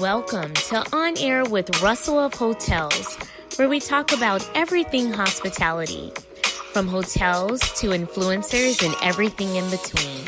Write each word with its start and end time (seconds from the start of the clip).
Welcome 0.00 0.54
to 0.54 0.96
On 0.96 1.18
Air 1.18 1.44
with 1.44 1.82
Russell 1.82 2.18
of 2.18 2.32
Hotels, 2.32 3.18
where 3.56 3.68
we 3.68 3.80
talk 3.80 4.12
about 4.12 4.48
everything 4.54 5.12
hospitality, 5.12 6.10
from 6.72 6.88
hotels 6.88 7.60
to 7.80 7.88
influencers 7.88 8.82
and 8.82 8.96
everything 9.02 9.56
in 9.56 9.68
between. 9.68 10.24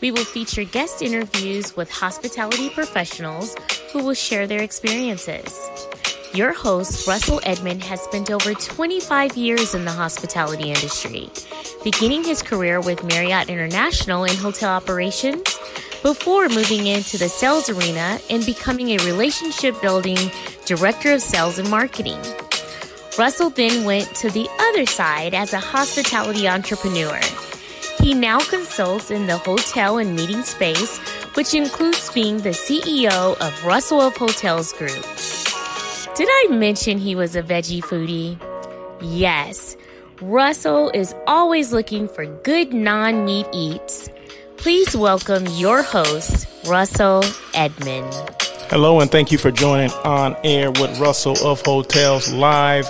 We 0.00 0.12
will 0.12 0.24
feature 0.24 0.62
guest 0.62 1.02
interviews 1.02 1.76
with 1.76 1.90
hospitality 1.90 2.70
professionals 2.70 3.56
who 3.92 4.04
will 4.04 4.14
share 4.14 4.46
their 4.46 4.62
experiences. 4.62 5.58
Your 6.32 6.52
host, 6.52 7.08
Russell 7.08 7.40
Edmond, 7.42 7.82
has 7.82 8.00
spent 8.02 8.30
over 8.30 8.54
25 8.54 9.36
years 9.36 9.74
in 9.74 9.84
the 9.84 9.90
hospitality 9.90 10.68
industry, 10.68 11.28
beginning 11.82 12.22
his 12.22 12.40
career 12.40 12.80
with 12.80 13.02
Marriott 13.02 13.48
International 13.48 14.22
in 14.22 14.36
hotel 14.36 14.70
operations 14.70 15.51
before 16.02 16.48
moving 16.48 16.86
into 16.86 17.16
the 17.16 17.28
sales 17.28 17.70
arena 17.70 18.18
and 18.28 18.44
becoming 18.44 18.90
a 18.90 19.04
relationship 19.04 19.80
building 19.80 20.18
director 20.66 21.12
of 21.12 21.22
sales 21.22 21.58
and 21.58 21.70
marketing. 21.70 22.20
Russell 23.18 23.50
then 23.50 23.84
went 23.84 24.12
to 24.16 24.30
the 24.30 24.48
other 24.58 24.86
side 24.86 25.34
as 25.34 25.52
a 25.52 25.60
hospitality 25.60 26.48
entrepreneur. 26.48 27.20
He 28.00 28.14
now 28.14 28.40
consults 28.40 29.10
in 29.10 29.26
the 29.26 29.36
hotel 29.38 29.98
and 29.98 30.16
meeting 30.16 30.42
space, 30.42 30.98
which 31.34 31.54
includes 31.54 32.10
being 32.12 32.38
the 32.38 32.50
CEO 32.50 33.38
of 33.40 33.64
Russell 33.64 34.00
of 34.00 34.16
Hotels 34.16 34.72
Group. 34.72 35.04
Did 36.16 36.28
I 36.30 36.48
mention 36.50 36.98
he 36.98 37.14
was 37.14 37.36
a 37.36 37.42
veggie 37.42 37.82
foodie? 37.82 38.38
Yes. 39.00 39.76
Russell 40.20 40.90
is 40.94 41.14
always 41.26 41.72
looking 41.72 42.08
for 42.08 42.26
good 42.26 42.72
non 42.72 43.24
meat 43.24 43.46
eats. 43.52 44.08
Please 44.62 44.96
welcome 44.96 45.44
your 45.48 45.82
host, 45.82 46.46
Russell 46.68 47.24
Edmond. 47.52 48.14
Hello, 48.70 49.00
and 49.00 49.10
thank 49.10 49.32
you 49.32 49.36
for 49.36 49.50
joining 49.50 49.90
on 50.04 50.36
air 50.44 50.70
with 50.70 51.00
Russell 51.00 51.36
of 51.44 51.60
Hotels 51.62 52.32
Live 52.32 52.86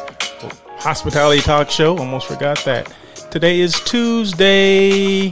Hospitality 0.81 1.41
Talk 1.41 1.71
Show. 1.71 1.97
Almost 1.97 2.27
forgot 2.27 2.63
that. 2.67 2.95
Today 3.31 3.59
is 3.59 3.81
Tuesday, 3.87 5.31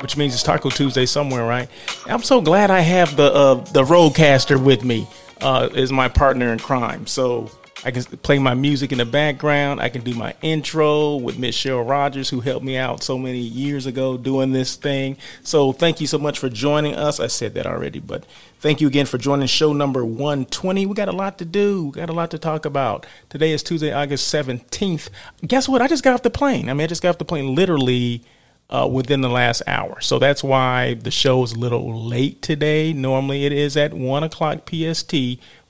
which 0.00 0.18
means 0.18 0.34
it's 0.34 0.42
Taco 0.42 0.68
Tuesday 0.68 1.06
somewhere, 1.06 1.46
right? 1.46 1.70
I'm 2.04 2.22
so 2.22 2.42
glad 2.42 2.70
I 2.70 2.80
have 2.80 3.16
the 3.16 3.32
uh, 3.32 3.54
the 3.54 3.84
Rodecaster 3.84 4.62
with 4.62 4.84
me. 4.84 5.08
Uh, 5.40 5.70
is 5.72 5.90
my 5.90 6.08
partner 6.08 6.52
in 6.52 6.58
crime, 6.58 7.06
so 7.06 7.50
I 7.84 7.90
can 7.90 8.02
play 8.04 8.38
my 8.38 8.54
music 8.54 8.90
in 8.90 8.98
the 8.98 9.04
background. 9.04 9.80
I 9.80 9.90
can 9.90 10.02
do 10.02 10.14
my 10.14 10.34
intro 10.40 11.16
with 11.16 11.38
Miss 11.38 11.56
Cheryl 11.56 11.88
Rogers, 11.88 12.30
who 12.30 12.40
helped 12.40 12.64
me 12.64 12.76
out 12.76 13.02
so 13.02 13.18
many 13.18 13.38
years 13.38 13.84
ago 13.84 14.16
doing 14.16 14.52
this 14.52 14.76
thing. 14.76 15.18
So 15.42 15.72
thank 15.72 16.00
you 16.00 16.06
so 16.06 16.18
much 16.18 16.38
for 16.38 16.48
joining 16.48 16.94
us. 16.94 17.20
I 17.20 17.26
said 17.26 17.54
that 17.54 17.66
already, 17.66 17.98
but 17.98 18.24
thank 18.60 18.80
you 18.80 18.86
again 18.86 19.04
for 19.04 19.18
joining 19.18 19.46
show 19.46 19.74
number 19.74 20.04
120. 20.04 20.86
We 20.86 20.94
got 20.94 21.08
a 21.08 21.12
lot 21.12 21.36
to 21.38 21.44
do. 21.44 21.86
We 21.86 21.92
got 21.92 22.08
a 22.08 22.14
lot 22.14 22.30
to 22.30 22.38
talk 22.38 22.64
about. 22.64 23.04
Today 23.28 23.52
is 23.52 23.62
Tuesday, 23.62 23.92
August 23.92 24.32
17th. 24.32 25.10
Guess 25.46 25.68
what? 25.68 25.82
I 25.82 25.86
just 25.86 26.02
got 26.02 26.14
off 26.14 26.22
the 26.22 26.30
plane. 26.30 26.70
I 26.70 26.72
mean, 26.72 26.84
I 26.84 26.86
just 26.86 27.02
got 27.02 27.10
off 27.10 27.18
the 27.18 27.26
plane 27.26 27.54
literally 27.54 28.22
uh, 28.70 28.88
within 28.90 29.20
the 29.20 29.28
last 29.28 29.62
hour. 29.66 30.00
So 30.00 30.18
that's 30.18 30.42
why 30.42 30.94
the 30.94 31.10
show 31.10 31.42
is 31.42 31.52
a 31.52 31.58
little 31.58 32.06
late 32.06 32.40
today. 32.40 32.94
Normally 32.94 33.44
it 33.44 33.52
is 33.52 33.76
at 33.76 33.92
1 33.92 34.22
o'clock 34.24 34.68
PST. 34.68 35.14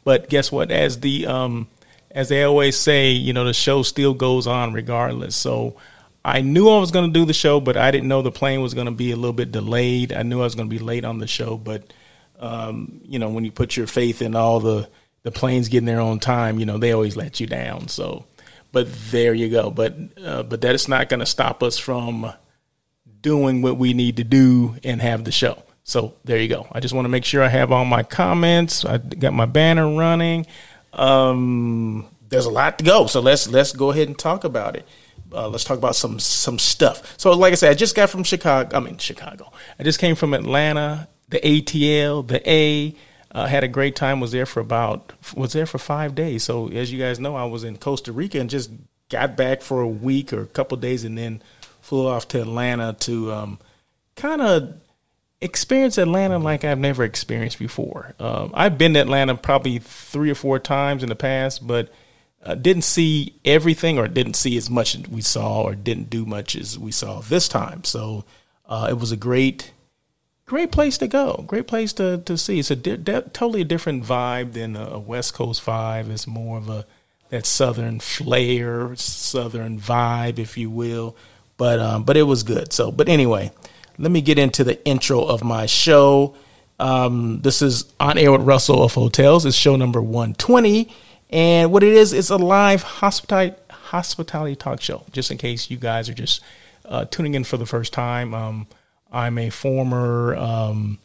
But 0.04 0.28
guess 0.28 0.52
what? 0.52 0.70
As 0.70 1.00
the 1.00 1.26
um, 1.26 1.66
as 2.16 2.30
they 2.30 2.42
always 2.42 2.78
say, 2.78 3.10
you 3.10 3.34
know, 3.34 3.44
the 3.44 3.52
show 3.52 3.82
still 3.82 4.14
goes 4.14 4.46
on 4.46 4.72
regardless. 4.72 5.36
So 5.36 5.76
I 6.24 6.40
knew 6.40 6.70
I 6.70 6.80
was 6.80 6.90
going 6.90 7.12
to 7.12 7.20
do 7.20 7.26
the 7.26 7.34
show, 7.34 7.60
but 7.60 7.76
I 7.76 7.90
didn't 7.90 8.08
know 8.08 8.22
the 8.22 8.32
plane 8.32 8.62
was 8.62 8.72
going 8.72 8.86
to 8.86 8.90
be 8.92 9.12
a 9.12 9.16
little 9.16 9.34
bit 9.34 9.52
delayed. 9.52 10.14
I 10.14 10.22
knew 10.22 10.40
I 10.40 10.44
was 10.44 10.54
going 10.54 10.68
to 10.68 10.74
be 10.74 10.82
late 10.82 11.04
on 11.04 11.18
the 11.18 11.26
show, 11.26 11.58
but 11.58 11.92
um, 12.40 13.02
you 13.04 13.18
know, 13.18 13.28
when 13.28 13.44
you 13.44 13.52
put 13.52 13.76
your 13.76 13.86
faith 13.86 14.22
in 14.22 14.34
all 14.34 14.60
the 14.60 14.88
the 15.24 15.30
planes 15.30 15.68
getting 15.68 15.86
there 15.86 16.00
on 16.00 16.18
time, 16.18 16.58
you 16.58 16.64
know, 16.64 16.78
they 16.78 16.92
always 16.92 17.16
let 17.16 17.38
you 17.38 17.46
down. 17.46 17.88
So, 17.88 18.24
but 18.72 18.88
there 19.10 19.34
you 19.34 19.50
go. 19.50 19.70
But 19.70 19.94
uh, 20.24 20.42
but 20.42 20.62
that 20.62 20.74
is 20.74 20.88
not 20.88 21.10
going 21.10 21.20
to 21.20 21.26
stop 21.26 21.62
us 21.62 21.76
from 21.76 22.32
doing 23.20 23.60
what 23.60 23.76
we 23.76 23.92
need 23.92 24.16
to 24.16 24.24
do 24.24 24.76
and 24.82 25.02
have 25.02 25.24
the 25.24 25.32
show. 25.32 25.62
So 25.84 26.14
there 26.24 26.38
you 26.38 26.48
go. 26.48 26.66
I 26.72 26.80
just 26.80 26.94
want 26.94 27.04
to 27.04 27.10
make 27.10 27.26
sure 27.26 27.42
I 27.42 27.48
have 27.48 27.72
all 27.72 27.84
my 27.84 28.02
comments. 28.02 28.86
I 28.86 28.98
got 28.98 29.34
my 29.34 29.46
banner 29.46 29.94
running. 29.94 30.46
Um, 30.96 32.06
there's 32.28 32.46
a 32.46 32.50
lot 32.50 32.78
to 32.78 32.84
go, 32.84 33.06
so 33.06 33.20
let's 33.20 33.48
let's 33.48 33.72
go 33.72 33.90
ahead 33.90 34.08
and 34.08 34.18
talk 34.18 34.44
about 34.44 34.76
it. 34.76 34.86
Uh, 35.32 35.48
let's 35.48 35.64
talk 35.64 35.78
about 35.78 35.94
some 35.94 36.18
some 36.18 36.58
stuff. 36.58 37.14
So, 37.18 37.32
like 37.32 37.52
I 37.52 37.56
said, 37.56 37.70
I 37.70 37.74
just 37.74 37.94
got 37.94 38.10
from 38.10 38.24
Chicago. 38.24 38.76
I 38.76 38.80
mean, 38.80 38.98
Chicago. 38.98 39.52
I 39.78 39.82
just 39.82 40.00
came 40.00 40.16
from 40.16 40.34
Atlanta. 40.34 41.08
The 41.28 41.40
ATL, 41.40 42.26
the 42.26 42.48
A. 42.48 42.94
Uh, 43.32 43.46
had 43.46 43.64
a 43.64 43.68
great 43.68 43.94
time. 43.96 44.20
Was 44.20 44.32
there 44.32 44.46
for 44.46 44.60
about 44.60 45.12
was 45.36 45.52
there 45.52 45.66
for 45.66 45.78
five 45.78 46.14
days. 46.14 46.42
So, 46.42 46.68
as 46.68 46.92
you 46.92 46.98
guys 46.98 47.20
know, 47.20 47.36
I 47.36 47.44
was 47.44 47.64
in 47.64 47.76
Costa 47.76 48.12
Rica 48.12 48.40
and 48.40 48.48
just 48.48 48.70
got 49.10 49.36
back 49.36 49.62
for 49.62 49.82
a 49.82 49.88
week 49.88 50.32
or 50.32 50.42
a 50.42 50.46
couple 50.46 50.76
days, 50.78 51.04
and 51.04 51.18
then 51.18 51.42
flew 51.82 52.06
off 52.08 52.28
to 52.28 52.40
Atlanta 52.40 52.94
to 53.00 53.32
um, 53.32 53.58
kind 54.14 54.40
of 54.40 54.74
experience 55.40 55.98
Atlanta 55.98 56.38
like 56.38 56.64
I've 56.64 56.78
never 56.78 57.04
experienced 57.04 57.58
before. 57.58 58.14
Um, 58.18 58.50
I've 58.54 58.78
been 58.78 58.94
to 58.94 59.00
Atlanta 59.00 59.34
probably 59.36 59.78
three 59.78 60.30
or 60.30 60.34
four 60.34 60.58
times 60.58 61.02
in 61.02 61.08
the 61.08 61.16
past, 61.16 61.66
but 61.66 61.90
uh, 62.42 62.54
didn't 62.54 62.82
see 62.84 63.34
everything 63.44 63.98
or 63.98 64.08
didn't 64.08 64.34
see 64.34 64.56
as 64.56 64.70
much 64.70 64.94
as 64.94 65.08
we 65.08 65.20
saw 65.20 65.62
or 65.62 65.74
didn't 65.74 66.10
do 66.10 66.24
much 66.24 66.56
as 66.56 66.78
we 66.78 66.92
saw 66.92 67.20
this 67.20 67.48
time. 67.48 67.84
So 67.84 68.24
uh, 68.66 68.86
it 68.90 68.98
was 68.98 69.12
a 69.12 69.16
great, 69.16 69.72
great 70.46 70.70
place 70.70 70.96
to 70.98 71.08
go. 71.08 71.44
Great 71.46 71.66
place 71.66 71.92
to, 71.94 72.18
to 72.18 72.38
see. 72.38 72.58
It's 72.58 72.70
a 72.70 72.76
di- 72.76 72.96
di- 72.96 73.22
totally 73.32 73.64
different 73.64 74.04
vibe 74.04 74.52
than 74.52 74.76
a, 74.76 74.90
a 74.92 74.98
West 74.98 75.34
Coast 75.34 75.64
vibe. 75.64 76.10
It's 76.10 76.26
more 76.26 76.58
of 76.58 76.68
a 76.68 76.86
that 77.30 77.44
southern 77.44 77.98
flair, 77.98 78.94
southern 78.96 79.80
vibe, 79.80 80.38
if 80.38 80.56
you 80.56 80.70
will. 80.70 81.16
But 81.56 81.80
um, 81.80 82.04
but 82.04 82.16
it 82.16 82.22
was 82.22 82.42
good. 82.42 82.72
So 82.72 82.92
but 82.92 83.08
anyway, 83.08 83.50
let 83.98 84.10
me 84.10 84.20
get 84.20 84.38
into 84.38 84.64
the 84.64 84.84
intro 84.86 85.22
of 85.22 85.42
my 85.42 85.66
show. 85.66 86.34
Um, 86.78 87.40
this 87.40 87.62
is 87.62 87.92
on 87.98 88.18
air 88.18 88.32
with 88.32 88.42
Russell 88.42 88.82
of 88.82 88.94
Hotels. 88.94 89.46
It's 89.46 89.56
show 89.56 89.76
number 89.76 90.00
120. 90.00 90.88
And 91.30 91.72
what 91.72 91.82
it 91.82 91.92
is, 91.92 92.12
it's 92.12 92.30
a 92.30 92.36
live 92.36 92.82
hospitality, 92.82 93.56
hospitality 93.70 94.56
talk 94.56 94.80
show, 94.80 95.04
just 95.12 95.30
in 95.30 95.38
case 95.38 95.70
you 95.70 95.76
guys 95.76 96.08
are 96.08 96.14
just 96.14 96.42
uh, 96.84 97.04
tuning 97.06 97.34
in 97.34 97.44
for 97.44 97.56
the 97.56 97.66
first 97.66 97.92
time. 97.92 98.34
Um, 98.34 98.66
I'm 99.10 99.38
a 99.38 99.50
former 99.50 100.36
um, 100.36 100.98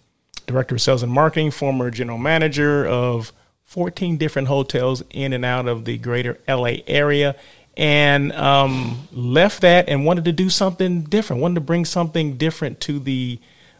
director 0.45 0.75
of 0.75 0.81
sales 0.81 1.03
and 1.03 1.11
marketing, 1.11 1.51
former 1.51 1.89
general 1.89 2.17
manager 2.17 2.85
of 2.85 3.31
14 3.65 4.17
different 4.17 4.49
hotels 4.49 5.01
in 5.11 5.31
and 5.31 5.45
out 5.45 5.67
of 5.67 5.85
the 5.85 5.97
greater 5.97 6.37
LA 6.47 6.79
area 6.87 7.35
and 7.81 8.31
um, 8.33 9.07
left 9.11 9.61
that 9.61 9.89
and 9.89 10.05
wanted 10.05 10.25
to 10.25 10.31
do 10.31 10.51
something 10.51 11.01
different, 11.01 11.41
wanted 11.41 11.55
to 11.55 11.61
bring 11.61 11.83
something 11.83 12.37
different 12.37 12.79
to 12.81 12.99
the 12.99 13.39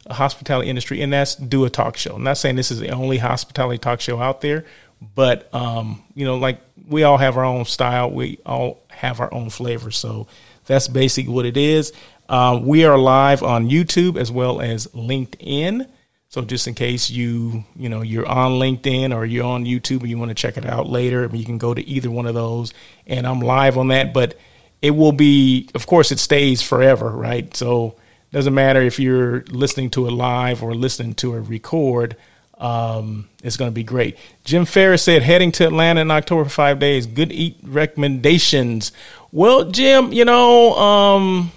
hospitality 0.09 0.71
industry, 0.71 1.03
and 1.03 1.13
that's 1.13 1.35
do 1.35 1.65
a 1.65 1.69
talk 1.69 1.97
show. 1.97 2.15
I'm 2.15 2.23
not 2.23 2.39
saying 2.39 2.55
this 2.55 2.71
is 2.71 2.79
the 2.79 2.89
only 2.89 3.19
hospitality 3.19 3.77
talk 3.77 4.01
show 4.01 4.19
out 4.19 4.41
there, 4.41 4.65
but 5.13 5.53
um, 5.53 6.01
you 6.15 6.25
know, 6.25 6.37
like 6.37 6.59
we 6.87 7.03
all 7.03 7.19
have 7.19 7.37
our 7.37 7.45
own 7.45 7.63
style, 7.65 8.09
we 8.09 8.39
all 8.43 8.81
have 8.87 9.19
our 9.19 9.31
own 9.31 9.51
flavor. 9.51 9.91
So 9.91 10.25
that's 10.65 10.87
basically 10.87 11.31
what 11.31 11.45
it 11.45 11.55
is. 11.55 11.93
Uh, 12.27 12.59
we 12.59 12.85
are 12.85 12.97
live 12.97 13.43
on 13.43 13.69
YouTube 13.69 14.17
as 14.17 14.31
well 14.31 14.61
as 14.61 14.87
LinkedIn. 14.87 15.87
So 16.31 16.41
just 16.41 16.65
in 16.65 16.75
case 16.75 17.09
you, 17.09 17.65
you 17.75 17.89
know, 17.89 18.01
you're 18.03 18.25
on 18.25 18.53
LinkedIn 18.53 19.13
or 19.13 19.25
you're 19.25 19.43
on 19.43 19.65
YouTube 19.65 19.99
and 19.99 20.09
you 20.09 20.17
want 20.17 20.29
to 20.29 20.35
check 20.35 20.55
it 20.55 20.65
out 20.65 20.87
later, 20.87 21.29
you 21.33 21.43
can 21.43 21.57
go 21.57 21.73
to 21.73 21.85
either 21.85 22.09
one 22.09 22.25
of 22.25 22.33
those. 22.33 22.73
And 23.05 23.27
I'm 23.27 23.41
live 23.41 23.77
on 23.77 23.89
that, 23.89 24.13
but 24.13 24.39
it 24.81 24.91
will 24.91 25.11
be, 25.11 25.69
of 25.75 25.87
course, 25.87 26.09
it 26.09 26.19
stays 26.19 26.61
forever, 26.61 27.09
right? 27.09 27.53
So 27.57 27.97
it 28.31 28.33
doesn't 28.33 28.53
matter 28.53 28.81
if 28.81 28.97
you're 28.97 29.43
listening 29.49 29.89
to 29.89 30.07
it 30.07 30.11
live 30.11 30.63
or 30.63 30.73
listening 30.73 31.15
to 31.15 31.33
a 31.33 31.41
record. 31.41 32.15
Um, 32.57 33.27
it's 33.43 33.57
going 33.57 33.69
to 33.69 33.75
be 33.75 33.83
great. 33.83 34.17
Jim 34.45 34.63
Ferris 34.63 35.03
said, 35.03 35.23
heading 35.23 35.51
to 35.53 35.67
Atlanta 35.67 35.99
in 35.99 36.11
October 36.11 36.45
for 36.45 36.49
five 36.49 36.79
days. 36.79 37.07
Good 37.07 37.33
eat 37.33 37.57
recommendations. 37.61 38.93
Well, 39.33 39.65
Jim, 39.69 40.13
you 40.13 40.23
know, 40.23 40.77
um, 40.77 41.51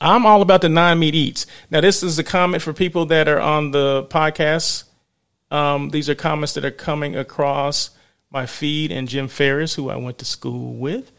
I'm 0.00 0.26
all 0.26 0.42
about 0.42 0.60
the 0.60 0.68
non 0.68 0.98
meat 0.98 1.14
eats. 1.14 1.46
Now, 1.70 1.80
this 1.80 2.02
is 2.02 2.18
a 2.18 2.24
comment 2.24 2.62
for 2.62 2.72
people 2.72 3.06
that 3.06 3.28
are 3.28 3.40
on 3.40 3.70
the 3.70 4.04
podcast. 4.04 4.84
Um, 5.50 5.90
these 5.90 6.10
are 6.10 6.14
comments 6.14 6.54
that 6.54 6.64
are 6.64 6.70
coming 6.70 7.16
across 7.16 7.90
my 8.30 8.46
feed, 8.46 8.92
and 8.92 9.08
Jim 9.08 9.28
Ferris, 9.28 9.74
who 9.74 9.88
I 9.88 9.96
went 9.96 10.18
to 10.18 10.24
school 10.24 10.74
with, 10.74 11.12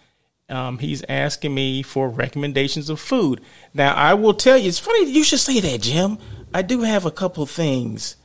um, 0.50 0.78
he's 0.78 1.04
asking 1.10 1.54
me 1.54 1.82
for 1.82 2.10
recommendations 2.10 2.90
of 2.90 3.00
food. 3.00 3.42
Now, 3.74 3.94
I 3.94 4.14
will 4.14 4.34
tell 4.34 4.58
you, 4.58 4.68
it's 4.68 4.80
funny 4.80 5.10
you 5.12 5.24
should 5.24 5.40
say 5.40 5.60
that, 5.60 5.82
Jim. 5.82 6.18
I 6.54 6.62
do 6.62 6.82
have 6.82 7.06
a 7.06 7.12
couple 7.12 7.46
things, 7.46 8.16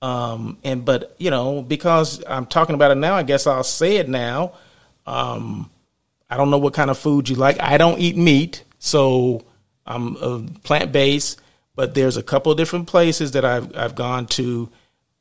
um, 0.00 0.58
and 0.64 0.84
but 0.84 1.14
you 1.18 1.30
know, 1.30 1.62
because 1.62 2.22
I'm 2.26 2.46
talking 2.46 2.74
about 2.74 2.90
it 2.90 2.96
now, 2.96 3.14
I 3.14 3.22
guess 3.22 3.46
I'll 3.46 3.64
say 3.64 3.96
it 3.96 4.08
now. 4.08 4.52
Um, 5.06 5.70
I 6.30 6.36
don't 6.36 6.50
know 6.50 6.58
what 6.58 6.74
kind 6.74 6.90
of 6.90 6.98
food 6.98 7.28
you 7.28 7.36
like. 7.36 7.60
I 7.60 7.76
don't 7.76 7.98
eat 7.98 8.16
meat, 8.16 8.64
so 8.78 9.44
I'm 9.86 10.16
uh, 10.16 10.42
plant 10.62 10.92
based, 10.92 11.40
but 11.74 11.94
there's 11.94 12.16
a 12.16 12.22
couple 12.22 12.54
different 12.54 12.86
places 12.88 13.32
that 13.32 13.44
I've 13.44 13.76
I've 13.76 13.94
gone 13.94 14.26
to 14.26 14.70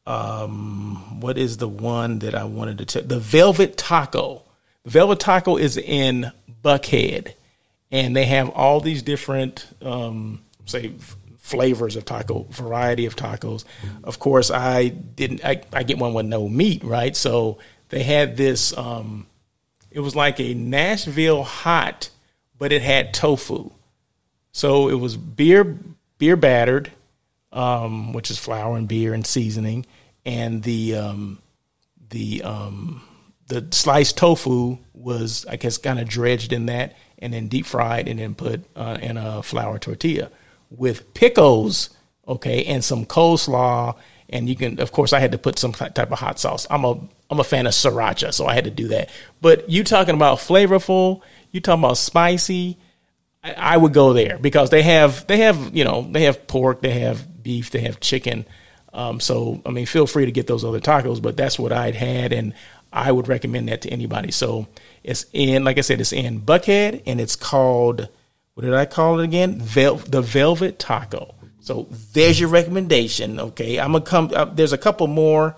um, 0.07 1.19
what 1.19 1.37
is 1.37 1.57
the 1.57 1.67
one 1.67 2.19
that 2.19 2.35
I 2.35 2.43
wanted 2.43 2.77
to 2.79 2.85
tell? 2.85 3.03
The 3.03 3.19
Velvet 3.19 3.77
Taco. 3.77 4.43
Velvet 4.85 5.19
Taco 5.19 5.57
is 5.57 5.77
in 5.77 6.31
Buckhead, 6.63 7.33
and 7.91 8.15
they 8.15 8.25
have 8.25 8.49
all 8.51 8.79
these 8.79 9.01
different, 9.01 9.65
um, 9.81 10.43
say, 10.65 10.93
flavors 11.39 11.95
of 11.95 12.05
taco, 12.05 12.45
variety 12.49 13.05
of 13.05 13.15
tacos. 13.15 13.65
Of 14.03 14.19
course, 14.19 14.51
I 14.51 14.89
didn't. 14.89 15.43
I, 15.43 15.61
I 15.73 15.83
get 15.83 15.97
one 15.97 16.13
with 16.13 16.25
no 16.27 16.47
meat, 16.47 16.83
right? 16.83 17.15
So 17.15 17.57
they 17.89 18.03
had 18.03 18.37
this. 18.37 18.77
Um, 18.77 19.25
it 19.89 20.01
was 20.01 20.15
like 20.15 20.39
a 20.39 20.53
Nashville 20.53 21.43
hot, 21.43 22.09
but 22.59 22.71
it 22.71 22.81
had 22.81 23.13
tofu. 23.13 23.71
So 24.55 24.87
it 24.87 24.93
was 24.93 25.17
beer 25.17 25.77
beer 26.17 26.37
battered, 26.37 26.89
um, 27.51 28.13
which 28.13 28.31
is 28.31 28.39
flour 28.39 28.77
and 28.77 28.87
beer 28.87 29.13
and 29.13 29.27
seasoning, 29.27 29.85
and 30.25 30.63
the 30.63 30.95
um, 30.95 31.39
the 32.07 32.41
um, 32.41 33.01
the 33.47 33.67
sliced 33.71 34.15
tofu 34.17 34.77
was 34.93 35.45
I 35.49 35.57
guess 35.57 35.77
kind 35.77 35.99
of 35.99 36.07
dredged 36.07 36.53
in 36.53 36.67
that 36.67 36.95
and 37.19 37.33
then 37.33 37.49
deep 37.49 37.65
fried 37.65 38.07
and 38.07 38.17
then 38.17 38.33
put 38.33 38.63
uh, 38.77 38.97
in 39.01 39.17
a 39.17 39.43
flour 39.43 39.77
tortilla 39.77 40.31
with 40.69 41.13
pickles, 41.13 41.89
okay, 42.25 42.63
and 42.63 42.81
some 42.81 43.05
coleslaw. 43.05 43.97
And 44.29 44.47
you 44.47 44.55
can, 44.55 44.79
of 44.79 44.93
course, 44.93 45.11
I 45.11 45.19
had 45.19 45.33
to 45.33 45.37
put 45.37 45.59
some 45.59 45.73
type 45.73 45.97
of 45.97 46.17
hot 46.17 46.39
sauce. 46.39 46.65
I'm 46.69 46.85
a 46.85 46.97
I'm 47.29 47.41
a 47.41 47.43
fan 47.43 47.67
of 47.67 47.73
sriracha, 47.73 48.33
so 48.33 48.45
I 48.45 48.53
had 48.53 48.63
to 48.63 48.71
do 48.71 48.87
that. 48.87 49.09
But 49.41 49.69
you 49.69 49.83
talking 49.83 50.15
about 50.15 50.37
flavorful? 50.37 51.19
You 51.51 51.59
talking 51.59 51.83
about 51.83 51.97
spicy? 51.97 52.77
I, 53.57 53.77
would 53.77 53.93
go 53.93 54.13
there 54.13 54.37
because 54.37 54.69
they 54.69 54.81
have 54.81 55.27
they 55.27 55.37
have 55.37 55.75
you 55.75 55.83
know 55.83 56.07
they 56.09 56.23
have 56.23 56.47
pork, 56.47 56.81
they 56.81 56.99
have 56.99 57.43
beef, 57.43 57.71
they 57.71 57.81
have 57.81 57.99
chicken. 57.99 58.45
Um, 58.93 59.19
so 59.19 59.61
I 59.65 59.71
mean, 59.71 59.85
feel 59.85 60.07
free 60.07 60.25
to 60.25 60.31
get 60.31 60.47
those 60.47 60.63
other 60.63 60.79
tacos, 60.79 61.21
but 61.21 61.37
that's 61.37 61.59
what 61.59 61.71
I'd 61.71 61.95
had, 61.95 62.33
and 62.33 62.53
I 62.91 63.11
would 63.11 63.27
recommend 63.27 63.67
that 63.69 63.81
to 63.81 63.89
anybody. 63.89 64.31
So 64.31 64.67
it's 65.03 65.25
in, 65.33 65.63
like 65.63 65.77
I 65.77 65.81
said, 65.81 65.99
it's 65.99 66.13
in 66.13 66.41
Buckhead, 66.41 67.03
and 67.05 67.19
it's 67.21 67.35
called 67.35 68.07
what 68.55 68.63
did 68.63 68.73
I 68.73 68.85
call 68.85 69.19
it 69.19 69.25
again? 69.25 69.59
Vel- 69.59 69.97
the 69.97 70.21
Velvet 70.21 70.79
Taco. 70.79 71.35
So 71.59 71.87
there's 72.13 72.39
your 72.39 72.49
recommendation. 72.49 73.39
Okay, 73.39 73.79
I'm 73.79 73.91
gonna 73.91 74.05
come. 74.05 74.31
Uh, 74.33 74.45
there's 74.45 74.73
a 74.73 74.77
couple 74.77 75.07
more, 75.07 75.55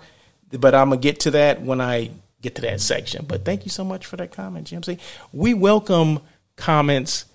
but 0.50 0.74
I'm 0.74 0.90
gonna 0.90 1.00
get 1.00 1.20
to 1.20 1.30
that 1.32 1.62
when 1.62 1.80
I 1.80 2.10
get 2.42 2.56
to 2.56 2.62
that 2.62 2.80
section. 2.80 3.24
But 3.26 3.44
thank 3.44 3.64
you 3.64 3.70
so 3.70 3.84
much 3.84 4.04
for 4.04 4.16
that 4.16 4.32
comment, 4.32 4.66
GMC. 4.68 4.98
We 5.32 5.54
welcome 5.54 6.20
comments 6.56 7.26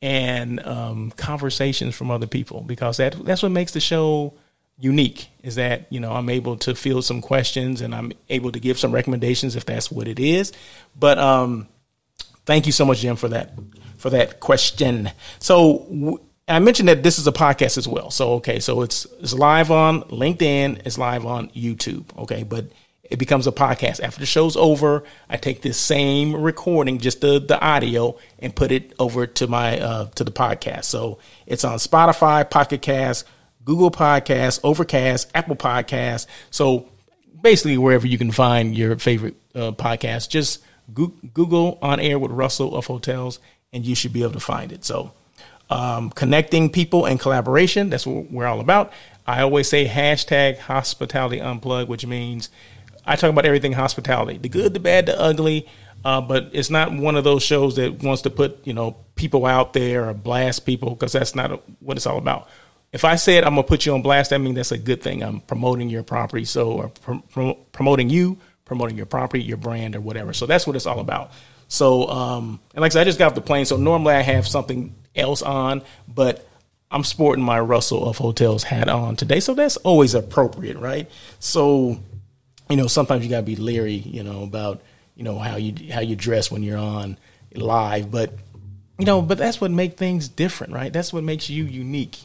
and 0.00 0.64
um, 0.64 1.10
conversations 1.12 1.94
from 1.94 2.10
other 2.10 2.26
people 2.26 2.60
because 2.62 2.98
that 2.98 3.14
that's 3.24 3.42
what 3.42 3.52
makes 3.52 3.72
the 3.72 3.80
show 3.80 4.32
unique 4.78 5.28
is 5.42 5.56
that 5.56 5.86
you 5.90 5.98
know 5.98 6.12
I'm 6.12 6.28
able 6.30 6.56
to 6.58 6.74
field 6.74 7.04
some 7.04 7.20
questions 7.20 7.80
and 7.80 7.94
I'm 7.94 8.12
able 8.28 8.52
to 8.52 8.60
give 8.60 8.78
some 8.78 8.92
recommendations 8.92 9.56
if 9.56 9.66
that's 9.66 9.90
what 9.90 10.06
it 10.06 10.20
is. 10.20 10.52
But 10.98 11.18
um, 11.18 11.66
thank 12.46 12.66
you 12.66 12.72
so 12.72 12.84
much, 12.84 13.00
Jim, 13.00 13.16
for 13.16 13.28
that 13.28 13.52
for 13.96 14.10
that 14.10 14.40
question. 14.40 15.10
So 15.40 15.86
w- 15.90 16.20
I 16.46 16.60
mentioned 16.60 16.88
that 16.88 17.02
this 17.02 17.18
is 17.18 17.26
a 17.26 17.32
podcast 17.32 17.76
as 17.76 17.88
well. 17.88 18.10
So 18.10 18.34
okay, 18.34 18.60
so 18.60 18.82
it's 18.82 19.06
it's 19.20 19.34
live 19.34 19.70
on 19.70 20.02
LinkedIn, 20.04 20.82
it's 20.86 20.96
live 20.96 21.26
on 21.26 21.48
YouTube. 21.50 22.04
Okay, 22.16 22.44
but 22.44 22.66
it 23.10 23.18
becomes 23.18 23.46
a 23.46 23.52
podcast. 23.52 24.00
After 24.00 24.20
the 24.20 24.26
show's 24.26 24.56
over, 24.56 25.04
I 25.28 25.36
take 25.36 25.62
this 25.62 25.78
same 25.78 26.36
recording, 26.36 26.98
just 26.98 27.20
the, 27.20 27.38
the 27.38 27.60
audio, 27.60 28.18
and 28.38 28.54
put 28.54 28.70
it 28.70 28.92
over 28.98 29.26
to 29.26 29.46
my 29.46 29.80
uh, 29.80 30.06
to 30.16 30.24
the 30.24 30.30
podcast. 30.30 30.84
So 30.84 31.18
it's 31.46 31.64
on 31.64 31.78
Spotify, 31.78 32.48
Pocket 32.48 32.82
Cast, 32.82 33.24
Google 33.64 33.90
Podcasts, 33.90 34.60
Overcast, 34.62 35.30
Apple 35.34 35.56
Podcasts. 35.56 36.26
So 36.50 36.88
basically, 37.40 37.78
wherever 37.78 38.06
you 38.06 38.18
can 38.18 38.30
find 38.30 38.76
your 38.76 38.96
favorite 38.98 39.36
uh, 39.54 39.72
podcast, 39.72 40.28
just 40.28 40.62
Google 40.94 41.78
on 41.82 42.00
air 42.00 42.18
with 42.18 42.30
Russell 42.30 42.74
of 42.74 42.86
Hotels, 42.86 43.40
and 43.72 43.84
you 43.84 43.94
should 43.94 44.12
be 44.12 44.22
able 44.22 44.32
to 44.32 44.40
find 44.40 44.72
it. 44.72 44.84
So 44.84 45.12
um, 45.70 46.10
connecting 46.10 46.70
people 46.70 47.04
and 47.04 47.20
collaboration, 47.20 47.90
that's 47.90 48.06
what 48.06 48.30
we're 48.30 48.46
all 48.46 48.60
about. 48.60 48.92
I 49.26 49.42
always 49.42 49.68
say 49.68 49.86
hashtag 49.86 50.58
hospitality 50.58 51.40
unplugged, 51.40 51.90
which 51.90 52.06
means 52.06 52.48
I 53.08 53.16
talk 53.16 53.30
about 53.30 53.46
everything 53.46 53.72
hospitality, 53.72 54.38
the 54.38 54.48
good, 54.48 54.74
the 54.74 54.80
bad, 54.80 55.06
the 55.06 55.18
ugly. 55.18 55.66
Uh, 56.04 56.20
but 56.20 56.50
it's 56.52 56.70
not 56.70 56.92
one 56.92 57.16
of 57.16 57.24
those 57.24 57.42
shows 57.42 57.74
that 57.76 58.04
wants 58.04 58.22
to 58.22 58.30
put 58.30 58.64
you 58.64 58.72
know 58.72 58.96
people 59.16 59.46
out 59.46 59.72
there 59.72 60.08
or 60.08 60.14
blast 60.14 60.64
people 60.64 60.90
because 60.90 61.12
that's 61.12 61.34
not 61.34 61.62
what 61.80 61.96
it's 61.96 62.06
all 62.06 62.18
about. 62.18 62.48
If 62.92 63.04
I 63.04 63.16
said 63.16 63.44
I'm 63.44 63.54
gonna 63.54 63.64
put 63.64 63.84
you 63.84 63.94
on 63.94 64.02
blast, 64.02 64.30
that 64.30 64.38
means 64.38 64.54
that's 64.54 64.72
a 64.72 64.78
good 64.78 65.02
thing. 65.02 65.22
I'm 65.22 65.40
promoting 65.40 65.88
your 65.88 66.04
property, 66.04 66.44
so 66.44 66.92
promoting 67.72 68.10
you, 68.10 68.38
promoting 68.64 68.96
your 68.96 69.06
property, 69.06 69.42
your 69.42 69.56
brand, 69.56 69.96
or 69.96 70.00
whatever. 70.00 70.32
So 70.32 70.46
that's 70.46 70.66
what 70.66 70.76
it's 70.76 70.86
all 70.86 71.00
about. 71.00 71.32
So, 71.68 72.08
um, 72.08 72.60
and 72.74 72.80
like 72.80 72.92
I 72.92 72.94
said, 72.94 73.00
I 73.02 73.04
just 73.04 73.18
got 73.18 73.28
off 73.28 73.34
the 73.34 73.40
plane. 73.40 73.64
So 73.66 73.76
normally 73.76 74.14
I 74.14 74.22
have 74.22 74.46
something 74.46 74.94
else 75.14 75.42
on, 75.42 75.82
but 76.06 76.48
I'm 76.90 77.04
sporting 77.04 77.44
my 77.44 77.60
Russell 77.60 78.08
of 78.08 78.16
Hotels 78.16 78.62
hat 78.62 78.88
on 78.88 79.16
today. 79.16 79.40
So 79.40 79.54
that's 79.54 79.76
always 79.78 80.14
appropriate, 80.14 80.78
right? 80.78 81.10
So 81.38 82.00
you 82.68 82.76
know, 82.76 82.86
sometimes 82.86 83.24
you 83.24 83.30
gotta 83.30 83.42
be 83.42 83.56
leery, 83.56 83.94
you 83.94 84.22
know, 84.22 84.42
about 84.42 84.82
you 85.14 85.24
know 85.24 85.38
how 85.38 85.56
you 85.56 85.92
how 85.92 86.00
you 86.00 86.16
dress 86.16 86.50
when 86.50 86.62
you're 86.62 86.78
on 86.78 87.18
live, 87.54 88.10
but 88.10 88.32
you 88.98 89.04
know, 89.04 89.22
but 89.22 89.38
that's 89.38 89.60
what 89.60 89.70
makes 89.70 89.94
things 89.94 90.28
different, 90.28 90.72
right? 90.72 90.92
That's 90.92 91.12
what 91.12 91.24
makes 91.24 91.48
you 91.48 91.64
unique. 91.64 92.18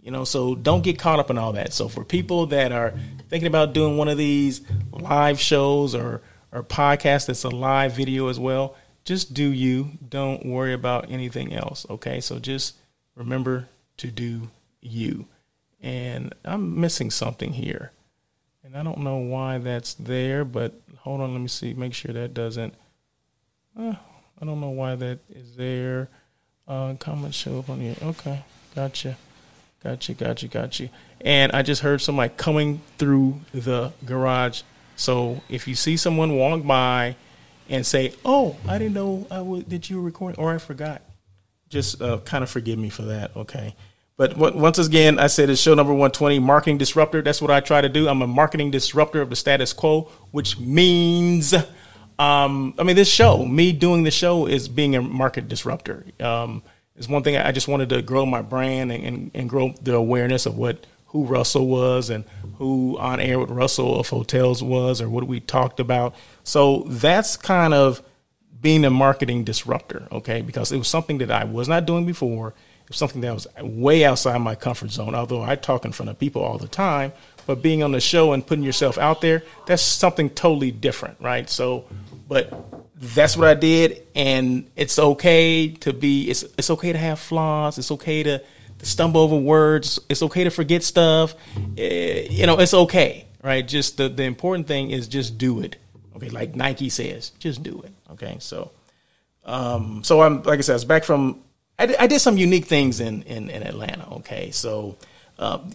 You 0.00 0.12
know, 0.12 0.24
so 0.24 0.54
don't 0.54 0.82
get 0.82 0.98
caught 0.98 1.18
up 1.18 1.30
in 1.30 1.38
all 1.38 1.52
that. 1.54 1.72
So 1.72 1.88
for 1.88 2.04
people 2.04 2.46
that 2.46 2.70
are 2.70 2.94
thinking 3.28 3.48
about 3.48 3.72
doing 3.72 3.96
one 3.96 4.08
of 4.08 4.16
these 4.16 4.60
live 4.92 5.40
shows 5.40 5.94
or 5.94 6.22
or 6.52 6.62
podcast 6.62 7.26
that's 7.26 7.44
a 7.44 7.48
live 7.48 7.92
video 7.92 8.28
as 8.28 8.38
well, 8.38 8.76
just 9.04 9.34
do 9.34 9.48
you. 9.48 9.90
Don't 10.08 10.46
worry 10.46 10.72
about 10.72 11.10
anything 11.10 11.52
else. 11.52 11.86
Okay. 11.90 12.20
So 12.20 12.38
just 12.38 12.76
remember 13.14 13.68
to 13.98 14.10
do 14.10 14.50
you. 14.80 15.26
And 15.80 16.34
I'm 16.44 16.80
missing 16.80 17.10
something 17.10 17.52
here. 17.52 17.92
And 18.66 18.76
I 18.76 18.82
don't 18.82 18.98
know 18.98 19.18
why 19.18 19.58
that's 19.58 19.94
there, 19.94 20.44
but 20.44 20.72
hold 20.98 21.20
on, 21.20 21.32
let 21.32 21.40
me 21.40 21.46
see, 21.46 21.72
make 21.72 21.94
sure 21.94 22.12
that 22.12 22.34
doesn't. 22.34 22.74
Uh, 23.78 23.94
I 24.40 24.44
don't 24.44 24.60
know 24.60 24.70
why 24.70 24.96
that 24.96 25.20
is 25.30 25.54
there. 25.54 26.08
Uh, 26.66 26.94
comments 26.94 27.36
show 27.36 27.60
up 27.60 27.70
on 27.70 27.78
here. 27.78 27.94
Okay, 28.02 28.44
gotcha, 28.74 29.16
gotcha, 29.84 30.14
gotcha, 30.14 30.48
gotcha. 30.48 30.90
And 31.20 31.52
I 31.52 31.62
just 31.62 31.82
heard 31.82 32.00
somebody 32.00 32.34
coming 32.36 32.80
through 32.98 33.40
the 33.54 33.92
garage. 34.04 34.62
So 34.96 35.42
if 35.48 35.68
you 35.68 35.76
see 35.76 35.96
someone 35.96 36.34
walk 36.34 36.66
by 36.66 37.14
and 37.68 37.86
say, 37.86 38.14
"Oh, 38.24 38.56
I 38.66 38.78
didn't 38.78 38.94
know 38.94 39.28
I 39.30 39.36
w- 39.36 39.62
that 39.68 39.88
you 39.88 39.98
were 39.98 40.02
recording," 40.02 40.40
or 40.40 40.52
I 40.52 40.58
forgot, 40.58 41.02
just 41.68 42.02
uh, 42.02 42.18
kind 42.24 42.42
of 42.42 42.50
forgive 42.50 42.80
me 42.80 42.88
for 42.88 43.02
that. 43.02 43.36
Okay. 43.36 43.76
But 44.16 44.36
once 44.38 44.78
again, 44.78 45.18
I 45.18 45.26
said 45.26 45.50
it's 45.50 45.60
show 45.60 45.74
number 45.74 45.92
120, 45.92 46.38
marketing 46.38 46.78
disruptor. 46.78 47.20
That's 47.20 47.42
what 47.42 47.50
I 47.50 47.60
try 47.60 47.82
to 47.82 47.88
do. 47.88 48.08
I'm 48.08 48.22
a 48.22 48.26
marketing 48.26 48.70
disruptor 48.70 49.20
of 49.20 49.28
the 49.28 49.36
status 49.36 49.74
quo, 49.74 50.10
which 50.30 50.58
means, 50.58 51.52
um, 52.18 52.74
I 52.78 52.82
mean, 52.82 52.96
this 52.96 53.10
show, 53.10 53.44
me 53.44 53.72
doing 53.72 54.04
the 54.04 54.10
show 54.10 54.46
is 54.46 54.68
being 54.68 54.96
a 54.96 55.02
market 55.02 55.48
disruptor. 55.48 56.06
Um, 56.18 56.62
it's 56.96 57.10
one 57.10 57.24
thing 57.24 57.36
I 57.36 57.52
just 57.52 57.68
wanted 57.68 57.90
to 57.90 58.00
grow 58.00 58.24
my 58.24 58.40
brand 58.40 58.90
and, 58.90 59.04
and, 59.04 59.30
and, 59.34 59.50
grow 59.50 59.74
the 59.82 59.94
awareness 59.94 60.46
of 60.46 60.56
what 60.56 60.86
who 61.08 61.26
Russell 61.26 61.66
was 61.66 62.08
and 62.08 62.24
who 62.56 62.96
on 62.98 63.20
air 63.20 63.38
with 63.38 63.50
Russell 63.50 64.00
of 64.00 64.08
Hotels 64.08 64.62
was 64.62 65.02
or 65.02 65.10
what 65.10 65.24
we 65.24 65.40
talked 65.40 65.78
about. 65.78 66.14
So 66.42 66.84
that's 66.86 67.36
kind 67.36 67.74
of 67.74 68.02
being 68.62 68.86
a 68.86 68.90
marketing 68.90 69.44
disruptor, 69.44 70.08
okay? 70.10 70.40
Because 70.40 70.72
it 70.72 70.78
was 70.78 70.88
something 70.88 71.18
that 71.18 71.30
I 71.30 71.44
was 71.44 71.68
not 71.68 71.84
doing 71.84 72.06
before 72.06 72.54
something 72.90 73.20
that 73.22 73.34
was 73.34 73.46
way 73.60 74.04
outside 74.04 74.38
my 74.38 74.54
comfort 74.54 74.90
zone. 74.90 75.14
Although 75.14 75.42
I 75.42 75.56
talk 75.56 75.84
in 75.84 75.92
front 75.92 76.10
of 76.10 76.18
people 76.18 76.42
all 76.42 76.58
the 76.58 76.68
time, 76.68 77.12
but 77.46 77.62
being 77.62 77.82
on 77.82 77.92
the 77.92 78.00
show 78.00 78.32
and 78.32 78.46
putting 78.46 78.64
yourself 78.64 78.98
out 78.98 79.20
there, 79.20 79.42
that's 79.66 79.82
something 79.82 80.30
totally 80.30 80.70
different, 80.70 81.20
right? 81.20 81.48
So, 81.48 81.86
but 82.28 82.52
that's 82.96 83.36
what 83.36 83.48
I 83.48 83.54
did, 83.54 84.06
and 84.14 84.70
it's 84.76 84.98
okay 84.98 85.68
to 85.68 85.92
be. 85.92 86.30
It's 86.30 86.42
it's 86.56 86.70
okay 86.70 86.92
to 86.92 86.98
have 86.98 87.18
flaws. 87.18 87.78
It's 87.78 87.90
okay 87.92 88.22
to, 88.22 88.42
to 88.78 88.86
stumble 88.86 89.20
over 89.20 89.36
words. 89.36 90.00
It's 90.08 90.22
okay 90.22 90.44
to 90.44 90.50
forget 90.50 90.82
stuff. 90.82 91.34
Eh, 91.76 92.26
you 92.30 92.46
know, 92.46 92.58
it's 92.58 92.74
okay, 92.74 93.26
right? 93.42 93.66
Just 93.66 93.96
the 93.96 94.08
the 94.08 94.24
important 94.24 94.66
thing 94.66 94.90
is 94.90 95.08
just 95.08 95.38
do 95.38 95.60
it. 95.60 95.76
Okay, 96.16 96.30
like 96.30 96.56
Nike 96.56 96.88
says, 96.88 97.30
just 97.38 97.62
do 97.62 97.82
it. 97.82 97.92
Okay, 98.12 98.36
so. 98.40 98.72
Um, 99.44 100.02
so 100.02 100.22
I'm 100.22 100.42
like 100.42 100.58
I 100.58 100.62
said, 100.62 100.72
I 100.72 100.74
was 100.74 100.84
back 100.84 101.04
from 101.04 101.40
I 101.78 101.86
did, 101.86 101.96
I 101.96 102.06
did 102.06 102.20
some 102.20 102.36
unique 102.36 102.66
things 102.66 103.00
in, 103.00 103.22
in, 103.22 103.50
in 103.50 103.62
Atlanta. 103.62 104.06
Okay, 104.16 104.50
so 104.50 104.96
um, 105.38 105.72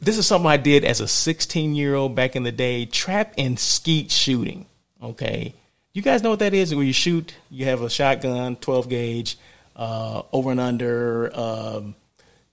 this 0.00 0.18
is 0.18 0.26
something 0.26 0.50
I 0.50 0.56
did 0.56 0.84
as 0.84 1.00
a 1.00 1.08
16 1.08 1.74
year 1.74 1.94
old 1.94 2.14
back 2.14 2.34
in 2.34 2.42
the 2.42 2.52
day, 2.52 2.86
trap 2.86 3.34
and 3.38 3.58
skeet 3.58 4.10
shooting. 4.10 4.66
Okay, 5.02 5.54
you 5.92 6.02
guys 6.02 6.22
know 6.22 6.30
what 6.30 6.40
that 6.40 6.54
is? 6.54 6.74
Where 6.74 6.84
you 6.84 6.92
shoot, 6.92 7.34
you 7.50 7.66
have 7.66 7.82
a 7.82 7.90
shotgun, 7.90 8.56
12 8.56 8.88
gauge, 8.88 9.38
uh, 9.76 10.22
over 10.32 10.50
and 10.50 10.60
under, 10.60 11.30
um, 11.38 11.94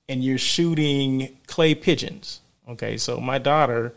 and 0.08 0.24
you're 0.24 0.38
shooting 0.38 1.38
clay 1.48 1.74
pigeons. 1.74 2.42
Okay, 2.68 2.98
so 2.98 3.20
my 3.20 3.40
daughter 3.40 3.96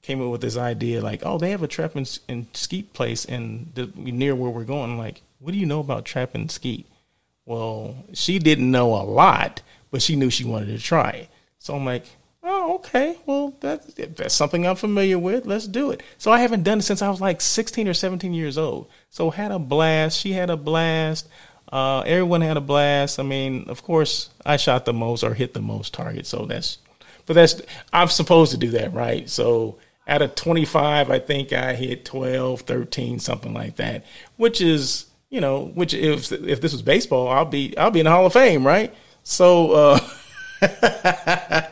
came 0.00 0.22
up 0.22 0.30
with 0.30 0.40
this 0.40 0.56
idea 0.56 1.02
like, 1.02 1.20
oh, 1.24 1.36
they 1.36 1.50
have 1.50 1.62
a 1.62 1.68
trap 1.68 1.94
and, 1.94 2.18
and 2.28 2.46
skeet 2.54 2.94
place 2.94 3.26
in 3.26 3.70
the, 3.74 3.90
near 3.96 4.34
where 4.34 4.50
we're 4.50 4.64
going. 4.64 4.92
I'm 4.92 4.98
like, 4.98 5.20
what 5.38 5.52
do 5.52 5.58
you 5.58 5.66
know 5.66 5.80
about 5.80 6.06
trap 6.06 6.34
and 6.34 6.50
skeet? 6.50 6.86
Well, 7.48 8.04
she 8.12 8.38
didn't 8.38 8.70
know 8.70 8.94
a 8.94 9.00
lot, 9.04 9.62
but 9.90 10.02
she 10.02 10.16
knew 10.16 10.28
she 10.28 10.44
wanted 10.44 10.66
to 10.66 10.78
try 10.78 11.08
it. 11.12 11.28
So 11.58 11.74
I'm 11.74 11.86
like, 11.86 12.04
oh, 12.42 12.74
okay. 12.74 13.16
Well, 13.24 13.56
that's, 13.58 13.94
that's 13.94 14.34
something 14.34 14.66
I'm 14.66 14.76
familiar 14.76 15.18
with. 15.18 15.46
Let's 15.46 15.66
do 15.66 15.90
it. 15.90 16.02
So 16.18 16.30
I 16.30 16.40
haven't 16.40 16.62
done 16.62 16.80
it 16.80 16.82
since 16.82 17.00
I 17.00 17.08
was 17.08 17.22
like 17.22 17.40
16 17.40 17.88
or 17.88 17.94
17 17.94 18.34
years 18.34 18.58
old. 18.58 18.90
So 19.08 19.30
had 19.30 19.50
a 19.50 19.58
blast. 19.58 20.20
She 20.20 20.32
had 20.32 20.50
a 20.50 20.58
blast. 20.58 21.26
Uh, 21.72 22.00
everyone 22.00 22.42
had 22.42 22.58
a 22.58 22.60
blast. 22.60 23.18
I 23.18 23.22
mean, 23.22 23.64
of 23.70 23.82
course, 23.82 24.28
I 24.44 24.58
shot 24.58 24.84
the 24.84 24.92
most 24.92 25.24
or 25.24 25.32
hit 25.32 25.54
the 25.54 25.62
most 25.62 25.94
targets. 25.94 26.28
So 26.28 26.44
that's, 26.44 26.76
but 27.24 27.32
that's, 27.32 27.62
I'm 27.94 28.08
supposed 28.08 28.52
to 28.52 28.58
do 28.58 28.68
that, 28.72 28.92
right? 28.92 29.26
So 29.26 29.78
out 30.06 30.20
of 30.20 30.34
25, 30.34 31.10
I 31.10 31.18
think 31.18 31.54
I 31.54 31.72
hit 31.74 32.04
12, 32.04 32.60
13, 32.60 33.20
something 33.20 33.54
like 33.54 33.76
that, 33.76 34.04
which 34.36 34.60
is 34.60 35.06
you 35.30 35.40
know, 35.40 35.66
which 35.66 35.94
if 35.94 36.32
if 36.32 36.60
this 36.60 36.72
was 36.72 36.82
baseball, 36.82 37.28
I'll 37.28 37.44
be 37.44 37.76
I'll 37.76 37.90
be 37.90 38.00
in 38.00 38.04
the 38.04 38.10
Hall 38.10 38.26
of 38.26 38.32
Fame, 38.32 38.66
right? 38.66 38.94
So, 39.22 39.72
uh, 39.72 40.00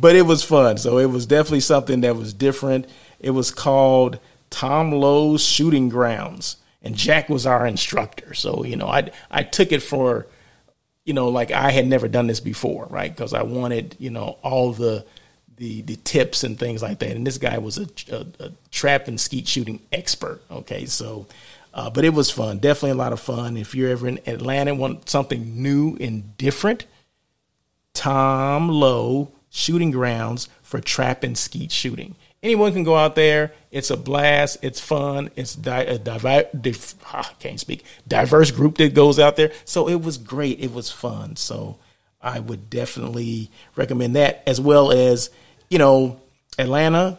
but 0.00 0.14
it 0.16 0.26
was 0.26 0.44
fun. 0.44 0.78
So 0.78 0.98
it 0.98 1.10
was 1.10 1.26
definitely 1.26 1.60
something 1.60 2.02
that 2.02 2.16
was 2.16 2.32
different. 2.32 2.86
It 3.18 3.30
was 3.30 3.50
called 3.50 4.18
Tom 4.50 4.92
Lowe's 4.92 5.44
Shooting 5.44 5.88
Grounds, 5.88 6.56
and 6.82 6.94
Jack 6.94 7.28
was 7.28 7.46
our 7.46 7.66
instructor. 7.66 8.34
So 8.34 8.64
you 8.64 8.76
know, 8.76 8.86
I 8.86 9.10
I 9.30 9.42
took 9.42 9.72
it 9.72 9.82
for, 9.82 10.26
you 11.04 11.14
know, 11.14 11.28
like 11.28 11.50
I 11.50 11.72
had 11.72 11.86
never 11.86 12.06
done 12.06 12.28
this 12.28 12.40
before, 12.40 12.86
right? 12.88 13.14
Because 13.14 13.34
I 13.34 13.42
wanted 13.42 13.96
you 13.98 14.10
know 14.10 14.38
all 14.42 14.72
the 14.72 15.04
the 15.56 15.82
the 15.82 15.96
tips 15.96 16.44
and 16.44 16.58
things 16.58 16.82
like 16.82 17.00
that. 17.00 17.10
And 17.10 17.26
this 17.26 17.38
guy 17.38 17.58
was 17.58 17.78
a, 17.78 17.88
a, 18.10 18.26
a 18.44 18.52
trap 18.70 19.08
and 19.08 19.20
skeet 19.20 19.48
shooting 19.48 19.80
expert. 19.92 20.40
Okay, 20.50 20.86
so 20.86 21.26
uh, 21.74 21.90
but 21.90 22.04
it 22.04 22.12
was 22.12 22.30
fun, 22.30 22.58
definitely 22.58 22.90
a 22.90 22.94
lot 22.94 23.12
of 23.12 23.20
fun. 23.20 23.56
If 23.56 23.74
you're 23.74 23.90
ever 23.90 24.08
in 24.08 24.20
Atlanta, 24.26 24.74
want 24.74 25.08
something 25.08 25.62
new 25.62 25.96
and 26.00 26.36
different, 26.36 26.86
Tom 27.94 28.68
Lowe 28.68 29.32
Shooting 29.50 29.90
Grounds 29.90 30.48
for 30.62 30.80
trap 30.80 31.22
and 31.22 31.36
skeet 31.36 31.72
shooting. 31.72 32.14
Anyone 32.42 32.72
can 32.72 32.82
go 32.82 32.96
out 32.96 33.14
there. 33.14 33.52
It's 33.70 33.90
a 33.90 33.96
blast. 33.96 34.58
It's 34.62 34.80
fun. 34.80 35.30
It's 35.36 35.54
di- 35.54 35.84
a 35.84 35.98
divi- 35.98 36.48
div- 36.58 36.94
ah, 37.12 37.32
can't 37.38 37.60
speak 37.60 37.84
diverse 38.08 38.50
group 38.50 38.78
that 38.78 38.94
goes 38.94 39.18
out 39.18 39.36
there. 39.36 39.52
So 39.64 39.88
it 39.88 40.02
was 40.02 40.18
great. 40.18 40.58
It 40.58 40.72
was 40.72 40.90
fun. 40.90 41.36
So 41.36 41.78
I 42.20 42.40
would 42.40 42.68
definitely 42.68 43.50
recommend 43.76 44.16
that 44.16 44.42
as 44.46 44.60
well 44.60 44.90
as 44.90 45.30
you 45.70 45.78
know 45.78 46.20
Atlanta 46.58 47.18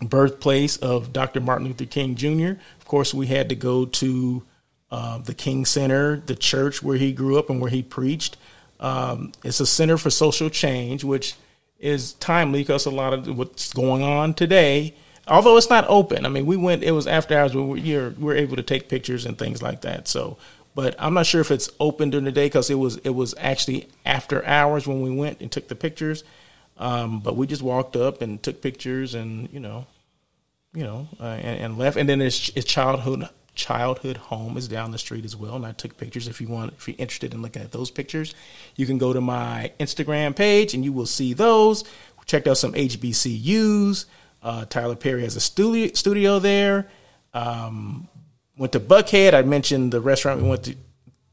birthplace 0.00 0.76
of 0.78 1.12
Dr. 1.12 1.40
Martin 1.40 1.66
Luther 1.68 1.86
King 1.86 2.14
Jr. 2.14 2.60
Of 2.78 2.84
course, 2.86 3.12
we 3.14 3.26
had 3.26 3.48
to 3.48 3.54
go 3.54 3.86
to 3.86 4.42
uh, 4.90 5.18
the 5.18 5.34
King 5.34 5.64
Center, 5.64 6.22
the 6.26 6.34
church 6.34 6.82
where 6.82 6.96
he 6.96 7.12
grew 7.12 7.38
up 7.38 7.50
and 7.50 7.60
where 7.60 7.70
he 7.70 7.82
preached. 7.82 8.36
Um, 8.80 9.32
it's 9.44 9.60
a 9.60 9.66
center 9.66 9.98
for 9.98 10.10
social 10.10 10.50
change, 10.50 11.04
which 11.04 11.34
is 11.78 12.14
timely 12.14 12.62
because 12.62 12.86
a 12.86 12.90
lot 12.90 13.12
of 13.12 13.38
what's 13.38 13.72
going 13.72 14.02
on 14.02 14.34
today, 14.34 14.94
although 15.28 15.56
it's 15.56 15.70
not 15.70 15.84
open. 15.88 16.26
I 16.26 16.28
mean, 16.28 16.46
we 16.46 16.56
went, 16.56 16.82
it 16.82 16.92
was 16.92 17.06
after 17.06 17.38
hours, 17.38 17.54
we 17.54 17.62
were, 17.62 18.10
we 18.10 18.12
were 18.18 18.34
able 18.34 18.56
to 18.56 18.62
take 18.62 18.88
pictures 18.88 19.26
and 19.26 19.38
things 19.38 19.62
like 19.62 19.82
that. 19.82 20.08
So, 20.08 20.38
but 20.74 20.94
I'm 20.98 21.14
not 21.14 21.26
sure 21.26 21.40
if 21.40 21.50
it's 21.50 21.70
open 21.80 22.10
during 22.10 22.24
the 22.24 22.32
day 22.32 22.46
because 22.46 22.70
it 22.70 22.76
was 22.76 22.96
it 22.98 23.10
was 23.10 23.34
actually 23.38 23.88
after 24.06 24.44
hours 24.46 24.86
when 24.86 25.02
we 25.02 25.10
went 25.10 25.40
and 25.40 25.50
took 25.50 25.68
the 25.68 25.74
pictures. 25.74 26.22
Um, 26.80 27.20
but 27.20 27.36
we 27.36 27.46
just 27.46 27.62
walked 27.62 27.94
up 27.94 28.22
and 28.22 28.42
took 28.42 28.62
pictures, 28.62 29.14
and 29.14 29.48
you 29.52 29.60
know, 29.60 29.86
you 30.74 30.82
know, 30.82 31.08
uh, 31.20 31.24
and, 31.24 31.60
and, 31.60 31.78
left. 31.78 31.96
And 31.96 32.08
then 32.08 32.20
his, 32.20 32.48
his 32.48 32.64
childhood 32.64 33.28
childhood 33.54 34.16
home 34.16 34.56
is 34.56 34.68
down 34.68 34.90
the 34.90 34.98
street 34.98 35.24
as 35.24 35.36
well. 35.36 35.56
And 35.56 35.66
I 35.66 35.72
took 35.72 35.96
pictures. 35.98 36.26
If 36.26 36.40
you 36.40 36.48
want, 36.48 36.72
if 36.72 36.88
you're 36.88 36.96
interested 36.98 37.34
in 37.34 37.42
looking 37.42 37.62
at 37.62 37.72
those 37.72 37.90
pictures, 37.90 38.34
you 38.76 38.86
can 38.86 38.96
go 38.96 39.12
to 39.12 39.20
my 39.20 39.72
Instagram 39.78 40.34
page 40.34 40.72
and 40.72 40.84
you 40.84 40.92
will 40.92 41.06
see 41.06 41.34
those. 41.34 41.84
Checked 42.26 42.46
out 42.46 42.58
some 42.58 42.72
HBCUs. 42.74 44.06
Uh, 44.42 44.64
Tyler 44.66 44.94
Perry 44.94 45.22
has 45.22 45.36
a 45.36 45.40
studio 45.40 45.90
studio 45.94 46.38
there. 46.38 46.88
Um, 47.34 48.08
went 48.56 48.72
to 48.72 48.80
Buckhead. 48.80 49.34
I 49.34 49.42
mentioned 49.42 49.92
the 49.92 50.00
restaurant 50.00 50.40
we 50.40 50.48
went 50.48 50.64
to 50.64 50.76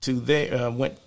to 0.02 0.20
there. 0.20 0.54
Uh, 0.54 0.72
went 0.72 0.98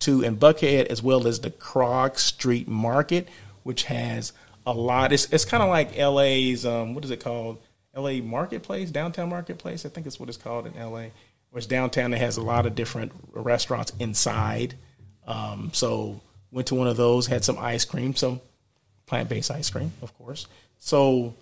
to 0.00 0.22
in 0.22 0.36
Buckhead 0.36 0.86
as 0.86 1.02
well 1.02 1.26
as 1.26 1.40
the 1.40 1.50
Krog 1.50 2.18
Street 2.18 2.66
Market, 2.66 3.28
which 3.64 3.84
has 3.84 4.32
a 4.64 4.72
lot. 4.72 5.12
It's 5.12 5.26
it's 5.32 5.44
kind 5.44 5.62
of 5.62 5.68
like 5.68 5.98
LA's 5.98 6.64
um, 6.64 6.94
what 6.94 7.04
is 7.04 7.10
it 7.10 7.20
called? 7.20 7.58
LA 7.96 8.14
Marketplace, 8.14 8.90
downtown 8.90 9.28
Marketplace. 9.28 9.84
I 9.84 9.88
think 9.88 10.06
it's 10.06 10.18
what 10.18 10.28
it's 10.28 10.38
called 10.38 10.66
in 10.66 10.74
LA. 10.74 11.06
Which 11.50 11.68
downtown 11.68 12.12
it 12.12 12.18
has 12.18 12.36
a 12.36 12.42
lot 12.42 12.66
of 12.66 12.74
different 12.74 13.12
restaurants 13.32 13.92
inside. 14.00 14.74
Um, 15.26 15.70
so 15.72 16.20
went 16.50 16.68
to 16.68 16.74
one 16.74 16.88
of 16.88 16.96
those, 16.96 17.26
had 17.26 17.44
some 17.44 17.58
ice 17.58 17.84
cream, 17.84 18.16
some 18.16 18.40
plant 19.06 19.28
based 19.28 19.50
ice 19.50 19.70
cream, 19.70 19.92
of 20.02 20.16
course. 20.18 20.46
So 20.78 21.34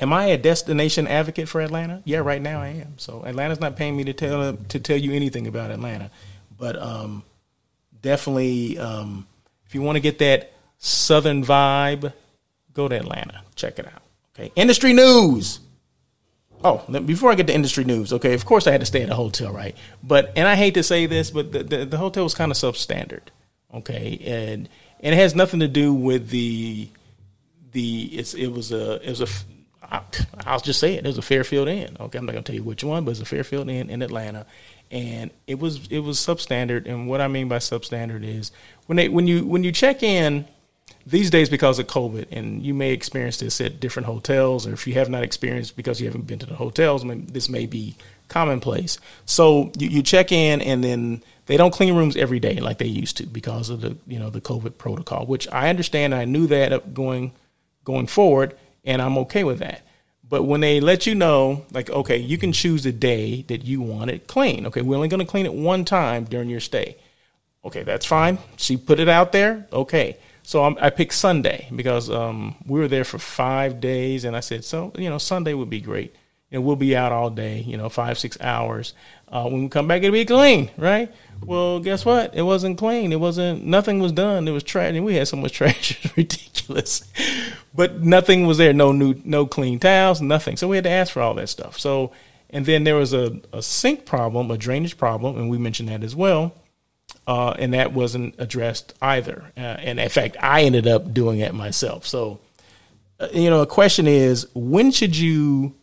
am 0.00 0.12
I 0.12 0.26
a 0.26 0.38
destination 0.38 1.06
advocate 1.06 1.48
for 1.48 1.60
Atlanta? 1.60 2.02
Yeah, 2.04 2.18
right 2.18 2.42
now 2.42 2.60
I 2.60 2.68
am. 2.68 2.98
So 2.98 3.24
Atlanta's 3.24 3.60
not 3.60 3.76
paying 3.76 3.96
me 3.96 4.04
to 4.04 4.12
tell 4.12 4.56
to 4.56 4.80
tell 4.80 4.96
you 4.96 5.12
anything 5.12 5.46
about 5.46 5.70
Atlanta, 5.70 6.10
but 6.56 6.80
um, 6.80 7.22
definitely 8.02 8.78
um, 8.78 9.26
if 9.66 9.74
you 9.74 9.82
want 9.82 9.96
to 9.96 10.00
get 10.00 10.18
that 10.18 10.52
southern 10.78 11.44
vibe 11.44 12.12
go 12.72 12.88
to 12.88 12.96
Atlanta. 12.96 13.42
Check 13.54 13.78
it 13.78 13.86
out. 13.86 14.02
Okay. 14.34 14.52
Industry 14.56 14.92
news. 14.92 15.60
Oh, 16.64 16.84
before 17.04 17.30
I 17.30 17.36
get 17.36 17.46
to 17.46 17.54
industry 17.54 17.84
news, 17.84 18.12
okay, 18.12 18.34
of 18.34 18.44
course 18.44 18.66
I 18.66 18.72
had 18.72 18.80
to 18.80 18.86
stay 18.86 19.02
at 19.02 19.10
a 19.10 19.14
hotel, 19.14 19.52
right? 19.52 19.76
But, 20.02 20.32
and 20.34 20.48
I 20.48 20.56
hate 20.56 20.74
to 20.74 20.82
say 20.82 21.06
this, 21.06 21.30
but 21.30 21.52
the, 21.52 21.62
the, 21.62 21.84
the 21.84 21.96
hotel 21.96 22.24
was 22.24 22.34
kind 22.34 22.50
of 22.50 22.56
substandard, 22.56 23.28
okay? 23.74 24.20
And, 24.24 24.68
and 25.00 25.14
it 25.14 25.18
has 25.18 25.36
nothing 25.36 25.60
to 25.60 25.68
do 25.68 25.94
with 25.94 26.30
the, 26.30 26.88
the, 27.70 28.04
it's, 28.06 28.34
it 28.34 28.48
was 28.48 28.72
a, 28.72 28.96
it 29.06 29.10
was 29.10 29.20
a, 29.20 29.28
I'll 30.44 30.58
just 30.58 30.80
say 30.80 30.94
it, 30.94 31.04
it 31.04 31.06
was 31.06 31.18
a 31.18 31.22
Fairfield 31.22 31.68
Inn, 31.68 31.96
okay? 32.00 32.18
I'm 32.18 32.26
not 32.26 32.32
to 32.32 32.42
tell 32.42 32.56
you 32.56 32.64
which 32.64 32.82
one, 32.82 33.04
but 33.04 33.12
it's 33.12 33.20
a 33.20 33.24
Fairfield 33.24 33.70
Inn 33.70 33.88
in 33.88 34.02
Atlanta. 34.02 34.44
And 34.90 35.30
it 35.46 35.60
was, 35.60 35.86
it 35.88 36.00
was 36.00 36.18
substandard. 36.18 36.86
And 36.86 37.08
what 37.08 37.20
I 37.20 37.28
mean 37.28 37.48
by 37.48 37.58
substandard 37.58 38.24
is 38.24 38.50
when 38.86 38.96
they, 38.96 39.08
when 39.08 39.28
you, 39.28 39.46
when 39.46 39.62
you 39.62 39.70
check 39.70 40.02
in, 40.02 40.44
these 41.08 41.30
days 41.30 41.48
because 41.48 41.78
of 41.78 41.86
COVID, 41.86 42.26
and 42.30 42.62
you 42.62 42.74
may 42.74 42.92
experience 42.92 43.38
this 43.38 43.60
at 43.60 43.80
different 43.80 44.06
hotels, 44.06 44.66
or 44.66 44.72
if 44.72 44.86
you 44.86 44.94
have 44.94 45.08
not 45.08 45.22
experienced 45.22 45.76
because 45.76 46.00
you 46.00 46.06
haven't 46.06 46.26
been 46.26 46.38
to 46.38 46.46
the 46.46 46.56
hotels, 46.56 47.02
this 47.32 47.48
may 47.48 47.66
be 47.66 47.96
commonplace. 48.28 48.98
So 49.24 49.72
you, 49.78 49.88
you 49.88 50.02
check 50.02 50.32
in, 50.32 50.60
and 50.60 50.84
then 50.84 51.22
they 51.46 51.56
don't 51.56 51.72
clean 51.72 51.94
rooms 51.94 52.16
every 52.16 52.40
day 52.40 52.60
like 52.60 52.78
they 52.78 52.86
used 52.86 53.16
to 53.18 53.26
because 53.26 53.70
of 53.70 53.80
the 53.80 53.96
you 54.06 54.18
know 54.18 54.28
the 54.28 54.40
COVID 54.40 54.76
protocol, 54.76 55.24
which 55.24 55.48
I 55.48 55.70
understand. 55.70 56.14
I 56.14 56.26
knew 56.26 56.46
that 56.48 56.92
going 56.92 57.32
going 57.84 58.06
forward, 58.06 58.56
and 58.84 59.00
I'm 59.00 59.16
okay 59.18 59.44
with 59.44 59.60
that. 59.60 59.82
But 60.28 60.42
when 60.42 60.60
they 60.60 60.78
let 60.78 61.06
you 61.06 61.14
know, 61.14 61.64
like, 61.72 61.88
okay, 61.88 62.18
you 62.18 62.36
can 62.36 62.52
choose 62.52 62.82
the 62.82 62.92
day 62.92 63.42
that 63.48 63.64
you 63.64 63.80
want 63.80 64.10
it 64.10 64.26
clean. 64.26 64.66
Okay, 64.66 64.82
we're 64.82 64.96
only 64.96 65.08
going 65.08 65.24
to 65.24 65.26
clean 65.26 65.46
it 65.46 65.54
one 65.54 65.86
time 65.86 66.24
during 66.24 66.50
your 66.50 66.60
stay. 66.60 66.98
Okay, 67.64 67.82
that's 67.82 68.04
fine. 68.04 68.36
She 68.56 68.76
put 68.76 69.00
it 69.00 69.08
out 69.08 69.32
there. 69.32 69.66
Okay. 69.72 70.18
So 70.48 70.64
I'm, 70.64 70.78
i 70.80 70.88
picked 70.88 71.12
Sunday 71.12 71.68
because 71.76 72.08
um, 72.08 72.56
we 72.64 72.80
were 72.80 72.88
there 72.88 73.04
for 73.04 73.18
five 73.18 73.80
days, 73.82 74.24
and 74.24 74.34
I 74.34 74.40
said, 74.40 74.64
so 74.64 74.94
you 74.96 75.10
know, 75.10 75.18
Sunday 75.18 75.52
would 75.52 75.68
be 75.68 75.82
great. 75.82 76.14
You 76.50 76.56
know, 76.58 76.62
we'll 76.62 76.76
be 76.76 76.96
out 76.96 77.12
all 77.12 77.28
day, 77.28 77.60
you 77.60 77.76
know, 77.76 77.90
five 77.90 78.18
six 78.18 78.40
hours. 78.40 78.94
Uh, 79.28 79.46
when 79.46 79.64
we 79.64 79.68
come 79.68 79.86
back, 79.86 80.02
it'll 80.02 80.14
be 80.14 80.24
clean, 80.24 80.70
right? 80.78 81.12
Well, 81.44 81.80
guess 81.80 82.06
what? 82.06 82.34
It 82.34 82.40
wasn't 82.40 82.78
clean. 82.78 83.12
It 83.12 83.20
wasn't. 83.20 83.66
Nothing 83.66 83.98
was 83.98 84.10
done. 84.10 84.48
It 84.48 84.52
was 84.52 84.62
trash, 84.62 84.94
and 84.94 85.04
we 85.04 85.16
had 85.16 85.28
so 85.28 85.36
much 85.36 85.52
trash. 85.58 86.02
It's 86.02 86.16
ridiculous. 86.16 87.04
But 87.74 88.00
nothing 88.00 88.46
was 88.46 88.56
there. 88.56 88.72
No 88.72 88.90
new, 88.92 89.20
no 89.26 89.44
clean 89.44 89.78
towels, 89.78 90.22
nothing. 90.22 90.56
So 90.56 90.66
we 90.66 90.78
had 90.78 90.84
to 90.84 90.90
ask 90.90 91.12
for 91.12 91.20
all 91.20 91.34
that 91.34 91.50
stuff. 91.50 91.78
So, 91.78 92.12
and 92.48 92.64
then 92.64 92.84
there 92.84 92.96
was 92.96 93.12
a, 93.12 93.38
a 93.52 93.60
sink 93.60 94.06
problem, 94.06 94.50
a 94.50 94.56
drainage 94.56 94.96
problem, 94.96 95.36
and 95.36 95.50
we 95.50 95.58
mentioned 95.58 95.90
that 95.90 96.02
as 96.02 96.16
well 96.16 96.54
uh, 97.28 97.54
and 97.58 97.74
that 97.74 97.92
wasn't 97.92 98.34
addressed 98.38 98.94
either. 99.02 99.52
Uh, 99.54 99.60
and 99.60 100.00
in 100.00 100.08
fact, 100.08 100.38
I 100.40 100.62
ended 100.62 100.86
up 100.86 101.12
doing 101.12 101.40
it 101.40 101.52
myself. 101.54 102.06
So, 102.06 102.40
uh, 103.20 103.28
you 103.34 103.50
know, 103.50 103.60
a 103.60 103.66
question 103.66 104.06
is, 104.06 104.46
when 104.54 104.90
should 104.90 105.14
you, 105.14 105.74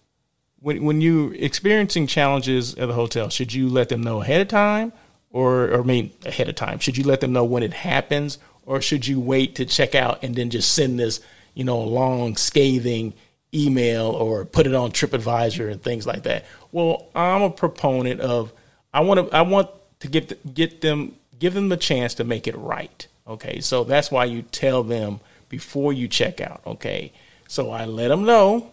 when 0.60 0.84
when 0.84 1.02
you're 1.02 1.36
experiencing 1.36 2.08
challenges 2.08 2.74
at 2.74 2.88
the 2.88 2.96
hotel, 2.96 3.30
should 3.30 3.54
you 3.54 3.70
let 3.70 3.90
them 3.90 4.02
know 4.02 4.24
ahead 4.24 4.42
of 4.42 4.48
time, 4.48 4.92
or 5.30 5.66
or 5.66 5.82
I 5.82 5.84
mean 5.84 6.12
ahead 6.25 6.50
of 6.50 6.56
time? 6.56 6.80
Should 6.80 6.98
you 6.98 7.04
let 7.04 7.22
them 7.22 7.32
know 7.32 7.44
when 7.44 7.62
it 7.62 7.74
happens, 7.74 8.40
or 8.66 8.82
should 8.82 9.06
you 9.06 9.20
wait 9.20 9.54
to 9.56 9.66
check 9.66 9.94
out 9.94 10.24
and 10.24 10.34
then 10.34 10.50
just 10.50 10.72
send 10.72 11.00
this, 11.00 11.20
you 11.54 11.64
know, 11.64 11.80
long 11.80 12.38
scathing 12.38 13.14
email 13.54 14.08
or 14.08 14.46
put 14.46 14.66
it 14.66 14.74
on 14.74 14.92
TripAdvisor 14.92 15.72
and 15.72 15.80
things 15.80 16.08
like 16.08 16.24
that? 16.24 16.46
Well, 16.72 17.06
I'm 17.14 17.44
a 17.44 17.52
proponent 17.52 18.20
of 18.20 18.52
I 18.92 19.02
want 19.02 19.30
to 19.30 19.36
I 19.36 19.44
want 19.44 19.70
to 20.00 20.08
get 20.08 20.52
get 20.52 20.82
them 20.82 21.14
give 21.39 21.54
them 21.54 21.70
the 21.70 21.77
chance 21.77 22.15
to 22.15 22.24
make 22.24 22.48
it 22.48 22.56
right. 22.58 23.08
Okay, 23.27 23.60
so 23.62 23.84
that's 23.84 24.12
why 24.12 24.25
you 24.25 24.44
tell 24.44 24.84
them 24.84 25.20
before 25.50 25.94
you 25.94 26.08
check 26.08 26.42
out. 26.42 26.62
Okay, 26.65 27.12
so 27.48 27.72
I 27.72 27.86
let 27.86 28.10
them 28.10 28.25
know. 28.25 28.72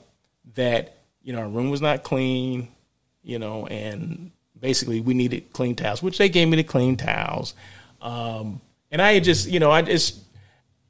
that 0.55 0.99
you 1.23 1.33
know 1.33 1.41
our 1.41 1.49
room 1.49 1.71
was 1.71 1.81
not 1.81 2.03
clean, 2.03 2.69
you 3.23 3.39
know, 3.39 3.67
and 3.67 4.31
basically 4.59 5.01
we 5.01 5.15
needed 5.15 5.53
clean 5.53 5.75
towels, 5.77 6.03
which 6.03 6.19
they 6.19 6.29
gave 6.29 6.49
me 6.49 6.57
the 6.57 6.65
clean 6.65 6.97
towels. 6.97 7.55
Um, 8.01 8.61
and 8.91 9.01
I 9.01 9.21
just, 9.21 9.49
you 9.49 9.61
know, 9.61 9.71
I 9.71 9.83
just 9.83 10.19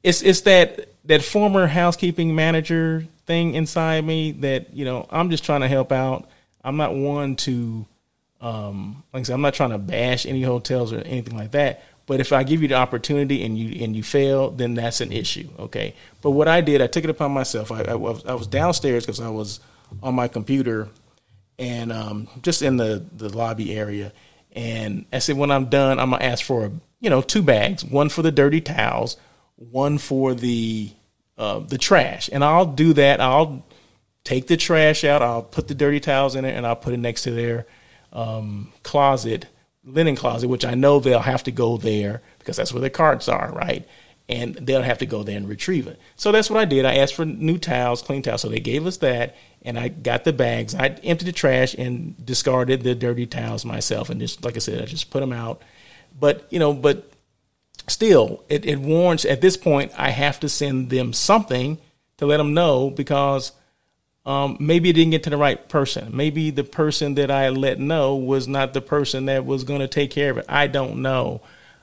it's 0.03 0.21
it's 0.21 0.41
that 0.41 0.89
that 1.05 1.23
former 1.23 1.67
housekeeping 1.67 2.35
manager 2.35 3.05
thing 3.25 3.55
inside 3.55 4.03
me 4.03 4.31
that 4.33 4.73
you 4.73 4.83
know 4.85 5.07
I'm 5.09 5.29
just 5.29 5.45
trying 5.45 5.61
to 5.61 5.67
help 5.67 5.91
out. 5.91 6.27
I'm 6.63 6.77
not 6.77 6.95
one 6.95 7.35
to, 7.37 7.85
um, 8.43 9.03
like 9.13 9.21
I 9.21 9.23
said, 9.23 9.33
I'm 9.33 9.41
not 9.41 9.53
trying 9.53 9.69
to 9.69 9.77
bash 9.77 10.25
any 10.25 10.43
hotels 10.43 10.91
or 10.91 10.99
anything 10.99 11.37
like 11.37 11.51
that. 11.51 11.83
But 12.05 12.19
if 12.19 12.33
I 12.33 12.43
give 12.43 12.61
you 12.61 12.67
the 12.67 12.75
opportunity 12.75 13.45
and 13.45 13.57
you 13.57 13.81
and 13.83 13.95
you 13.95 14.03
fail, 14.03 14.51
then 14.51 14.73
that's 14.73 14.99
an 14.99 15.13
issue. 15.13 15.47
Okay. 15.57 15.95
But 16.21 16.31
what 16.31 16.49
I 16.49 16.59
did, 16.59 16.81
I 16.81 16.87
took 16.87 17.05
it 17.05 17.09
upon 17.09 17.31
myself. 17.31 17.71
I, 17.71 17.83
I, 17.83 17.95
was, 17.95 18.25
I 18.25 18.33
was 18.33 18.45
downstairs 18.45 19.05
because 19.05 19.21
I 19.21 19.29
was 19.29 19.61
on 20.01 20.13
my 20.13 20.27
computer 20.27 20.89
and 21.57 21.93
um, 21.93 22.27
just 22.41 22.61
in 22.61 22.75
the 22.75 23.05
the 23.15 23.29
lobby 23.29 23.73
area. 23.73 24.11
And 24.51 25.05
I 25.13 25.19
said, 25.19 25.37
when 25.37 25.49
I'm 25.49 25.67
done, 25.67 25.97
I'm 25.97 26.11
gonna 26.11 26.25
ask 26.25 26.43
for 26.43 26.69
you 26.99 27.09
know 27.09 27.21
two 27.21 27.41
bags, 27.41 27.85
one 27.85 28.09
for 28.09 28.23
the 28.23 28.31
dirty 28.31 28.59
towels, 28.59 29.15
one 29.55 29.97
for 29.97 30.33
the 30.33 30.91
uh, 31.37 31.59
the 31.59 31.77
trash, 31.77 32.29
and 32.33 32.43
I'll 32.43 32.65
do 32.65 32.91
that. 32.93 33.21
I'll 33.21 33.65
take 34.25 34.47
the 34.47 34.57
trash 34.57 35.05
out. 35.05 35.21
I'll 35.21 35.43
put 35.43 35.69
the 35.69 35.75
dirty 35.75 36.01
towels 36.01 36.35
in 36.35 36.43
it, 36.43 36.55
and 36.55 36.67
I'll 36.67 36.75
put 36.75 36.93
it 36.93 36.97
next 36.97 37.23
to 37.23 37.31
their 37.31 37.65
um, 38.13 38.71
closet, 38.83 39.47
linen 39.83 40.15
closet, 40.15 40.47
which 40.47 40.63
I 40.63 40.75
know 40.75 40.99
they'll 40.99 41.19
have 41.19 41.43
to 41.43 41.51
go 41.51 41.77
there 41.77 42.21
because 42.39 42.55
that's 42.55 42.71
where 42.71 42.81
their 42.81 42.89
carts 42.89 43.27
are, 43.27 43.51
right? 43.51 43.85
And 44.29 44.55
they'll 44.55 44.83
have 44.83 44.99
to 44.99 45.05
go 45.05 45.23
there 45.23 45.35
and 45.35 45.49
retrieve 45.49 45.87
it. 45.87 45.99
So 46.15 46.31
that's 46.31 46.49
what 46.49 46.59
I 46.59 46.65
did. 46.65 46.85
I 46.85 46.95
asked 46.95 47.15
for 47.15 47.25
new 47.25 47.57
towels, 47.57 48.01
clean 48.01 48.21
towels. 48.21 48.41
So 48.41 48.47
they 48.47 48.59
gave 48.59 48.85
us 48.85 48.97
that, 48.97 49.35
and 49.63 49.77
I 49.77 49.89
got 49.89 50.23
the 50.23 50.31
bags. 50.31 50.73
I 50.73 50.87
emptied 51.03 51.27
the 51.27 51.33
trash 51.33 51.73
and 51.73 52.25
discarded 52.25 52.83
the 52.83 52.95
dirty 52.95 53.25
towels 53.25 53.65
myself, 53.65 54.09
and 54.09 54.21
just 54.21 54.45
like 54.45 54.55
I 54.55 54.59
said, 54.59 54.81
I 54.81 54.85
just 54.85 55.09
put 55.09 55.19
them 55.19 55.33
out. 55.33 55.61
But 56.17 56.47
you 56.51 56.59
know, 56.59 56.73
but 56.73 57.11
still, 57.89 58.43
it, 58.47 58.65
it 58.65 58.79
warrants 58.79 59.25
at 59.25 59.41
this 59.41 59.57
point, 59.57 59.91
I 59.97 60.11
have 60.11 60.39
to 60.41 60.49
send 60.49 60.89
them 60.89 61.11
something 61.11 61.79
to 62.17 62.25
let 62.25 62.37
them 62.37 62.53
know 62.53 62.89
because 62.89 63.51
um, 64.25 64.57
maybe 64.59 64.89
it 64.89 64.93
didn't 64.93 65.11
get 65.11 65.23
to 65.23 65.29
the 65.29 65.37
right 65.37 65.67
person. 65.67 66.15
Maybe 66.15 66.49
the 66.49 66.63
person 66.63 67.15
that 67.15 67.29
I 67.29 67.49
let 67.49 67.79
know 67.79 68.15
was 68.15 68.47
not 68.47 68.73
the 68.73 68.81
person 68.81 69.25
that 69.25 69.45
was 69.45 69.63
going 69.63 69.81
to 69.81 69.87
take 69.87 70.11
care 70.11 70.31
of 70.31 70.37
it. 70.37 70.45
I 70.47 70.67
don't 70.67 71.01
know. 71.01 71.41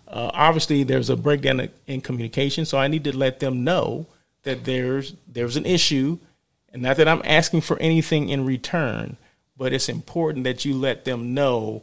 Uh, 0.09 0.30
obviously, 0.32 0.82
there's 0.82 1.11
a 1.11 1.16
breakdown 1.16 1.68
in 1.87 2.00
communication, 2.00 2.64
so 2.64 2.78
I 2.78 2.88
need 2.88 3.04
to 3.04 3.16
let 3.16 3.40
them 3.40 3.62
know 3.62 4.06
that 4.42 4.64
there's 4.64 5.14
there's 5.28 5.56
an 5.56 5.66
issue, 5.66 6.18
and 6.73 6.82
not 6.82 6.97
that 6.97 7.06
I'm 7.06 7.23
asking 7.25 7.61
for 7.61 7.78
anything 7.78 8.28
in 8.28 8.44
return, 8.44 9.18
but 9.56 9.73
it's 9.73 9.88
important 9.88 10.44
that 10.44 10.64
you 10.64 10.75
let 10.75 11.04
them 11.04 11.35
know. 11.35 11.82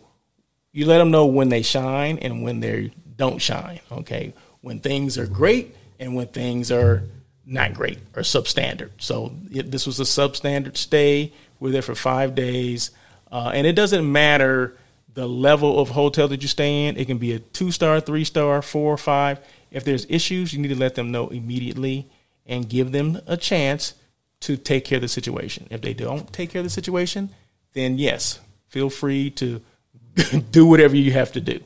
You 0.74 0.88
let 0.88 0.98
them 0.98 1.12
know 1.12 1.26
when 1.26 1.50
they 1.50 1.62
shine 1.62 2.18
and 2.18 2.44
when 2.44 2.60
they 2.60 2.92
don't 3.16 3.42
shine. 3.42 3.80
Okay, 3.92 4.34
when 4.62 4.80
things 4.80 5.18
are 5.18 5.28
great 5.28 5.76
and 6.00 6.16
when 6.16 6.28
things 6.28 6.72
are 6.72 7.04
not 7.48 7.74
great 7.74 8.00
or 8.16 8.22
substandard. 8.22 8.92
So 9.00 9.34
it, 9.52 9.72
this 9.72 9.88
was 9.88 10.00
a 10.00 10.04
substandard 10.04 10.78
stay. 10.78 11.32
We 11.60 11.70
are 11.70 11.74
there 11.74 11.82
for 11.82 11.96
five 11.96 12.36
days, 12.36 12.92
uh, 13.32 13.52
and 13.54 13.66
it 13.66 13.74
doesn't 13.74 14.10
matter 14.12 14.78
the 15.14 15.28
level 15.28 15.80
of 15.80 15.90
hotel 15.90 16.28
that 16.28 16.42
you 16.42 16.48
stay 16.48 16.86
in. 16.86 16.98
It 16.98 17.06
can 17.06 17.18
be 17.18 17.34
a 17.34 17.40
two 17.40 17.72
star, 17.72 18.00
three 18.00 18.26
star, 18.26 18.62
four 18.62 18.94
or 18.94 18.98
five. 18.98 19.40
If 19.72 19.84
there's 19.84 20.06
issues, 20.10 20.54
you 20.54 20.60
need 20.60 20.68
to 20.68 20.80
let 20.80 20.96
them 20.96 21.12
know 21.12 21.30
immediately 21.30 22.08
and 22.46 22.70
give 22.70 22.92
them 22.92 23.20
a 23.26 23.38
chance 23.38 23.96
to 24.42 24.58
take 24.58 24.86
care 24.86 24.98
of 24.98 25.02
the 25.02 25.08
situation. 25.08 25.68
If 25.72 25.82
they 25.82 25.94
don't 25.94 26.32
take 26.32 26.52
care 26.52 26.60
of 26.60 26.66
the 26.66 26.70
situation, 26.70 27.30
then 27.74 27.98
yes, 27.98 28.40
feel 28.68 28.90
free 28.90 29.30
to 29.32 29.62
do 30.52 30.66
whatever 30.66 30.96
you 30.96 31.12
have 31.14 31.32
to 31.32 31.42
do. 31.42 31.62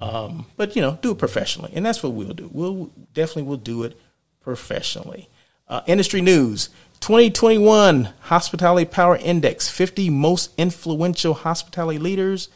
Um, 0.00 0.46
but 0.56 0.76
you 0.76 0.82
know, 0.82 0.98
do 1.02 1.12
it 1.12 1.18
professionally, 1.18 1.72
and 1.74 1.84
that's 1.84 2.02
what 2.02 2.12
we'll 2.12 2.32
do. 2.32 2.50
We'll 2.52 2.90
definitely 3.12 3.44
will 3.44 3.56
do 3.56 3.84
it 3.84 3.98
professionally. 4.40 5.28
Uh, 5.68 5.82
industry 5.86 6.20
news: 6.20 6.68
2021 7.00 8.12
Hospitality 8.22 8.84
Power 8.84 9.16
Index, 9.16 9.68
50 9.68 10.10
most 10.10 10.52
influential 10.58 11.34
hospitality 11.34 11.98
leaders. 11.98 12.48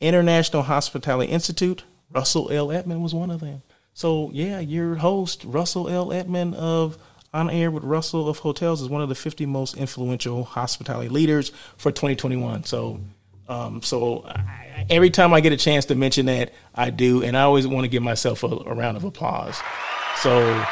International 0.00 0.62
Hospitality 0.62 1.30
Institute. 1.30 1.82
Russell 2.10 2.50
L. 2.50 2.70
Edmond 2.70 3.02
was 3.02 3.14
one 3.14 3.30
of 3.30 3.40
them. 3.40 3.62
So 3.94 4.30
yeah, 4.32 4.60
your 4.60 4.96
host 4.96 5.42
Russell 5.44 5.88
L. 5.88 6.12
Edmond 6.12 6.54
of 6.54 6.96
On 7.34 7.50
Air 7.50 7.70
with 7.70 7.82
Russell 7.82 8.28
of 8.28 8.38
Hotels 8.38 8.80
is 8.80 8.88
one 8.88 9.02
of 9.02 9.08
the 9.08 9.14
50 9.14 9.44
most 9.46 9.76
influential 9.76 10.44
hospitality 10.44 11.08
leaders 11.08 11.50
for 11.76 11.90
2021. 11.90 12.64
So, 12.64 13.00
um, 13.48 13.82
so. 13.82 14.24
I, 14.24 14.86
every 14.88 15.10
time 15.10 15.34
I 15.34 15.40
get 15.40 15.52
a 15.52 15.56
chance 15.56 15.86
to 15.86 15.94
mention 15.94 16.26
that, 16.26 16.52
I 16.74 16.90
do, 16.90 17.22
and 17.22 17.36
I 17.36 17.42
always 17.42 17.66
want 17.66 17.84
to 17.84 17.88
give 17.88 18.02
myself 18.02 18.42
a, 18.42 18.46
a 18.46 18.74
round 18.74 18.96
of 18.96 19.04
applause. 19.04 19.60
So, 20.20 20.64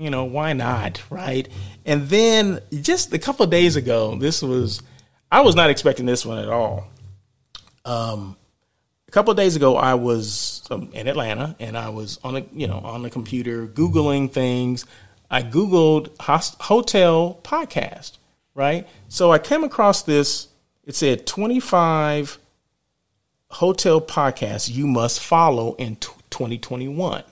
you 0.00 0.10
know, 0.10 0.24
why 0.24 0.54
not, 0.54 1.02
right? 1.10 1.48
And 1.84 2.08
then 2.08 2.60
just 2.80 3.12
a 3.12 3.18
couple 3.18 3.44
of 3.44 3.50
days 3.50 3.76
ago, 3.76 4.16
this 4.16 4.42
was 4.42 4.82
I 5.30 5.42
was 5.42 5.54
not 5.54 5.70
expecting 5.70 6.06
this 6.06 6.24
one 6.26 6.38
at 6.38 6.48
all. 6.48 6.88
Um, 7.84 8.36
a 9.06 9.10
couple 9.10 9.30
of 9.30 9.36
days 9.36 9.56
ago, 9.56 9.76
I 9.76 9.94
was 9.94 10.66
um, 10.70 10.90
in 10.92 11.06
Atlanta, 11.06 11.54
and 11.60 11.76
I 11.76 11.90
was 11.90 12.18
on 12.24 12.36
a 12.36 12.44
you 12.52 12.66
know 12.66 12.78
on 12.78 13.02
the 13.02 13.10
computer 13.10 13.66
googling 13.66 14.32
things. 14.32 14.86
I 15.30 15.42
googled 15.42 16.18
host- 16.20 16.60
hotel 16.60 17.38
podcast, 17.44 18.18
right? 18.54 18.88
So 19.08 19.30
I 19.30 19.38
came 19.38 19.62
across 19.62 20.02
this 20.02 20.48
it 20.84 20.96
said 20.96 21.26
25 21.26 22.38
hotel 23.50 24.00
podcasts 24.00 24.68
you 24.68 24.86
must 24.86 25.20
follow 25.20 25.74
in 25.74 25.96
2021. 26.30 27.22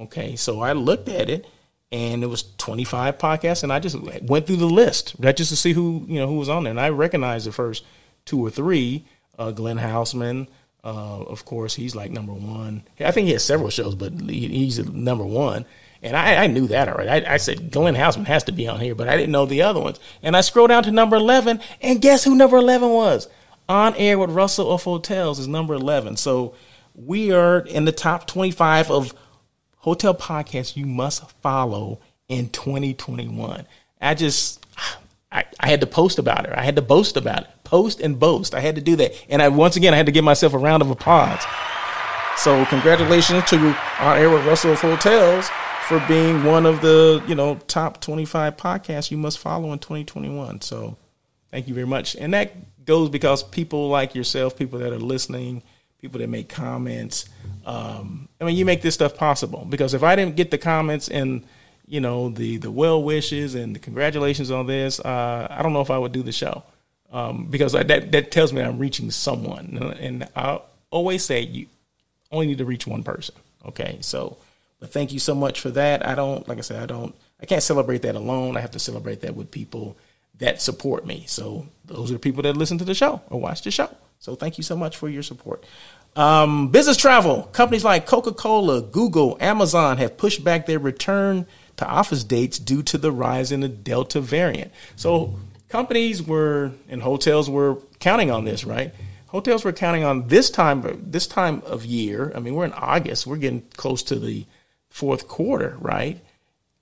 Okay, 0.00 0.36
so 0.36 0.60
I 0.60 0.72
looked 0.72 1.08
at 1.08 1.28
it 1.28 1.46
and 1.90 2.22
it 2.22 2.26
was 2.26 2.44
25 2.58 3.18
podcasts 3.18 3.62
and 3.62 3.72
I 3.72 3.78
just 3.78 3.96
went 4.22 4.46
through 4.46 4.56
the 4.56 4.66
list 4.66 5.14
right 5.18 5.36
just 5.36 5.50
to 5.50 5.56
see 5.56 5.72
who, 5.72 6.04
you 6.06 6.18
know, 6.18 6.26
who 6.26 6.36
was 6.36 6.48
on 6.48 6.64
there. 6.64 6.70
And 6.70 6.80
I 6.80 6.90
recognized 6.90 7.46
the 7.46 7.52
first 7.52 7.84
two 8.24 8.44
or 8.44 8.50
three, 8.50 9.06
uh, 9.38 9.52
Glenn 9.52 9.78
Haussman, 9.78 10.48
uh, 10.84 11.22
of 11.22 11.44
course, 11.44 11.74
he's 11.74 11.96
like 11.96 12.10
number 12.10 12.32
one. 12.32 12.82
I 13.00 13.10
think 13.10 13.26
he 13.26 13.32
has 13.32 13.44
several 13.44 13.70
shows, 13.70 13.94
but 13.94 14.12
he's 14.20 14.78
number 14.78 15.24
one. 15.24 15.66
And 16.02 16.16
I, 16.16 16.44
I 16.44 16.46
knew 16.46 16.68
that 16.68 16.88
already. 16.88 17.10
I, 17.10 17.34
I, 17.34 17.36
said 17.38 17.72
Glenn 17.72 17.96
Haussman 17.96 18.26
has 18.26 18.44
to 18.44 18.52
be 18.52 18.68
on 18.68 18.78
here, 18.78 18.94
but 18.94 19.08
I 19.08 19.16
didn't 19.16 19.32
know 19.32 19.46
the 19.46 19.62
other 19.62 19.80
ones. 19.80 19.98
And 20.22 20.36
I 20.36 20.40
scrolled 20.42 20.70
down 20.70 20.84
to 20.84 20.92
number 20.92 21.16
11, 21.16 21.60
and 21.82 22.00
guess 22.00 22.22
who 22.22 22.36
number 22.36 22.56
11 22.56 22.88
was? 22.88 23.28
On 23.68 23.94
Air 23.96 24.18
with 24.18 24.30
Russell 24.30 24.72
of 24.72 24.84
Hotels 24.84 25.40
is 25.40 25.48
number 25.48 25.74
11. 25.74 26.16
So 26.16 26.54
we 26.94 27.32
are 27.32 27.58
in 27.58 27.84
the 27.84 27.92
top 27.92 28.28
25 28.28 28.90
of 28.92 29.14
hotel 29.78 30.14
podcasts 30.14 30.76
you 30.76 30.86
must 30.86 31.30
follow 31.40 32.00
in 32.28 32.48
2021. 32.50 33.66
I 34.00 34.14
just, 34.14 34.64
I, 35.32 35.44
I 35.60 35.68
had 35.68 35.80
to 35.80 35.86
post 35.86 36.18
about 36.18 36.46
it. 36.46 36.52
I 36.52 36.62
had 36.62 36.76
to 36.76 36.82
boast 36.82 37.16
about 37.16 37.42
it. 37.42 37.48
Post 37.64 38.00
and 38.00 38.18
boast. 38.18 38.54
I 38.54 38.60
had 38.60 38.76
to 38.76 38.80
do 38.80 38.96
that. 38.96 39.12
And 39.28 39.42
I, 39.42 39.48
once 39.48 39.76
again, 39.76 39.94
I 39.94 39.96
had 39.96 40.06
to 40.06 40.12
give 40.12 40.24
myself 40.24 40.54
a 40.54 40.58
round 40.58 40.82
of 40.82 40.90
applause. 40.90 41.42
So 42.36 42.64
congratulations 42.66 43.44
to 43.50 43.76
our 43.98 44.16
Air 44.16 44.30
with 44.30 44.46
Russell 44.46 44.72
of 44.72 44.80
Hotels 44.80 45.50
for 45.88 46.04
being 46.06 46.44
one 46.44 46.66
of 46.66 46.82
the 46.82 47.22
you 47.26 47.34
know 47.34 47.54
top 47.66 47.98
25 48.02 48.58
podcasts 48.58 49.10
you 49.10 49.16
must 49.16 49.38
follow 49.38 49.72
in 49.72 49.78
2021 49.78 50.60
so 50.60 50.98
thank 51.50 51.66
you 51.66 51.72
very 51.72 51.86
much 51.86 52.14
and 52.14 52.34
that 52.34 52.52
goes 52.84 53.08
because 53.08 53.42
people 53.42 53.88
like 53.88 54.14
yourself 54.14 54.54
people 54.54 54.78
that 54.78 54.92
are 54.92 54.98
listening 54.98 55.62
people 55.98 56.20
that 56.20 56.28
make 56.28 56.50
comments 56.50 57.30
um, 57.68 58.28
i 58.40 58.44
mean 58.44 58.56
you 58.56 58.64
make 58.64 58.82
this 58.82 58.94
stuff 58.94 59.16
possible 59.16 59.66
because 59.68 59.94
if 59.94 60.02
i 60.02 60.16
didn't 60.16 60.36
get 60.36 60.50
the 60.50 60.58
comments 60.58 61.08
and 61.08 61.44
you 61.86 62.00
know 62.00 62.28
the 62.28 62.56
the 62.56 62.70
well 62.70 63.02
wishes 63.02 63.54
and 63.54 63.74
the 63.74 63.78
congratulations 63.78 64.50
on 64.50 64.66
this 64.66 65.00
uh, 65.00 65.46
i 65.50 65.62
don't 65.62 65.72
know 65.72 65.80
if 65.80 65.90
i 65.90 65.98
would 65.98 66.12
do 66.12 66.22
the 66.22 66.32
show 66.32 66.62
um, 67.10 67.46
because 67.46 67.74
I, 67.74 67.82
that 67.84 68.12
that 68.12 68.30
tells 68.30 68.52
me 68.52 68.62
i'm 68.62 68.78
reaching 68.78 69.10
someone 69.10 69.96
and 70.00 70.28
i 70.34 70.60
always 70.90 71.24
say 71.24 71.42
you 71.42 71.66
only 72.32 72.46
need 72.46 72.58
to 72.58 72.64
reach 72.64 72.86
one 72.86 73.02
person 73.02 73.34
okay 73.64 73.98
so 74.00 74.38
but 74.80 74.92
thank 74.92 75.12
you 75.12 75.18
so 75.18 75.34
much 75.34 75.60
for 75.60 75.70
that. 75.70 76.06
I 76.06 76.14
don't, 76.14 76.46
like 76.48 76.58
I 76.58 76.62
said, 76.62 76.82
I 76.82 76.86
don't, 76.86 77.14
I 77.40 77.46
can't 77.46 77.62
celebrate 77.62 78.02
that 78.02 78.14
alone. 78.14 78.56
I 78.56 78.60
have 78.60 78.70
to 78.72 78.78
celebrate 78.78 79.20
that 79.22 79.34
with 79.34 79.50
people 79.50 79.96
that 80.38 80.62
support 80.62 81.04
me. 81.04 81.24
So 81.26 81.66
those 81.84 82.10
are 82.10 82.14
the 82.14 82.20
people 82.20 82.42
that 82.44 82.56
listen 82.56 82.78
to 82.78 82.84
the 82.84 82.94
show 82.94 83.20
or 83.28 83.40
watch 83.40 83.62
the 83.62 83.70
show. 83.70 83.90
So 84.20 84.34
thank 84.34 84.56
you 84.56 84.64
so 84.64 84.76
much 84.76 84.96
for 84.96 85.08
your 85.08 85.22
support. 85.22 85.64
Um, 86.16 86.68
business 86.68 86.96
travel 86.96 87.44
companies 87.52 87.84
like 87.84 88.06
Coca 88.06 88.32
Cola, 88.32 88.82
Google, 88.82 89.36
Amazon 89.40 89.98
have 89.98 90.16
pushed 90.16 90.42
back 90.42 90.66
their 90.66 90.78
return 90.78 91.46
to 91.76 91.86
office 91.86 92.24
dates 92.24 92.58
due 92.58 92.82
to 92.82 92.98
the 92.98 93.12
rise 93.12 93.52
in 93.52 93.60
the 93.60 93.68
Delta 93.68 94.20
variant. 94.20 94.72
So 94.96 95.34
companies 95.68 96.22
were 96.22 96.72
and 96.88 97.02
hotels 97.02 97.48
were 97.48 97.78
counting 98.00 98.30
on 98.30 98.44
this, 98.44 98.64
right? 98.64 98.92
Hotels 99.28 99.64
were 99.64 99.72
counting 99.72 100.04
on 100.04 100.28
this 100.28 100.50
time 100.50 100.84
this 101.02 101.26
time 101.26 101.62
of 101.66 101.84
year. 101.84 102.32
I 102.34 102.40
mean, 102.40 102.54
we're 102.54 102.64
in 102.64 102.72
August. 102.72 103.26
We're 103.26 103.36
getting 103.36 103.62
close 103.76 104.02
to 104.04 104.18
the 104.18 104.46
fourth 104.90 105.28
quarter, 105.28 105.76
right? 105.80 106.20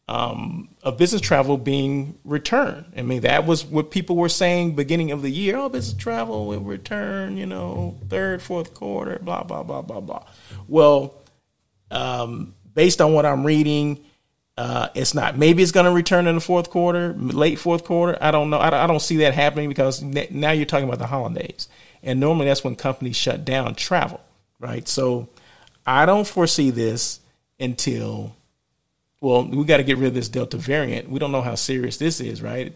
Um, 0.08 0.68
of 0.82 0.98
business 0.98 1.20
travel 1.20 1.56
being 1.56 2.18
returned. 2.24 2.86
I 2.96 3.02
mean, 3.02 3.22
that 3.22 3.44
was 3.44 3.64
what 3.64 3.90
people 3.90 4.16
were 4.16 4.28
saying 4.28 4.76
beginning 4.76 5.10
of 5.10 5.22
the 5.22 5.30
year. 5.30 5.56
Oh, 5.56 5.68
business 5.68 6.00
travel 6.00 6.46
will 6.46 6.60
return, 6.60 7.36
you 7.36 7.46
know, 7.46 7.98
third, 8.08 8.40
fourth 8.40 8.72
quarter, 8.72 9.18
blah, 9.20 9.42
blah, 9.42 9.64
blah, 9.64 9.82
blah, 9.82 10.00
blah. 10.00 10.24
Well, 10.68 11.14
um, 11.90 12.54
based 12.74 13.00
on 13.00 13.14
what 13.14 13.26
I'm 13.26 13.44
reading, 13.44 14.04
uh, 14.56 14.88
it's 14.94 15.12
not. 15.12 15.36
Maybe 15.36 15.62
it's 15.62 15.72
going 15.72 15.86
to 15.86 15.92
return 15.92 16.26
in 16.26 16.36
the 16.36 16.40
fourth 16.40 16.70
quarter, 16.70 17.12
late 17.14 17.58
fourth 17.58 17.84
quarter. 17.84 18.16
I 18.20 18.30
don't 18.30 18.48
know. 18.48 18.58
I, 18.58 18.84
I 18.84 18.86
don't 18.86 19.02
see 19.02 19.16
that 19.18 19.34
happening 19.34 19.68
because 19.68 20.02
now 20.02 20.52
you're 20.52 20.66
talking 20.66 20.86
about 20.86 20.98
the 20.98 21.06
holidays. 21.06 21.68
And 22.02 22.20
normally 22.20 22.46
that's 22.46 22.62
when 22.62 22.76
companies 22.76 23.16
shut 23.16 23.44
down 23.44 23.74
travel, 23.74 24.20
right? 24.60 24.86
So 24.86 25.28
I 25.84 26.06
don't 26.06 26.26
foresee 26.26 26.70
this 26.70 27.20
until 27.58 28.36
well, 29.26 29.44
we 29.44 29.64
got 29.64 29.78
to 29.78 29.82
get 29.82 29.98
rid 29.98 30.06
of 30.06 30.14
this 30.14 30.28
Delta 30.28 30.56
variant. 30.56 31.10
We 31.10 31.18
don't 31.18 31.32
know 31.32 31.42
how 31.42 31.56
serious 31.56 31.96
this 31.96 32.20
is, 32.20 32.40
right? 32.40 32.72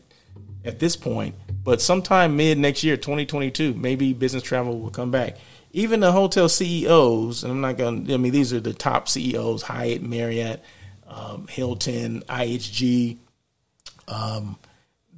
At 0.64 0.80
this 0.80 0.96
point, 0.96 1.36
but 1.62 1.80
sometime 1.80 2.36
mid 2.36 2.58
next 2.58 2.82
year, 2.82 2.96
2022, 2.96 3.74
maybe 3.74 4.12
business 4.12 4.42
travel 4.42 4.80
will 4.80 4.90
come 4.90 5.12
back. 5.12 5.36
Even 5.70 6.00
the 6.00 6.10
hotel 6.10 6.48
CEOs, 6.48 7.44
and 7.44 7.52
I'm 7.52 7.60
not 7.60 7.78
going 7.78 8.04
to, 8.04 8.14
I 8.14 8.16
mean, 8.16 8.32
these 8.32 8.52
are 8.52 8.58
the 8.58 8.74
top 8.74 9.08
CEOs 9.08 9.62
Hyatt, 9.62 10.02
Marriott, 10.02 10.60
um, 11.06 11.46
Hilton, 11.46 12.22
IHG. 12.28 13.18
Um, 14.08 14.58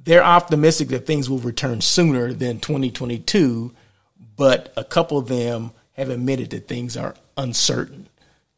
they're 0.03 0.23
optimistic 0.23 0.89
that 0.89 1.07
things 1.07 1.31
will 1.31 1.39
return 1.39 1.81
sooner 1.81 2.31
than 2.31 2.59
2022, 2.59 3.73
but 4.35 4.71
a 4.77 4.83
couple 4.83 5.17
of 5.17 5.29
them 5.29 5.71
have 5.93 6.11
admitted 6.11 6.51
that 6.51 6.67
things 6.67 6.95
are 6.95 7.15
uncertain. 7.37 8.07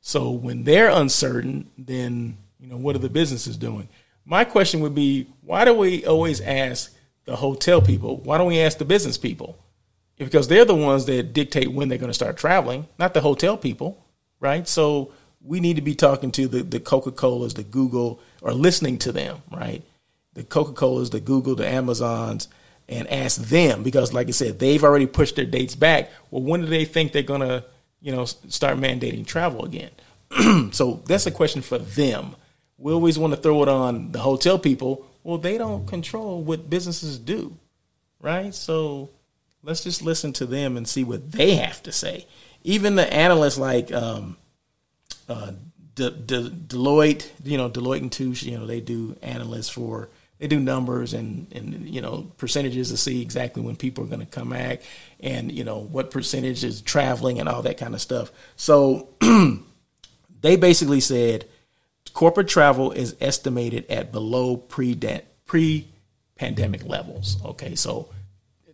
So 0.01 0.29
when 0.29 0.65
they're 0.65 0.89
uncertain, 0.89 1.71
then 1.77 2.37
you 2.59 2.67
know, 2.67 2.77
what 2.77 2.95
are 2.95 2.99
the 2.99 3.09
businesses 3.09 3.57
doing? 3.57 3.87
My 4.25 4.43
question 4.43 4.79
would 4.81 4.95
be, 4.95 5.27
why 5.41 5.65
do 5.65 5.73
we 5.73 6.05
always 6.05 6.41
ask 6.41 6.95
the 7.25 7.35
hotel 7.35 7.81
people? 7.81 8.17
Why 8.17 8.37
don't 8.37 8.47
we 8.47 8.59
ask 8.59 8.77
the 8.77 8.85
business 8.85 9.17
people? 9.17 9.57
Because 10.17 10.47
they're 10.47 10.65
the 10.65 10.75
ones 10.75 11.05
that 11.05 11.33
dictate 11.33 11.71
when 11.71 11.89
they're 11.89 11.97
going 11.97 12.09
to 12.09 12.13
start 12.13 12.37
traveling, 12.37 12.87
not 12.97 13.13
the 13.13 13.21
hotel 13.21 13.57
people, 13.57 14.03
right? 14.39 14.67
So 14.67 15.11
we 15.41 15.59
need 15.59 15.75
to 15.75 15.81
be 15.81 15.93
talking 15.93 16.31
to 16.31 16.47
the, 16.47 16.63
the 16.63 16.79
Coca 16.79 17.11
Colas, 17.11 17.53
the 17.53 17.63
Google, 17.63 18.19
or 18.41 18.53
listening 18.53 18.97
to 18.99 19.11
them, 19.11 19.41
right? 19.51 19.83
The 20.33 20.43
Coca 20.43 20.73
Colas, 20.73 21.09
the 21.09 21.19
Google, 21.19 21.55
the 21.55 21.67
Amazons, 21.67 22.47
and 22.87 23.07
ask 23.09 23.41
them 23.41 23.83
because, 23.83 24.13
like 24.13 24.27
I 24.27 24.31
said, 24.31 24.59
they've 24.59 24.83
already 24.83 25.07
pushed 25.07 25.35
their 25.35 25.45
dates 25.45 25.75
back. 25.75 26.09
Well, 26.31 26.43
when 26.43 26.61
do 26.61 26.67
they 26.67 26.85
think 26.85 27.11
they're 27.11 27.23
going 27.23 27.41
to, 27.41 27.65
you 28.01 28.11
know, 28.11 28.25
start 28.25 28.77
mandating 28.77 29.25
travel 29.25 29.65
again? 29.65 29.91
so 30.71 31.01
that's 31.05 31.25
a 31.25 31.31
question 31.31 31.61
for 31.61 31.77
them 31.77 32.35
we 32.77 32.91
always 32.91 33.17
want 33.17 33.33
to 33.33 33.39
throw 33.39 33.61
it 33.63 33.69
on 33.69 34.11
the 34.11 34.19
hotel 34.19 34.59
people. 34.59 35.05
Well, 35.23 35.37
they 35.37 35.57
don't 35.57 35.87
control 35.87 36.41
what 36.41 36.69
businesses 36.69 37.17
do, 37.17 37.57
right? 38.19 38.53
So 38.53 39.09
let's 39.63 39.83
just 39.83 40.01
listen 40.01 40.33
to 40.33 40.45
them 40.45 40.77
and 40.77 40.87
see 40.87 41.03
what 41.03 41.31
they 41.31 41.55
have 41.55 41.81
to 41.83 41.91
say. 41.91 42.27
Even 42.63 42.95
the 42.95 43.11
analysts 43.11 43.57
like 43.57 43.91
um, 43.91 44.37
uh, 45.29 45.51
De- 45.95 46.11
De- 46.11 46.49
Deloitte, 46.49 47.29
you 47.43 47.57
know, 47.57 47.69
Deloitte 47.69 48.01
and 48.01 48.11
Touche, 48.11 48.43
you 48.43 48.57
know, 48.57 48.65
they 48.65 48.81
do 48.81 49.15
analysts 49.21 49.69
for 49.69 50.09
they 50.39 50.47
do 50.47 50.59
numbers 50.59 51.13
and 51.13 51.47
and 51.53 51.87
you 51.87 52.01
know 52.01 52.29
percentages 52.37 52.89
to 52.89 52.97
see 52.97 53.21
exactly 53.21 53.63
when 53.63 53.75
people 53.75 54.03
are 54.03 54.07
going 54.07 54.19
to 54.19 54.25
come 54.25 54.49
back 54.49 54.81
and 55.21 55.51
you 55.51 55.63
know 55.63 55.79
what 55.79 56.11
percentage 56.11 56.63
is 56.63 56.81
traveling 56.81 57.39
and 57.39 57.47
all 57.47 57.61
that 57.61 57.77
kind 57.77 57.93
of 57.93 58.01
stuff. 58.01 58.31
So 58.57 59.09
they 60.41 60.57
basically 60.57 60.99
said 60.99 61.45
corporate 62.15 62.47
travel 62.47 62.93
is 62.93 63.15
estimated 63.19 63.85
at 63.91 64.11
below 64.11 64.57
pre 64.57 65.87
pandemic 66.37 66.83
levels. 66.85 67.37
Okay, 67.45 67.75
so 67.75 68.09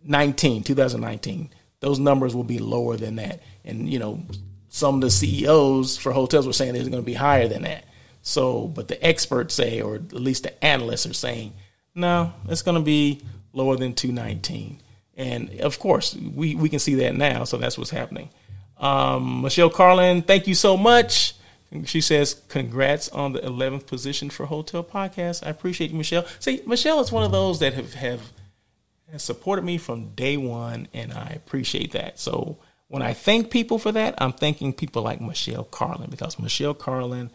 19, 0.04 0.62
2019, 0.62 1.50
those 1.80 1.98
numbers 1.98 2.34
will 2.34 2.44
be 2.44 2.58
lower 2.58 2.96
than 2.96 3.16
that. 3.16 3.42
And 3.64 3.92
you 3.92 3.98
know, 3.98 4.22
some 4.68 4.94
of 4.96 5.00
the 5.02 5.10
CEOs 5.10 5.98
for 5.98 6.12
hotels 6.12 6.46
were 6.46 6.52
saying 6.52 6.76
it's 6.76 6.88
going 6.88 7.02
to 7.02 7.06
be 7.06 7.14
higher 7.14 7.48
than 7.48 7.62
that. 7.62 7.84
So, 8.22 8.68
but 8.68 8.86
the 8.86 9.04
experts 9.04 9.54
say, 9.54 9.80
or 9.80 9.96
at 9.96 10.12
least 10.12 10.44
the 10.44 10.64
analysts 10.64 11.06
are 11.06 11.12
saying, 11.12 11.52
no, 11.94 12.32
it's 12.48 12.62
going 12.62 12.76
to 12.76 12.84
be 12.84 13.20
lower 13.52 13.76
than 13.76 13.94
219. 13.94 14.80
And 15.16 15.60
of 15.60 15.80
course, 15.80 16.14
we, 16.14 16.54
we 16.54 16.68
can 16.68 16.78
see 16.78 16.94
that 16.96 17.16
now. 17.16 17.42
So 17.42 17.58
that's 17.58 17.76
what's 17.76 17.90
happening. 17.90 18.30
Um, 18.78 19.42
Michelle 19.42 19.68
Carlin, 19.68 20.22
thank 20.22 20.46
you 20.46 20.54
so 20.54 20.76
much. 20.76 21.34
She 21.84 22.00
says, 22.00 22.40
"Congrats 22.48 23.08
on 23.10 23.32
the 23.32 23.40
11th 23.40 23.86
position 23.86 24.30
for 24.30 24.46
Hotel 24.46 24.84
Podcast. 24.84 25.46
I 25.46 25.50
appreciate 25.50 25.90
you, 25.90 25.96
Michelle. 25.96 26.26
See, 26.38 26.62
Michelle 26.66 27.00
is 27.00 27.12
one 27.12 27.24
of 27.24 27.32
those 27.32 27.60
that 27.60 27.74
have 27.74 27.94
have 27.94 28.32
has 29.10 29.22
supported 29.22 29.64
me 29.64 29.78
from 29.78 30.10
day 30.14 30.36
one, 30.36 30.88
and 30.94 31.12
I 31.12 31.32
appreciate 31.36 31.92
that. 31.92 32.18
So 32.18 32.58
when 32.88 33.02
I 33.02 33.12
thank 33.12 33.50
people 33.50 33.78
for 33.78 33.92
that, 33.92 34.14
I'm 34.18 34.32
thanking 34.32 34.72
people 34.72 35.02
like 35.02 35.20
Michelle 35.20 35.64
Carlin 35.64 36.10
because 36.10 36.38
Michelle 36.38 36.74
Carlin 36.74 37.30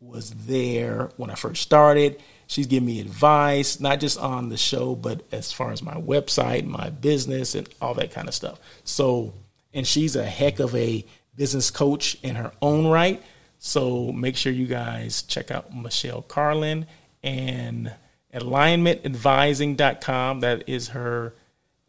was 0.00 0.30
there 0.30 1.10
when 1.16 1.30
I 1.30 1.34
first 1.34 1.62
started. 1.62 2.22
She's 2.46 2.66
giving 2.66 2.86
me 2.86 3.00
advice, 3.00 3.78
not 3.78 4.00
just 4.00 4.18
on 4.18 4.48
the 4.48 4.56
show, 4.56 4.94
but 4.94 5.22
as 5.32 5.52
far 5.52 5.72
as 5.72 5.82
my 5.82 5.94
website, 5.94 6.64
my 6.64 6.88
business, 6.90 7.54
and 7.54 7.68
all 7.80 7.94
that 7.94 8.10
kind 8.10 8.28
of 8.28 8.34
stuff. 8.34 8.58
So, 8.84 9.34
and 9.74 9.86
she's 9.86 10.16
a 10.16 10.24
heck 10.24 10.60
of 10.60 10.74
a 10.74 11.04
business 11.36 11.70
coach 11.70 12.16
in 12.22 12.36
her 12.36 12.52
own 12.62 12.86
right. 12.86 13.22
So 13.58 14.12
make 14.12 14.36
sure 14.36 14.52
you 14.52 14.66
guys 14.66 15.22
check 15.22 15.50
out 15.50 15.74
Michelle 15.74 16.22
Carlin 16.22 16.86
and 17.22 17.92
alignmentadvising.com. 18.32 20.40
That 20.40 20.68
is 20.68 20.88
her 20.88 21.34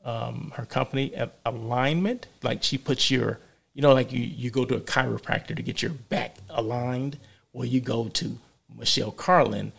um, 0.03 0.53
her 0.55 0.65
company 0.65 1.13
at 1.15 1.37
alignment. 1.45 2.27
Like 2.41 2.63
she 2.63 2.77
puts 2.77 3.11
your, 3.11 3.39
you 3.73 3.81
know, 3.81 3.93
like 3.93 4.11
you, 4.11 4.21
you 4.21 4.49
go 4.49 4.65
to 4.65 4.75
a 4.75 4.81
chiropractor 4.81 5.55
to 5.55 5.61
get 5.61 5.81
your 5.81 5.91
back 5.91 6.37
aligned, 6.49 7.17
or 7.53 7.65
you 7.65 7.81
go 7.81 8.07
to 8.09 8.37
Michelle 8.77 9.11
Carlin 9.11 9.71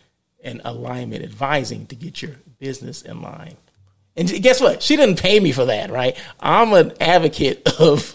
and 0.43 0.61
alignment 0.65 1.25
advising 1.25 1.87
to 1.87 1.95
get 1.95 2.23
your 2.23 2.37
business 2.59 3.03
in 3.03 3.23
line. 3.23 3.57
And 4.21 4.43
guess 4.43 4.61
what? 4.61 4.83
She 4.83 4.97
didn't 4.97 5.19
pay 5.19 5.41
me 5.41 5.51
for 5.51 5.65
that, 5.65 5.91
right? 5.91 6.15
I'm 6.41 6.75
an 6.75 6.93
advocate 7.01 7.67
of 7.81 8.15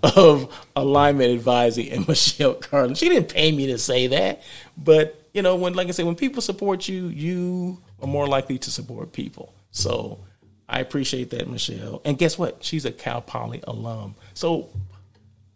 of 0.00 0.66
alignment 0.76 1.32
advising 1.32 1.90
and 1.90 2.06
Michelle 2.08 2.54
Carlin. 2.54 2.94
She 2.94 3.08
didn't 3.08 3.34
pay 3.34 3.50
me 3.50 3.66
to 3.66 3.78
say 3.78 4.06
that, 4.06 4.42
but 4.78 5.20
you 5.32 5.42
know, 5.42 5.56
when 5.56 5.74
like 5.74 5.88
I 5.88 5.90
said, 5.90 6.06
when 6.06 6.14
people 6.14 6.40
support 6.40 6.86
you, 6.88 7.08
you 7.08 7.82
are 8.00 8.06
more 8.06 8.28
likely 8.28 8.58
to 8.58 8.70
support 8.70 9.12
people. 9.12 9.52
So 9.72 10.20
I 10.68 10.78
appreciate 10.78 11.30
that, 11.30 11.50
Michelle. 11.50 12.00
And 12.04 12.16
guess 12.16 12.38
what? 12.38 12.62
She's 12.62 12.84
a 12.84 12.92
Cal 12.92 13.20
Poly 13.20 13.60
alum. 13.66 14.14
So 14.34 14.68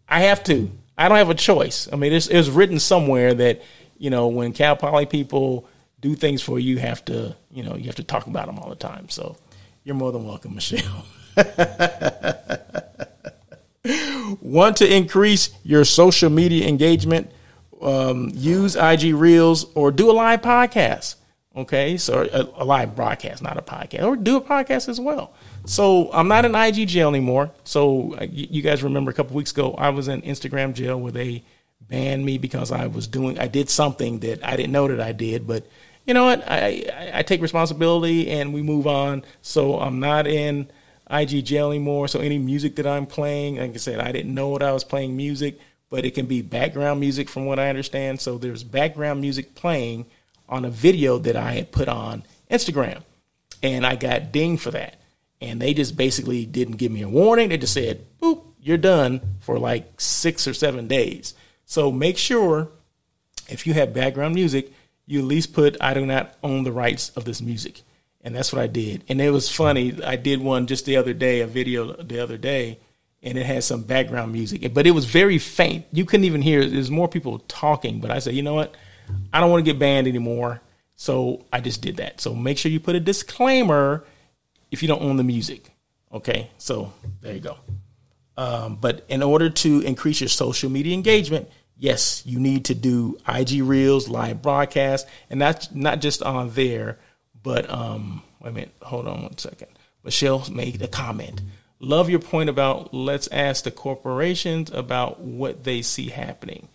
I 0.09 0.23
have 0.23 0.43
to. 0.43 0.69
I 0.97 1.07
don't 1.07 1.19
have 1.19 1.29
a 1.29 1.35
choice. 1.35 1.87
I 1.93 1.95
mean, 1.95 2.11
it's, 2.11 2.49
written 2.49 2.79
somewhere 2.79 3.33
that 3.33 3.61
you 3.97 4.09
know 4.09 4.27
when 4.27 4.51
Cal 4.51 4.75
Poly 4.75 5.05
people 5.05 5.69
do 6.01 6.15
things 6.15 6.41
for 6.41 6.59
you, 6.59 6.73
you 6.73 6.79
have 6.79 7.05
to 7.05 7.37
you 7.49 7.63
know 7.63 7.77
you 7.77 7.85
have 7.85 7.95
to 7.95 8.03
talk 8.03 8.27
about 8.27 8.47
them 8.47 8.59
all 8.59 8.69
the 8.69 8.75
time. 8.75 9.07
So 9.07 9.37
you're 9.89 9.95
more 9.95 10.11
than 10.11 10.23
welcome, 10.23 10.53
Michelle. 10.53 11.03
Want 14.39 14.77
to 14.77 14.95
increase 14.95 15.49
your 15.63 15.83
social 15.83 16.29
media 16.29 16.67
engagement? 16.67 17.31
Um, 17.81 18.29
use 18.35 18.75
IG 18.75 19.15
Reels 19.15 19.65
or 19.73 19.91
do 19.91 20.11
a 20.11 20.13
live 20.13 20.43
podcast. 20.43 21.15
Okay, 21.55 21.97
so 21.97 22.29
a, 22.31 22.61
a, 22.61 22.63
live 22.63 22.95
broadcast, 22.95 23.41
not 23.41 23.57
a 23.57 23.63
podcast, 23.63 24.03
or 24.03 24.15
do 24.15 24.37
a 24.37 24.41
podcast 24.41 24.89
as 24.89 24.99
well. 24.99 25.33
So 25.65 26.11
I'm 26.13 26.27
not 26.27 26.45
in 26.45 26.53
IG 26.53 26.87
jail 26.87 27.09
anymore. 27.09 27.49
So 27.63 28.15
you 28.31 28.61
guys 28.61 28.83
remember 28.83 29.09
a 29.09 29.13
couple 29.15 29.35
weeks 29.35 29.51
ago, 29.51 29.73
I 29.75 29.89
was 29.89 30.07
in 30.07 30.21
Instagram 30.21 30.75
jail 30.75 31.01
where 31.01 31.11
they 31.11 31.43
banned 31.81 32.23
me 32.23 32.37
because 32.37 32.71
I 32.71 32.85
was 32.85 33.07
doing, 33.07 33.39
I 33.39 33.47
did 33.47 33.71
something 33.71 34.19
that 34.19 34.45
I 34.45 34.55
didn't 34.55 34.71
know 34.71 34.87
that 34.87 35.01
I 35.01 35.13
did, 35.13 35.47
but 35.47 35.65
you 36.09 36.15
know 36.15 36.25
what? 36.25 36.43
I, 36.49 36.85
I, 36.91 37.11
I 37.19 37.21
take 37.21 37.39
responsibility 37.39 38.31
and 38.31 38.51
we 38.51 38.63
move 38.63 38.87
on. 38.87 39.23
So 39.43 39.79
I'm 39.79 39.99
not 39.99 40.25
in 40.25 40.67
IG 41.07 41.45
jail 41.45 41.69
anymore. 41.69 42.07
So 42.07 42.19
any 42.19 42.39
music 42.39 42.77
that 42.77 42.87
I'm 42.87 43.05
playing, 43.05 43.57
like 43.57 43.75
I 43.75 43.77
said, 43.77 43.99
I 43.99 44.11
didn't 44.11 44.33
know 44.33 44.49
what 44.49 44.63
I 44.63 44.71
was 44.71 44.83
playing 44.83 45.15
music, 45.15 45.59
but 45.91 46.05
it 46.05 46.15
can 46.15 46.25
be 46.25 46.41
background 46.41 46.99
music 46.99 47.29
from 47.29 47.45
what 47.45 47.59
I 47.59 47.69
understand. 47.69 48.21
So 48.21 48.39
there's 48.39 48.63
background 48.63 49.21
music 49.21 49.53
playing 49.53 50.07
on 50.49 50.65
a 50.65 50.71
video 50.71 51.19
that 51.19 51.35
I 51.35 51.51
had 51.51 51.71
put 51.71 51.87
on 51.87 52.23
Instagram. 52.49 53.03
And 53.61 53.85
I 53.85 53.95
got 53.95 54.31
dinged 54.31 54.63
for 54.63 54.71
that. 54.71 54.99
And 55.41 55.61
they 55.61 55.75
just 55.75 55.95
basically 55.95 56.43
didn't 56.43 56.77
give 56.77 56.91
me 56.91 57.03
a 57.03 57.07
warning. 57.07 57.49
They 57.49 57.57
just 57.59 57.75
said, 57.75 58.03
boop, 58.19 58.41
you're 58.59 58.77
done 58.77 59.21
for 59.41 59.59
like 59.59 60.01
six 60.01 60.47
or 60.47 60.55
seven 60.55 60.87
days. 60.87 61.35
So 61.67 61.91
make 61.91 62.17
sure 62.17 62.69
if 63.47 63.67
you 63.67 63.75
have 63.75 63.93
background 63.93 64.33
music, 64.33 64.73
you 65.09 65.17
at 65.19 65.25
least 65.25 65.53
put 65.53 65.75
I 65.81 65.95
do 65.95 66.05
not 66.05 66.35
own 66.43 66.63
the 66.63 66.71
rights 66.71 67.09
of 67.09 67.25
this 67.25 67.41
music. 67.41 67.81
And 68.21 68.35
that's 68.35 68.53
what 68.53 68.61
I 68.61 68.67
did. 68.67 69.03
And 69.09 69.19
it 69.19 69.31
was 69.31 69.49
funny. 69.49 70.03
I 70.03 70.17
did 70.17 70.39
one 70.39 70.67
just 70.67 70.85
the 70.85 70.97
other 70.97 71.13
day, 71.13 71.41
a 71.41 71.47
video 71.47 71.93
the 71.93 72.19
other 72.19 72.37
day, 72.37 72.79
and 73.23 73.37
it 73.37 73.45
had 73.45 73.63
some 73.63 73.81
background 73.81 74.31
music, 74.31 74.71
but 74.73 74.85
it 74.85 74.91
was 74.91 75.05
very 75.05 75.39
faint. 75.39 75.85
You 75.91 76.05
couldn't 76.05 76.25
even 76.25 76.43
hear. 76.43 76.61
It. 76.61 76.71
There's 76.71 76.91
more 76.91 77.07
people 77.07 77.39
talking, 77.47 78.01
but 78.01 78.11
I 78.11 78.19
said, 78.19 78.35
you 78.35 78.43
know 78.43 78.53
what? 78.53 78.75
I 79.33 79.39
don't 79.39 79.49
want 79.49 79.65
to 79.65 79.71
get 79.71 79.79
banned 79.79 80.07
anymore. 80.07 80.61
So 80.95 81.45
I 81.51 81.59
just 81.59 81.81
did 81.81 81.97
that. 81.97 82.21
So 82.21 82.35
make 82.35 82.57
sure 82.57 82.71
you 82.71 82.79
put 82.79 82.95
a 82.95 82.99
disclaimer 82.99 84.05
if 84.69 84.83
you 84.83 84.87
don't 84.87 85.01
own 85.01 85.17
the 85.17 85.23
music. 85.23 85.71
Okay, 86.13 86.51
so 86.57 86.93
there 87.21 87.33
you 87.33 87.39
go. 87.39 87.57
Um, 88.37 88.75
but 88.75 89.05
in 89.09 89.23
order 89.23 89.49
to 89.49 89.79
increase 89.81 90.21
your 90.21 90.29
social 90.29 90.69
media 90.69 90.93
engagement, 90.93 91.49
yes, 91.79 92.21
you 92.25 92.39
need 92.39 92.65
to 92.65 92.75
do 92.75 93.17
IG 93.27 93.63
Reels, 93.63 94.07
live 94.07 94.41
broadcast, 94.41 95.07
and 95.29 95.41
that's 95.41 95.71
not 95.71 96.01
just 96.01 96.21
on 96.21 96.51
there, 96.51 96.99
but 97.41 97.69
um, 97.69 98.21
wait 98.41 98.49
a 98.49 98.53
minute, 98.53 98.75
hold 98.81 99.07
on 99.07 99.23
one 99.23 99.37
second. 99.37 99.69
Michelle 100.03 100.45
made 100.51 100.81
a 100.81 100.87
comment. 100.87 101.41
Love 101.79 102.09
your 102.09 102.19
point 102.19 102.49
about 102.49 102.93
let's 102.93 103.27
ask 103.31 103.63
the 103.63 103.71
corporations 103.71 104.69
about 104.71 105.21
what 105.21 105.63
they 105.63 105.81
see 105.81 106.09
happening 106.09 106.67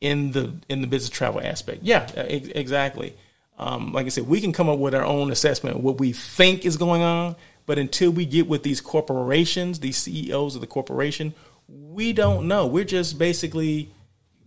in 0.00 0.32
the 0.32 0.54
in 0.68 0.80
the 0.80 0.86
business 0.86 1.10
travel 1.10 1.40
aspect. 1.42 1.82
Yeah, 1.82 2.08
ex- 2.14 2.48
exactly. 2.48 3.14
Um, 3.58 3.92
like 3.92 4.06
I 4.06 4.08
said, 4.08 4.26
we 4.26 4.40
can 4.40 4.54
come 4.54 4.70
up 4.70 4.78
with 4.78 4.94
our 4.94 5.04
own 5.04 5.30
assessment 5.30 5.76
of 5.76 5.84
what 5.84 5.98
we 5.98 6.12
think 6.12 6.64
is 6.64 6.78
going 6.78 7.02
on, 7.02 7.36
but 7.66 7.78
until 7.78 8.10
we 8.10 8.24
get 8.24 8.48
with 8.48 8.62
these 8.62 8.80
corporations, 8.80 9.80
these 9.80 9.98
CEOs 9.98 10.54
of 10.54 10.62
the 10.62 10.66
corporation, 10.66 11.34
we 11.68 12.14
don't 12.14 12.48
know. 12.48 12.66
We're 12.66 12.84
just 12.84 13.18
basically, 13.18 13.90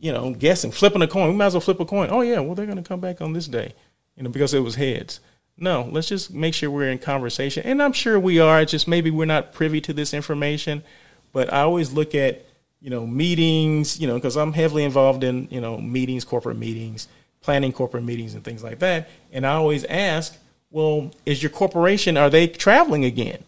you 0.03 0.11
know, 0.11 0.33
guessing, 0.33 0.71
flipping 0.71 1.01
a 1.01 1.07
coin. 1.07 1.29
We 1.29 1.35
might 1.35 1.47
as 1.47 1.53
well 1.53 1.61
flip 1.61 1.79
a 1.79 1.85
coin. 1.85 2.09
Oh 2.11 2.21
yeah, 2.21 2.39
well 2.39 2.55
they're 2.55 2.65
going 2.65 2.81
to 2.81 2.87
come 2.87 2.99
back 2.99 3.21
on 3.21 3.33
this 3.33 3.47
day, 3.47 3.73
you 4.15 4.23
know, 4.23 4.29
because 4.29 4.53
it 4.53 4.59
was 4.59 4.75
heads. 4.75 5.19
No, 5.57 5.87
let's 5.91 6.07
just 6.07 6.33
make 6.33 6.53
sure 6.53 6.69
we're 6.69 6.89
in 6.89 6.97
conversation, 6.99 7.63
and 7.63 7.81
I'm 7.81 7.93
sure 7.93 8.19
we 8.19 8.39
are. 8.39 8.61
It's 8.61 8.71
just 8.71 8.87
maybe 8.87 9.11
we're 9.11 9.25
not 9.25 9.53
privy 9.53 9.79
to 9.81 9.93
this 9.93 10.13
information, 10.13 10.83
but 11.31 11.53
I 11.53 11.61
always 11.61 11.91
look 11.93 12.15
at 12.15 12.45
you 12.81 12.89
know 12.89 13.07
meetings, 13.07 13.99
you 13.99 14.07
know, 14.07 14.15
because 14.15 14.35
I'm 14.35 14.53
heavily 14.53 14.83
involved 14.83 15.23
in 15.23 15.47
you 15.49 15.61
know 15.61 15.77
meetings, 15.77 16.23
corporate 16.23 16.57
meetings 16.57 17.07
planning 17.43 17.73
corporate 17.73 18.03
meetings 18.03 18.33
and 18.33 18.43
things 18.43 18.63
like 18.63 18.79
that. 18.79 19.09
And 19.31 19.45
I 19.45 19.53
always 19.53 19.83
ask, 19.85 20.35
well, 20.71 21.11
is 21.25 21.43
your 21.43 21.49
corporation, 21.51 22.17
are 22.17 22.29
they 22.29 22.47
traveling 22.47 23.05
again? 23.05 23.43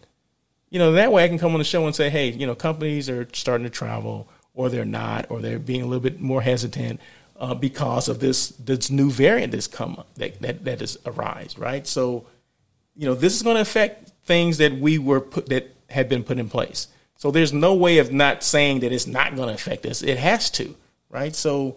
You 0.70 0.78
know, 0.78 0.92
that 0.92 1.10
way 1.10 1.24
I 1.24 1.28
can 1.28 1.38
come 1.38 1.52
on 1.52 1.58
the 1.58 1.64
show 1.64 1.86
and 1.86 1.96
say, 1.96 2.10
hey, 2.10 2.30
you 2.30 2.46
know, 2.46 2.54
companies 2.54 3.08
are 3.08 3.26
starting 3.32 3.64
to 3.64 3.70
travel 3.70 4.28
or 4.56 4.68
they're 4.68 4.84
not, 4.84 5.30
or 5.30 5.40
they're 5.40 5.60
being 5.60 5.82
a 5.82 5.86
little 5.86 6.02
bit 6.02 6.20
more 6.20 6.42
hesitant 6.42 7.00
uh, 7.38 7.54
because 7.54 8.08
of 8.08 8.18
this 8.18 8.48
this 8.48 8.90
new 8.90 9.10
variant 9.10 9.52
that's 9.52 9.68
come 9.68 9.92
up, 9.92 10.12
that, 10.14 10.40
that, 10.42 10.64
that 10.64 10.80
has 10.80 10.98
arisen, 11.06 11.62
right? 11.62 11.86
So, 11.86 12.26
you 12.96 13.06
know, 13.06 13.14
this 13.14 13.36
is 13.36 13.42
going 13.42 13.54
to 13.56 13.62
affect 13.62 14.10
things 14.24 14.58
that 14.58 14.72
we 14.72 14.98
were 14.98 15.20
put, 15.20 15.46
that 15.50 15.72
had 15.90 16.08
been 16.08 16.24
put 16.24 16.38
in 16.38 16.48
place. 16.48 16.88
So 17.18 17.30
there's 17.30 17.52
no 17.52 17.74
way 17.74 17.98
of 17.98 18.12
not 18.12 18.42
saying 18.42 18.80
that 18.80 18.90
it's 18.90 19.06
not 19.06 19.36
going 19.36 19.48
to 19.48 19.54
affect 19.54 19.86
us. 19.86 20.02
It 20.02 20.18
has 20.18 20.50
to, 20.52 20.74
right? 21.10 21.36
So 21.36 21.76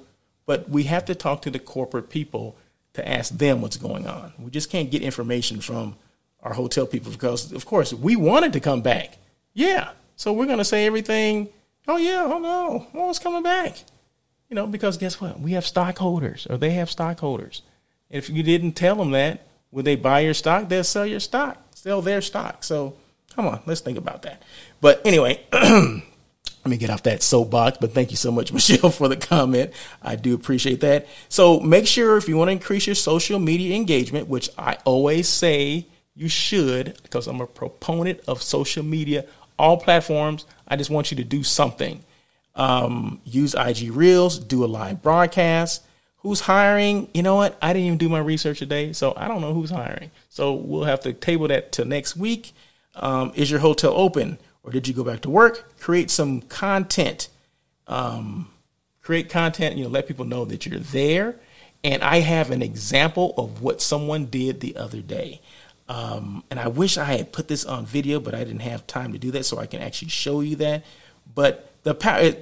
but 0.50 0.68
we 0.68 0.86
have 0.86 1.06
to 1.06 1.14
talk 1.14 1.44
to 1.44 1.52
the 1.52 1.60
corporate 1.60 2.10
people 2.10 2.56
to 2.94 3.08
ask 3.08 3.38
them 3.38 3.62
what's 3.62 3.78
going 3.78 4.08
on. 4.08 4.34
We 4.40 4.50
just 4.50 4.72
can't 4.72 4.90
get 4.90 5.04
information 5.04 5.62
from 5.62 5.96
our 6.42 6.56
hotel 6.56 6.88
people 6.88 7.12
because, 7.12 7.52
of 7.52 7.68
course, 7.68 7.94
we 7.94 8.16
wanted 8.16 8.54
to 8.54 8.60
come 8.60 8.82
back. 8.82 9.20
Yeah. 9.54 9.92
So 10.16 10.34
we're 10.34 10.48
going 10.48 10.58
to 10.58 10.66
say 10.66 10.88
everything. 10.88 11.50
Oh, 11.90 11.98
yeah. 11.98 12.24
Oh, 12.24 12.38
no. 12.38 12.88
Oh, 12.94 13.10
it's 13.10 13.18
coming 13.18 13.42
back. 13.42 13.76
You 14.48 14.56
know, 14.56 14.68
because 14.68 14.98
guess 14.98 15.20
what? 15.20 15.40
We 15.40 15.54
have 15.54 15.66
stockholders 15.66 16.46
or 16.48 16.56
they 16.56 16.70
have 16.72 16.90
stockholders. 16.90 17.64
If 18.12 18.30
you 18.30 18.44
didn't 18.44 18.74
tell 18.74 18.96
them 18.96 19.10
that, 19.12 19.48
would 19.72 19.86
they 19.86 19.96
buy 19.96 20.20
your 20.20 20.36
stock? 20.36 20.70
They'll 20.70 20.84
sell 20.84 21.06
your 21.06 21.20
stock, 21.20 21.58
sell 21.74 22.04
their 22.04 22.22
stock. 22.22 22.64
So 22.64 22.96
come 23.36 23.48
on, 23.48 23.62
let's 23.66 23.82
think 23.82 23.98
about 23.98 24.22
that. 24.22 24.44
But 24.82 25.02
anyway, 25.04 25.44
let 25.52 26.02
me 26.66 26.78
get 26.78 26.92
off 26.92 27.04
that 27.04 27.24
soapbox, 27.24 27.80
but 27.80 27.94
thank 27.94 28.12
you 28.12 28.18
so 28.18 28.32
much, 28.32 28.54
Michelle, 28.54 28.92
for 28.92 29.08
the 29.08 29.18
comment. 29.18 29.72
I 30.04 30.16
do 30.16 30.36
appreciate 30.36 30.82
that. 30.82 31.08
So 31.28 31.60
make 31.60 31.88
sure 31.88 32.18
if 32.18 32.28
you 32.30 32.38
want 32.38 32.50
to 32.50 32.54
increase 32.54 32.86
your 32.86 32.96
social 32.96 33.40
media 33.40 33.76
engagement, 33.76 34.28
which 34.28 34.50
I 34.60 34.78
always 34.86 35.28
say 35.28 35.88
you 36.16 36.28
should, 36.28 37.00
because 37.02 37.28
I'm 37.28 37.42
a 37.42 37.48
proponent 37.48 38.20
of 38.28 38.44
social 38.44 38.84
media, 38.84 39.26
all 39.60 39.78
platforms. 39.78 40.46
I 40.68 40.76
just 40.76 40.90
want 40.90 41.12
you 41.12 41.18
to 41.18 41.24
do 41.24 41.44
something. 41.44 42.04
Um, 42.56 43.22
use 43.24 43.54
IG 43.54 43.92
Reels, 43.92 44.40
do 44.40 44.66
a 44.66 44.68
live 44.68 45.02
broadcast. 45.02 45.84
Who's 46.18 46.42
hiring? 46.42 47.08
You 47.14 47.24
know 47.24 47.36
what? 47.36 47.58
I 47.62 47.74
didn't 47.74 47.86
even 47.86 47.98
do 47.98 48.10
my 48.10 48.20
research 48.20 48.60
today, 48.60 48.92
so 48.94 49.14
I 49.16 49.28
don't 49.28 49.42
know 49.42 49.54
who's 49.54 49.70
hiring. 49.70 50.12
So 50.30 50.54
we'll 50.54 50.84
have 50.84 51.00
to 51.02 51.14
table 51.14 51.48
that 51.48 51.72
till 51.72 51.86
next 51.86 52.18
week. 52.18 52.54
Um, 52.96 53.32
is 53.36 53.50
your 53.52 53.60
hotel 53.60 53.94
open? 53.96 54.38
or 54.64 54.72
did 54.72 54.88
you 54.88 54.94
go 54.94 55.04
back 55.04 55.22
to 55.22 55.30
work? 55.30 55.80
Create 55.80 56.12
some 56.12 56.42
content. 56.42 57.30
Um, 57.88 58.50
create 59.02 59.30
content, 59.30 59.78
you 59.78 59.84
know, 59.84 59.90
let 59.90 60.08
people 60.08 60.26
know 60.26 60.46
that 60.46 60.66
you're 60.66 60.80
there. 60.80 61.36
And 61.84 62.04
I 62.04 62.20
have 62.20 62.52
an 62.52 62.62
example 62.62 63.34
of 63.38 63.62
what 63.62 63.82
someone 63.82 64.26
did 64.26 64.60
the 64.60 64.76
other 64.76 65.02
day. 65.02 65.42
Um, 65.90 66.44
and 66.52 66.60
I 66.60 66.68
wish 66.68 67.00
I 67.00 67.06
had 67.06 67.34
put 67.34 67.48
this 67.48 67.66
on 67.66 67.86
video, 67.86 68.20
but 68.20 68.36
I 68.36 68.44
didn't 68.44 68.62
have 68.62 68.86
time 68.86 69.12
to 69.14 69.18
do 69.18 69.32
that, 69.32 69.44
so 69.46 69.58
I 69.58 69.66
can 69.66 69.82
actually 69.82 70.10
show 70.10 70.42
you 70.42 70.56
that. 70.58 70.86
But 71.34 71.74
the 71.84 71.96
power 71.96 72.34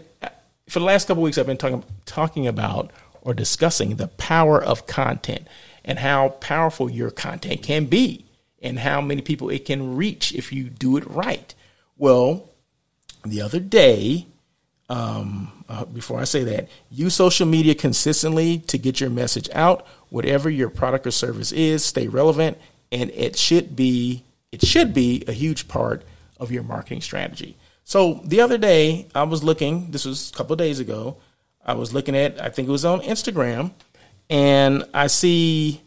for 0.67 0.79
the 0.79 0.85
last 0.85 1.07
couple 1.07 1.23
weeks, 1.23 1.37
I've 1.37 1.47
been 1.47 1.57
talking 1.57 1.83
talking 2.05 2.45
about 2.45 2.91
or 3.21 3.33
discussing 3.33 3.95
the 3.95 4.09
power 4.09 4.61
of 4.61 4.85
content 4.85 5.47
and 5.85 5.99
how 5.99 6.29
powerful 6.29 6.89
your 6.89 7.09
content 7.09 7.63
can 7.63 7.85
be, 7.85 8.25
and 8.61 8.79
how 8.79 8.99
many 8.99 9.21
people 9.21 9.49
it 9.49 9.63
can 9.63 9.95
reach 9.95 10.33
if 10.33 10.51
you 10.51 10.65
do 10.65 10.97
it 10.97 11.07
right. 11.07 11.55
Well, 11.97 12.49
the 13.23 13.41
other 13.41 13.61
day, 13.61 14.27
um, 14.89 15.63
uh, 15.69 15.85
before 15.85 16.19
I 16.19 16.25
say 16.25 16.43
that, 16.43 16.67
use 16.91 17.15
social 17.15 17.47
media 17.47 17.75
consistently 17.75 18.59
to 18.59 18.77
get 18.77 18.99
your 18.99 19.09
message 19.09 19.49
out. 19.53 19.87
Whatever 20.09 20.49
your 20.49 20.69
product 20.69 21.07
or 21.07 21.11
service 21.11 21.53
is, 21.53 21.85
stay 21.85 22.07
relevant, 22.07 22.57
and 22.91 23.11
it 23.11 23.37
should 23.37 23.75
be 23.75 24.23
it 24.51 24.65
should 24.65 24.93
be 24.93 25.23
a 25.27 25.33
huge 25.33 25.67
part 25.67 26.03
of 26.39 26.51
your 26.51 26.63
marketing 26.63 27.01
strategy. 27.01 27.57
So 27.83 28.21
the 28.25 28.41
other 28.41 28.57
day, 28.57 29.07
I 29.15 29.23
was 29.23 29.43
looking. 29.43 29.91
This 29.91 30.05
was 30.05 30.31
a 30.31 30.33
couple 30.33 30.55
days 30.55 30.79
ago. 30.79 31.17
I 31.65 31.73
was 31.73 31.93
looking 31.93 32.15
at. 32.15 32.41
I 32.41 32.49
think 32.49 32.67
it 32.67 32.71
was 32.71 32.85
on 32.85 33.01
Instagram, 33.01 33.71
and 34.29 34.85
I 34.93 35.07
see 35.07 35.81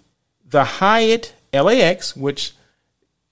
the 0.48 0.64
Hyatt 0.64 1.34
LAX, 1.52 2.16
which 2.16 2.52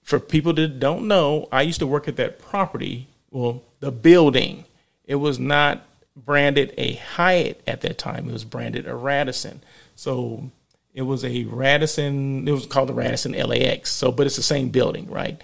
for 0.03 0.19
people 0.19 0.53
that 0.53 0.79
don't 0.79 1.07
know, 1.07 1.47
I 1.51 1.61
used 1.61 1.79
to 1.79 1.87
work 1.87 2.07
at 2.07 2.15
that 2.15 2.39
property, 2.39 3.07
well, 3.29 3.61
the 3.79 3.91
building. 3.91 4.65
It 5.05 5.15
was 5.15 5.39
not 5.39 5.85
branded 6.15 6.73
a 6.77 6.93
Hyatt 6.93 7.61
at 7.67 7.81
that 7.81 7.97
time. 7.97 8.29
It 8.29 8.33
was 8.33 8.43
branded 8.43 8.87
a 8.87 8.95
Radisson. 8.95 9.61
So 9.95 10.51
it 10.93 11.03
was 11.03 11.23
a 11.23 11.43
Radisson. 11.45 12.47
It 12.47 12.51
was 12.51 12.65
called 12.65 12.89
the 12.89 12.93
Radisson 12.93 13.33
LAX. 13.33 13.91
So, 13.91 14.11
but 14.11 14.25
it's 14.25 14.35
the 14.35 14.43
same 14.43 14.69
building, 14.69 15.09
right? 15.09 15.41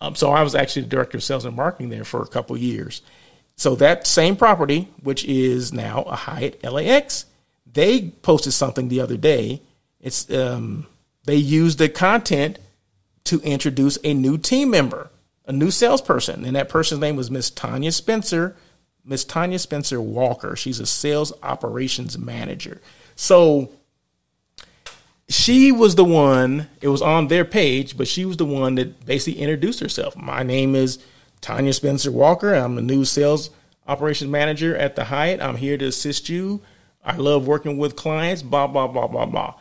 Um, 0.00 0.14
so 0.14 0.30
I 0.30 0.42
was 0.42 0.54
actually 0.54 0.82
the 0.82 0.88
director 0.88 1.16
of 1.18 1.24
sales 1.24 1.44
and 1.44 1.56
marketing 1.56 1.90
there 1.90 2.04
for 2.04 2.22
a 2.22 2.26
couple 2.26 2.56
years. 2.56 3.02
So 3.56 3.74
that 3.76 4.06
same 4.06 4.36
property, 4.36 4.88
which 5.02 5.24
is 5.24 5.72
now 5.72 6.02
a 6.02 6.14
Hyatt 6.14 6.62
LAX, 6.62 7.26
they 7.70 8.10
posted 8.22 8.52
something 8.52 8.88
the 8.88 9.00
other 9.00 9.16
day. 9.16 9.62
It's 10.00 10.30
um, 10.30 10.86
they 11.24 11.36
used 11.36 11.78
the 11.78 11.88
content 11.88 12.58
to 13.24 13.40
introduce 13.40 13.98
a 14.04 14.14
new 14.14 14.38
team 14.38 14.70
member, 14.70 15.10
a 15.44 15.52
new 15.52 15.70
salesperson. 15.70 16.44
And 16.44 16.54
that 16.56 16.68
person's 16.68 17.00
name 17.00 17.16
was 17.16 17.30
Miss 17.30 17.50
Tanya 17.50 17.92
Spencer, 17.92 18.56
Miss 19.04 19.24
Tanya 19.24 19.58
Spencer 19.58 20.00
Walker. 20.00 20.54
She's 20.54 20.80
a 20.80 20.86
sales 20.86 21.32
operations 21.42 22.16
manager. 22.16 22.80
So 23.16 23.72
she 25.28 25.72
was 25.72 25.94
the 25.94 26.04
one, 26.04 26.68
it 26.80 26.88
was 26.88 27.02
on 27.02 27.28
their 27.28 27.44
page, 27.44 27.96
but 27.96 28.08
she 28.08 28.24
was 28.24 28.36
the 28.36 28.46
one 28.46 28.76
that 28.76 29.04
basically 29.04 29.40
introduced 29.40 29.80
herself. 29.80 30.16
My 30.16 30.42
name 30.42 30.74
is 30.74 30.98
Tanya 31.40 31.72
Spencer 31.72 32.10
Walker. 32.10 32.54
I'm 32.54 32.78
a 32.78 32.82
new 32.82 33.04
sales 33.04 33.50
operations 33.86 34.30
manager 34.30 34.76
at 34.76 34.96
the 34.96 35.04
Hyatt. 35.04 35.40
I'm 35.40 35.56
here 35.56 35.76
to 35.78 35.86
assist 35.86 36.28
you. 36.28 36.62
I 37.04 37.16
love 37.16 37.46
working 37.46 37.78
with 37.78 37.96
clients, 37.96 38.42
blah, 38.42 38.66
blah, 38.66 38.86
blah, 38.86 39.06
blah, 39.06 39.26
blah. 39.26 39.54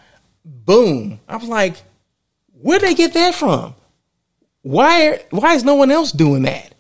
Boom. 0.44 1.20
I 1.28 1.38
was 1.38 1.48
like, 1.48 1.84
Where'd 2.62 2.82
they 2.82 2.96
get 2.96 3.14
that 3.14 3.36
from? 3.36 3.76
Why 4.62 5.24
why 5.30 5.54
is 5.54 5.64
no 5.64 5.76
one 5.76 5.92
else 5.92 6.12
doing 6.12 6.44
that? 6.44 6.74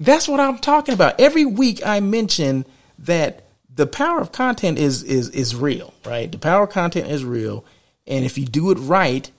That's 0.00 0.28
what 0.28 0.40
I'm 0.40 0.58
talking 0.58 0.94
about. 0.94 1.20
Every 1.20 1.44
week 1.44 1.80
I 1.84 2.00
mention 2.00 2.66
that 2.98 3.44
the 3.72 3.86
power 3.86 4.20
of 4.20 4.32
content 4.32 4.78
is 4.78 5.02
is 5.02 5.28
is 5.30 5.54
real, 5.54 5.92
right? 6.04 6.30
The 6.30 6.38
power 6.38 6.64
of 6.64 6.70
content 6.70 7.08
is 7.08 7.24
real, 7.24 7.64
and 8.06 8.24
if 8.24 8.38
you 8.38 8.46
do 8.46 8.70
it 8.70 8.78
right, 8.78 9.30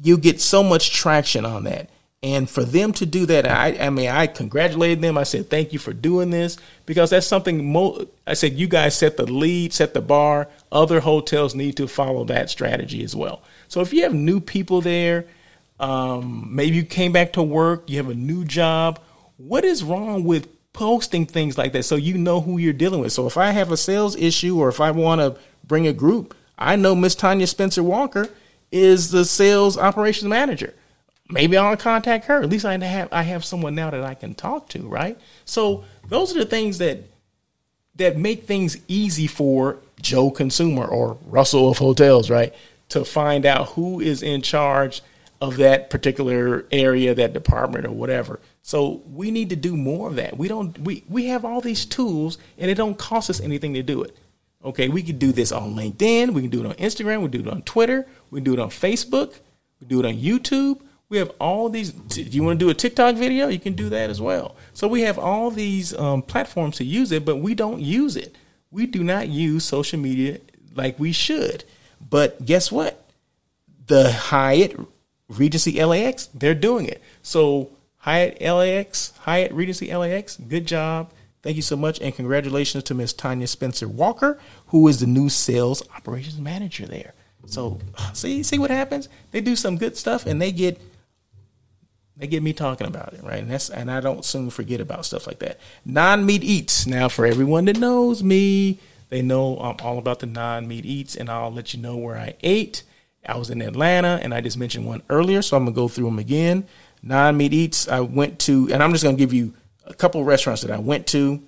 you 0.00 0.16
get 0.16 0.40
so 0.40 0.62
much 0.62 0.92
traction 0.92 1.44
on 1.44 1.64
that. 1.64 1.90
And 2.22 2.50
for 2.50 2.64
them 2.64 2.92
to 2.94 3.06
do 3.06 3.26
that, 3.26 3.46
I, 3.46 3.76
I 3.78 3.90
mean, 3.90 4.08
I 4.08 4.26
congratulated 4.26 5.00
them. 5.00 5.16
I 5.16 5.22
said, 5.22 5.48
thank 5.48 5.72
you 5.72 5.78
for 5.78 5.92
doing 5.92 6.30
this 6.30 6.56
because 6.84 7.10
that's 7.10 7.28
something 7.28 7.72
mo- 7.72 8.08
I 8.26 8.34
said, 8.34 8.54
you 8.54 8.66
guys 8.66 8.96
set 8.96 9.16
the 9.16 9.30
lead, 9.30 9.72
set 9.72 9.94
the 9.94 10.00
bar. 10.00 10.48
Other 10.72 10.98
hotels 10.98 11.54
need 11.54 11.76
to 11.76 11.86
follow 11.86 12.24
that 12.24 12.50
strategy 12.50 13.04
as 13.04 13.14
well. 13.14 13.42
So 13.68 13.82
if 13.82 13.92
you 13.92 14.02
have 14.02 14.14
new 14.14 14.40
people 14.40 14.80
there, 14.80 15.26
um, 15.78 16.48
maybe 16.50 16.74
you 16.74 16.82
came 16.82 17.12
back 17.12 17.34
to 17.34 17.42
work, 17.42 17.88
you 17.88 17.98
have 17.98 18.08
a 18.08 18.14
new 18.14 18.44
job, 18.44 18.98
what 19.36 19.64
is 19.64 19.84
wrong 19.84 20.24
with 20.24 20.48
posting 20.72 21.24
things 21.24 21.56
like 21.56 21.72
that 21.72 21.84
so 21.84 21.94
you 21.94 22.18
know 22.18 22.40
who 22.40 22.58
you're 22.58 22.72
dealing 22.72 23.00
with? 23.00 23.12
So 23.12 23.28
if 23.28 23.36
I 23.36 23.52
have 23.52 23.70
a 23.70 23.76
sales 23.76 24.16
issue 24.16 24.58
or 24.58 24.68
if 24.68 24.80
I 24.80 24.90
want 24.90 25.20
to 25.20 25.40
bring 25.64 25.86
a 25.86 25.92
group, 25.92 26.34
I 26.58 26.76
know 26.76 26.94
Miss 26.94 27.14
Tanya 27.14 27.46
Spencer 27.46 27.82
Walker 27.82 28.28
is 28.72 29.10
the 29.10 29.24
sales 29.24 29.78
operations 29.78 30.28
manager. 30.28 30.74
Maybe 31.30 31.56
I'll 31.56 31.76
contact 31.76 32.24
her. 32.26 32.42
At 32.42 32.48
least 32.48 32.64
I 32.64 32.78
have 32.78 33.08
I 33.12 33.22
have 33.22 33.44
someone 33.44 33.74
now 33.74 33.90
that 33.90 34.02
I 34.02 34.14
can 34.14 34.34
talk 34.34 34.68
to, 34.70 34.88
right? 34.88 35.18
So 35.44 35.84
those 36.08 36.34
are 36.34 36.38
the 36.38 36.46
things 36.46 36.78
that 36.78 37.04
that 37.96 38.16
make 38.16 38.44
things 38.44 38.78
easy 38.88 39.26
for 39.26 39.78
Joe 40.00 40.30
Consumer 40.30 40.86
or 40.86 41.18
Russell 41.26 41.70
of 41.70 41.78
Hotels, 41.78 42.30
right? 42.30 42.54
To 42.90 43.04
find 43.04 43.44
out 43.44 43.70
who 43.70 44.00
is 44.00 44.22
in 44.22 44.40
charge 44.40 45.02
of 45.40 45.56
that 45.58 45.90
particular 45.90 46.64
area, 46.72 47.14
that 47.14 47.32
department, 47.32 47.86
or 47.86 47.92
whatever. 47.92 48.40
So 48.62 49.02
we 49.10 49.30
need 49.30 49.50
to 49.50 49.56
do 49.56 49.76
more 49.76 50.08
of 50.08 50.16
that. 50.16 50.36
We 50.36 50.48
don't. 50.48 50.78
We 50.78 51.04
we 51.08 51.26
have 51.26 51.44
all 51.44 51.60
these 51.60 51.84
tools, 51.84 52.38
and 52.56 52.70
it 52.70 52.74
don't 52.74 52.98
cost 52.98 53.28
us 53.28 53.40
anything 53.40 53.74
to 53.74 53.82
do 53.82 54.02
it. 54.02 54.16
Okay, 54.64 54.88
we 54.88 55.02
can 55.02 55.18
do 55.18 55.32
this 55.32 55.52
on 55.52 55.74
LinkedIn. 55.74 56.32
We 56.32 56.42
can 56.42 56.50
do 56.50 56.60
it 56.60 56.66
on 56.66 56.74
Instagram. 56.74 57.22
We 57.22 57.28
do 57.28 57.40
it 57.40 57.48
on 57.48 57.62
Twitter. 57.62 58.06
We 58.30 58.40
do 58.40 58.54
it 58.54 58.58
on 58.58 58.70
Facebook. 58.70 59.38
We 59.80 59.86
do 59.86 60.00
it 60.00 60.06
on 60.06 60.14
YouTube. 60.14 60.80
We 61.08 61.18
have 61.18 61.30
all 61.40 61.68
these. 61.68 61.92
Do 61.92 62.22
you 62.22 62.42
want 62.42 62.58
to 62.58 62.64
do 62.64 62.70
a 62.70 62.74
TikTok 62.74 63.14
video? 63.14 63.48
You 63.48 63.60
can 63.60 63.74
do 63.74 63.88
that 63.88 64.10
as 64.10 64.20
well. 64.20 64.56
So 64.74 64.88
we 64.88 65.02
have 65.02 65.18
all 65.18 65.50
these 65.50 65.96
um, 65.96 66.22
platforms 66.22 66.76
to 66.76 66.84
use 66.84 67.12
it, 67.12 67.24
but 67.24 67.36
we 67.36 67.54
don't 67.54 67.80
use 67.80 68.16
it. 68.16 68.36
We 68.70 68.86
do 68.86 69.02
not 69.02 69.28
use 69.28 69.64
social 69.64 69.98
media 69.98 70.40
like 70.74 70.98
we 70.98 71.12
should. 71.12 71.64
But 72.10 72.44
guess 72.44 72.70
what? 72.70 73.08
The 73.86 74.12
Hyatt 74.12 74.78
Regency 75.28 75.82
LAX, 75.82 76.26
they're 76.34 76.54
doing 76.54 76.86
it. 76.86 77.00
So 77.22 77.70
Hyatt 77.98 78.40
LAX, 78.40 79.12
Hyatt 79.20 79.52
Regency 79.52 79.94
LAX, 79.94 80.36
good 80.36 80.66
job. 80.66 81.10
Thank 81.48 81.56
you 81.56 81.62
so 81.62 81.78
much, 81.78 81.98
and 82.02 82.14
congratulations 82.14 82.84
to 82.84 82.94
Miss 82.94 83.14
Tanya 83.14 83.46
Spencer 83.46 83.88
Walker, 83.88 84.38
who 84.66 84.86
is 84.86 85.00
the 85.00 85.06
new 85.06 85.30
sales 85.30 85.82
operations 85.96 86.38
manager 86.38 86.84
there. 86.84 87.14
So 87.46 87.78
see, 88.12 88.42
see 88.42 88.58
what 88.58 88.70
happens? 88.70 89.08
They 89.30 89.40
do 89.40 89.56
some 89.56 89.78
good 89.78 89.96
stuff, 89.96 90.26
and 90.26 90.42
they 90.42 90.52
get 90.52 90.78
they 92.18 92.26
get 92.26 92.42
me 92.42 92.52
talking 92.52 92.86
about 92.86 93.14
it, 93.14 93.24
right? 93.24 93.38
And 93.38 93.50
that's 93.50 93.70
and 93.70 93.90
I 93.90 94.00
don't 94.00 94.26
soon 94.26 94.50
forget 94.50 94.82
about 94.82 95.06
stuff 95.06 95.26
like 95.26 95.38
that. 95.38 95.58
Non 95.86 96.26
meat 96.26 96.44
eats. 96.44 96.86
Now, 96.86 97.08
for 97.08 97.24
everyone 97.24 97.64
that 97.64 97.78
knows 97.78 98.22
me, 98.22 98.78
they 99.08 99.22
know 99.22 99.56
I'm 99.58 99.76
all 99.82 99.96
about 99.96 100.18
the 100.18 100.26
non 100.26 100.68
meat 100.68 100.84
eats, 100.84 101.16
and 101.16 101.30
I'll 101.30 101.50
let 101.50 101.72
you 101.72 101.80
know 101.80 101.96
where 101.96 102.18
I 102.18 102.34
ate. 102.42 102.82
I 103.26 103.38
was 103.38 103.48
in 103.48 103.62
Atlanta, 103.62 104.20
and 104.22 104.34
I 104.34 104.42
just 104.42 104.58
mentioned 104.58 104.84
one 104.84 105.00
earlier, 105.08 105.40
so 105.40 105.56
I'm 105.56 105.64
gonna 105.64 105.74
go 105.74 105.88
through 105.88 106.10
them 106.10 106.18
again. 106.18 106.66
Non 107.02 107.38
meat 107.38 107.54
eats. 107.54 107.88
I 107.88 108.00
went 108.00 108.38
to, 108.40 108.70
and 108.70 108.82
I'm 108.82 108.92
just 108.92 109.02
gonna 109.02 109.16
give 109.16 109.32
you 109.32 109.54
a 109.88 109.94
couple 109.94 110.22
restaurants 110.24 110.62
that 110.62 110.70
I 110.70 110.78
went 110.78 111.06
to. 111.08 111.42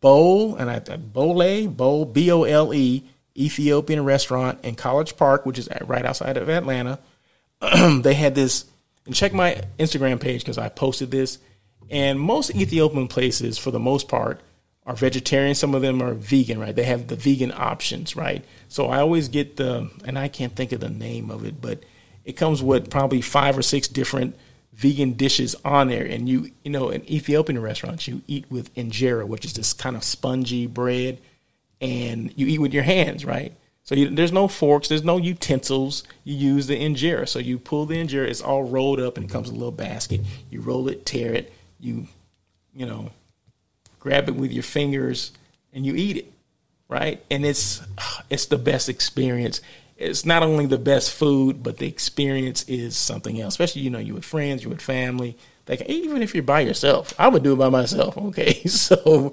Bowl 0.00 0.56
and 0.56 0.68
I 0.68 0.80
Bole 0.80 1.68
Bowl 1.68 2.04
B 2.04 2.30
O 2.30 2.42
L 2.42 2.74
E 2.74 3.04
Ethiopian 3.36 4.04
restaurant 4.04 4.64
in 4.64 4.74
College 4.74 5.16
Park, 5.16 5.46
which 5.46 5.58
is 5.58 5.68
right 5.84 6.04
outside 6.04 6.36
of 6.36 6.48
Atlanta. 6.48 6.98
they 8.00 8.14
had 8.14 8.34
this, 8.34 8.66
and 9.06 9.14
check 9.14 9.32
my 9.32 9.62
Instagram 9.78 10.20
page 10.20 10.42
because 10.42 10.58
I 10.58 10.68
posted 10.68 11.10
this. 11.10 11.38
And 11.88 12.18
most 12.18 12.54
Ethiopian 12.54 13.08
places, 13.08 13.58
for 13.58 13.70
the 13.70 13.78
most 13.78 14.08
part, 14.08 14.40
are 14.86 14.94
vegetarian. 14.94 15.54
Some 15.54 15.74
of 15.74 15.82
them 15.82 16.02
are 16.02 16.14
vegan, 16.14 16.58
right? 16.58 16.74
They 16.74 16.84
have 16.84 17.06
the 17.06 17.16
vegan 17.16 17.52
options, 17.52 18.16
right? 18.16 18.44
So 18.68 18.88
I 18.88 19.00
always 19.00 19.28
get 19.28 19.56
the, 19.56 19.90
and 20.04 20.18
I 20.18 20.28
can't 20.28 20.54
think 20.54 20.72
of 20.72 20.80
the 20.80 20.88
name 20.88 21.30
of 21.30 21.44
it, 21.44 21.60
but 21.60 21.84
it 22.24 22.32
comes 22.32 22.62
with 22.62 22.90
probably 22.90 23.20
five 23.20 23.56
or 23.56 23.62
six 23.62 23.88
different 23.88 24.36
vegan 24.72 25.12
dishes 25.12 25.54
on 25.64 25.88
there. 25.88 26.04
And 26.04 26.28
you, 26.28 26.50
you 26.64 26.70
know, 26.70 26.90
in 26.90 27.08
Ethiopian 27.10 27.60
restaurants, 27.60 28.08
you 28.08 28.22
eat 28.26 28.46
with 28.50 28.74
injera, 28.74 29.26
which 29.26 29.44
is 29.44 29.52
this 29.52 29.72
kind 29.72 29.96
of 29.96 30.04
spongy 30.04 30.66
bread, 30.66 31.18
and 31.80 32.32
you 32.36 32.46
eat 32.46 32.60
with 32.60 32.72
your 32.72 32.82
hands, 32.82 33.24
right? 33.24 33.52
So 33.84 33.94
you, 33.94 34.08
there's 34.08 34.32
no 34.32 34.48
forks, 34.48 34.88
there's 34.88 35.04
no 35.04 35.18
utensils. 35.18 36.04
You 36.24 36.36
use 36.36 36.68
the 36.68 36.76
injera. 36.80 37.28
So 37.28 37.38
you 37.38 37.58
pull 37.58 37.86
the 37.86 37.96
injera, 37.96 38.28
it's 38.28 38.40
all 38.40 38.62
rolled 38.62 39.00
up 39.00 39.16
and 39.16 39.28
it 39.28 39.32
comes 39.32 39.48
in 39.48 39.56
a 39.56 39.58
little 39.58 39.72
basket. 39.72 40.20
You 40.50 40.60
roll 40.60 40.88
it, 40.88 41.04
tear 41.04 41.34
it, 41.34 41.52
you, 41.80 42.06
you 42.74 42.86
know, 42.86 43.10
grab 43.98 44.28
it 44.28 44.36
with 44.36 44.52
your 44.52 44.62
fingers, 44.62 45.32
and 45.72 45.84
you 45.84 45.94
eat 45.94 46.16
it, 46.16 46.32
right? 46.88 47.24
And 47.30 47.44
it's 47.44 47.82
it's 48.30 48.46
the 48.46 48.58
best 48.58 48.88
experience 48.88 49.60
it's 50.02 50.26
not 50.26 50.42
only 50.42 50.66
the 50.66 50.78
best 50.78 51.12
food, 51.12 51.62
but 51.62 51.78
the 51.78 51.86
experience 51.86 52.64
is 52.64 52.96
something 52.96 53.40
else. 53.40 53.54
Especially, 53.54 53.82
you 53.82 53.90
know, 53.90 53.98
you 53.98 54.14
with 54.14 54.24
friends, 54.24 54.64
you 54.64 54.70
with 54.70 54.80
family. 54.80 55.36
Like 55.68 55.82
even 55.82 56.22
if 56.22 56.34
you're 56.34 56.42
by 56.42 56.60
yourself, 56.60 57.14
I 57.18 57.28
would 57.28 57.42
do 57.42 57.52
it 57.52 57.56
by 57.56 57.68
myself. 57.68 58.16
Okay, 58.32 58.64
so, 58.64 59.32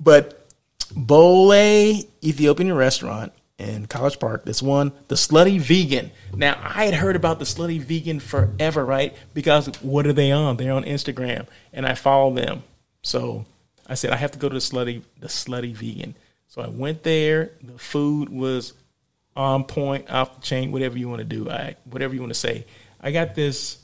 but 0.00 0.48
Bole 0.96 1.52
Ethiopian 1.52 2.72
restaurant 2.72 3.32
in 3.58 3.86
College 3.86 4.18
Park. 4.18 4.44
This 4.44 4.62
one, 4.62 4.92
the 5.08 5.14
Slutty 5.14 5.60
Vegan. 5.60 6.10
Now 6.34 6.58
I 6.62 6.86
had 6.86 6.94
heard 6.94 7.16
about 7.16 7.38
the 7.38 7.44
Slutty 7.44 7.80
Vegan 7.80 8.20
forever, 8.20 8.84
right? 8.84 9.14
Because 9.34 9.68
what 9.82 10.06
are 10.06 10.12
they 10.12 10.32
on? 10.32 10.56
They're 10.56 10.72
on 10.72 10.84
Instagram, 10.84 11.46
and 11.72 11.86
I 11.86 11.94
follow 11.94 12.32
them. 12.32 12.62
So 13.02 13.44
I 13.86 13.94
said 13.94 14.10
I 14.10 14.16
have 14.16 14.32
to 14.32 14.38
go 14.38 14.48
to 14.48 14.54
the 14.54 14.60
Slutty, 14.60 15.02
the 15.20 15.28
Slutty 15.28 15.74
Vegan. 15.74 16.14
So 16.48 16.62
I 16.62 16.68
went 16.68 17.02
there. 17.02 17.52
The 17.62 17.78
food 17.78 18.28
was 18.28 18.74
on 19.36 19.64
point, 19.64 20.10
off 20.10 20.36
the 20.36 20.40
chain, 20.42 20.72
whatever 20.72 20.98
you 20.98 21.08
want 21.08 21.20
to 21.20 21.24
do, 21.24 21.50
I, 21.50 21.76
whatever 21.84 22.14
you 22.14 22.20
want 22.20 22.32
to 22.32 22.38
say. 22.38 22.66
I 23.00 23.10
got 23.12 23.34
this. 23.34 23.78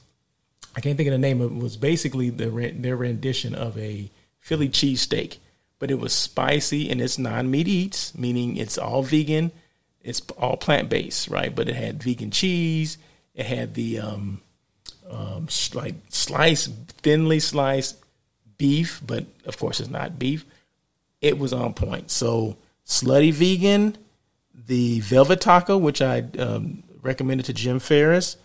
I 0.76 0.80
can't 0.80 0.96
think 0.96 1.08
of 1.08 1.12
the 1.12 1.18
name. 1.18 1.40
It 1.40 1.54
was 1.54 1.76
basically 1.76 2.30
the 2.30 2.48
their 2.76 2.96
rendition 2.96 3.54
of 3.54 3.76
a 3.78 4.11
Philly 4.38 4.68
cheesesteak, 4.68 5.38
but 5.78 5.90
it 5.90 5.98
was 5.98 6.12
spicy 6.12 6.90
and 6.90 7.00
it's 7.00 7.18
non 7.18 7.50
meat 7.50 7.68
eats, 7.68 8.16
meaning 8.16 8.56
it's 8.56 8.78
all 8.78 9.02
vegan, 9.02 9.50
it's 10.02 10.20
all 10.38 10.56
plant 10.56 10.88
based, 10.88 11.28
right? 11.28 11.54
But 11.54 11.68
it 11.68 11.76
had 11.76 12.02
vegan 12.02 12.30
cheese. 12.30 12.98
It 13.34 13.46
had 13.46 13.74
the 13.74 14.00
um, 14.00 14.42
um, 15.08 15.48
like 15.74 15.94
sliced, 16.08 16.70
thinly 17.02 17.40
sliced 17.40 17.96
beef, 18.56 19.00
but 19.06 19.24
of 19.46 19.58
course 19.58 19.80
it's 19.80 19.88
not 19.88 20.18
beef. 20.18 20.44
It 21.20 21.38
was 21.38 21.52
on 21.52 21.74
point. 21.74 22.11
So 22.11 22.56
slutty 22.87 23.32
vegan 23.32 23.96
the 24.68 25.00
Velvet 25.00 25.40
Taco, 25.40 25.76
which 25.76 26.00
I 26.00 26.24
um, 26.38 26.85
recommended 27.02 27.46
to 27.46 27.52
Jim 27.52 27.81
Ferris, 27.81 28.37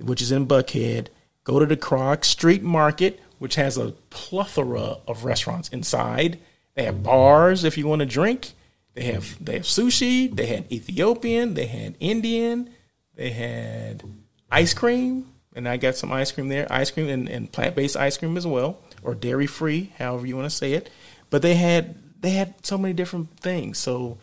which 0.00 0.22
is 0.22 0.32
in 0.32 0.46
Buckhead. 0.46 1.08
Go 1.44 1.58
to 1.58 1.66
the 1.66 1.76
Krog 1.76 2.24
Street 2.24 2.62
Market, 2.62 3.20
which 3.38 3.56
has 3.56 3.76
a 3.76 3.90
plethora 4.08 4.98
of 5.08 5.24
restaurants 5.24 5.68
inside. 5.68 6.38
They 6.74 6.84
have 6.84 7.02
bars 7.02 7.64
if 7.64 7.76
you 7.76 7.86
want 7.86 7.98
to 8.00 8.06
drink. 8.06 8.52
They 8.94 9.04
have 9.04 9.44
they 9.44 9.54
have 9.54 9.62
sushi. 9.62 10.34
They 10.34 10.46
had 10.46 10.70
Ethiopian. 10.72 11.54
They 11.54 11.66
had 11.66 11.96
Indian. 11.98 12.70
They 13.14 13.30
had 13.30 14.04
ice 14.50 14.74
cream, 14.74 15.32
and 15.54 15.68
I 15.68 15.78
got 15.78 15.96
some 15.96 16.12
ice 16.12 16.30
cream 16.30 16.48
there. 16.48 16.66
Ice 16.70 16.90
cream 16.90 17.08
and, 17.08 17.28
and 17.28 17.50
plant 17.50 17.74
based 17.74 17.96
ice 17.96 18.16
cream 18.16 18.36
as 18.36 18.46
well, 18.46 18.78
or 19.02 19.14
dairy 19.16 19.48
free, 19.48 19.92
however 19.98 20.26
you 20.26 20.36
want 20.36 20.48
to 20.48 20.56
say 20.56 20.74
it. 20.74 20.90
But 21.28 21.42
they 21.42 21.56
had 21.56 21.96
they 22.22 22.30
had 22.30 22.64
so 22.64 22.78
many 22.78 22.94
different 22.94 23.36
things. 23.40 23.78
So 23.78 24.18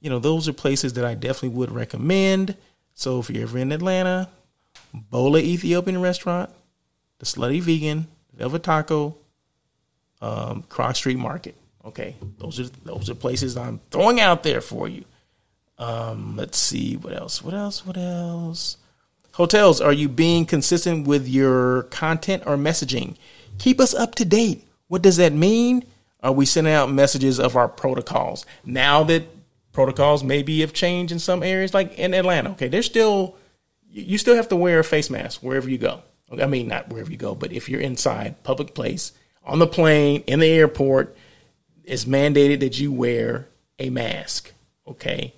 you 0.00 0.10
know, 0.10 0.18
those 0.18 0.48
are 0.48 0.52
places 0.52 0.94
that 0.94 1.04
I 1.04 1.14
definitely 1.14 1.56
would 1.56 1.70
recommend. 1.70 2.56
So 2.94 3.20
if 3.20 3.30
you're 3.30 3.44
ever 3.44 3.58
in 3.58 3.72
Atlanta, 3.72 4.28
Bole 4.92 5.38
Ethiopian 5.38 6.00
restaurant, 6.00 6.50
the 7.18 7.26
Slutty 7.26 7.60
Vegan, 7.60 8.06
Velvet 8.34 8.62
Taco, 8.62 9.16
um, 10.20 10.64
Krog 10.68 10.96
Street 10.96 11.18
Market. 11.18 11.56
Okay, 11.84 12.16
those 12.38 12.60
are 12.60 12.68
those 12.84 13.08
are 13.08 13.14
places 13.14 13.56
I'm 13.56 13.80
throwing 13.90 14.20
out 14.20 14.42
there 14.42 14.60
for 14.60 14.88
you. 14.88 15.04
Um, 15.78 16.36
let's 16.36 16.58
see 16.58 16.96
what 16.96 17.14
else. 17.14 17.42
What 17.42 17.54
else? 17.54 17.86
What 17.86 17.96
else? 17.96 18.76
Hotels, 19.32 19.80
are 19.80 19.92
you 19.92 20.08
being 20.08 20.44
consistent 20.44 21.06
with 21.06 21.28
your 21.28 21.84
content 21.84 22.42
or 22.46 22.56
messaging? 22.56 23.16
Keep 23.58 23.80
us 23.80 23.94
up 23.94 24.16
to 24.16 24.24
date. 24.24 24.66
What 24.88 25.02
does 25.02 25.16
that 25.18 25.32
mean? 25.32 25.84
Are 26.20 26.32
we 26.32 26.44
sending 26.44 26.74
out 26.74 26.90
messages 26.90 27.38
of 27.38 27.54
our 27.54 27.68
protocols 27.68 28.44
now 28.64 29.04
that 29.04 29.22
protocols 29.78 30.24
maybe 30.24 30.58
have 30.58 30.72
changed 30.72 31.12
in 31.12 31.20
some 31.20 31.40
areas, 31.40 31.72
like 31.72 31.96
in 31.96 32.12
Atlanta. 32.12 32.50
Okay, 32.50 32.66
there's 32.66 32.86
still 32.86 33.36
you 33.88 34.18
still 34.18 34.34
have 34.34 34.48
to 34.48 34.56
wear 34.56 34.80
a 34.80 34.84
face 34.84 35.08
mask 35.08 35.40
wherever 35.40 35.70
you 35.70 35.78
go. 35.78 36.02
I 36.32 36.46
mean, 36.46 36.66
not 36.66 36.88
wherever 36.88 37.08
you 37.08 37.16
go, 37.16 37.36
but 37.36 37.52
if 37.52 37.68
you're 37.68 37.80
inside 37.80 38.42
public 38.42 38.74
place, 38.74 39.12
on 39.44 39.60
the 39.60 39.68
plane, 39.68 40.24
in 40.26 40.40
the 40.40 40.48
airport, 40.48 41.16
it's 41.84 42.06
mandated 42.06 42.58
that 42.58 42.80
you 42.80 42.90
wear 42.90 43.46
a 43.78 43.88
mask. 43.90 44.52
Okay, 44.84 45.32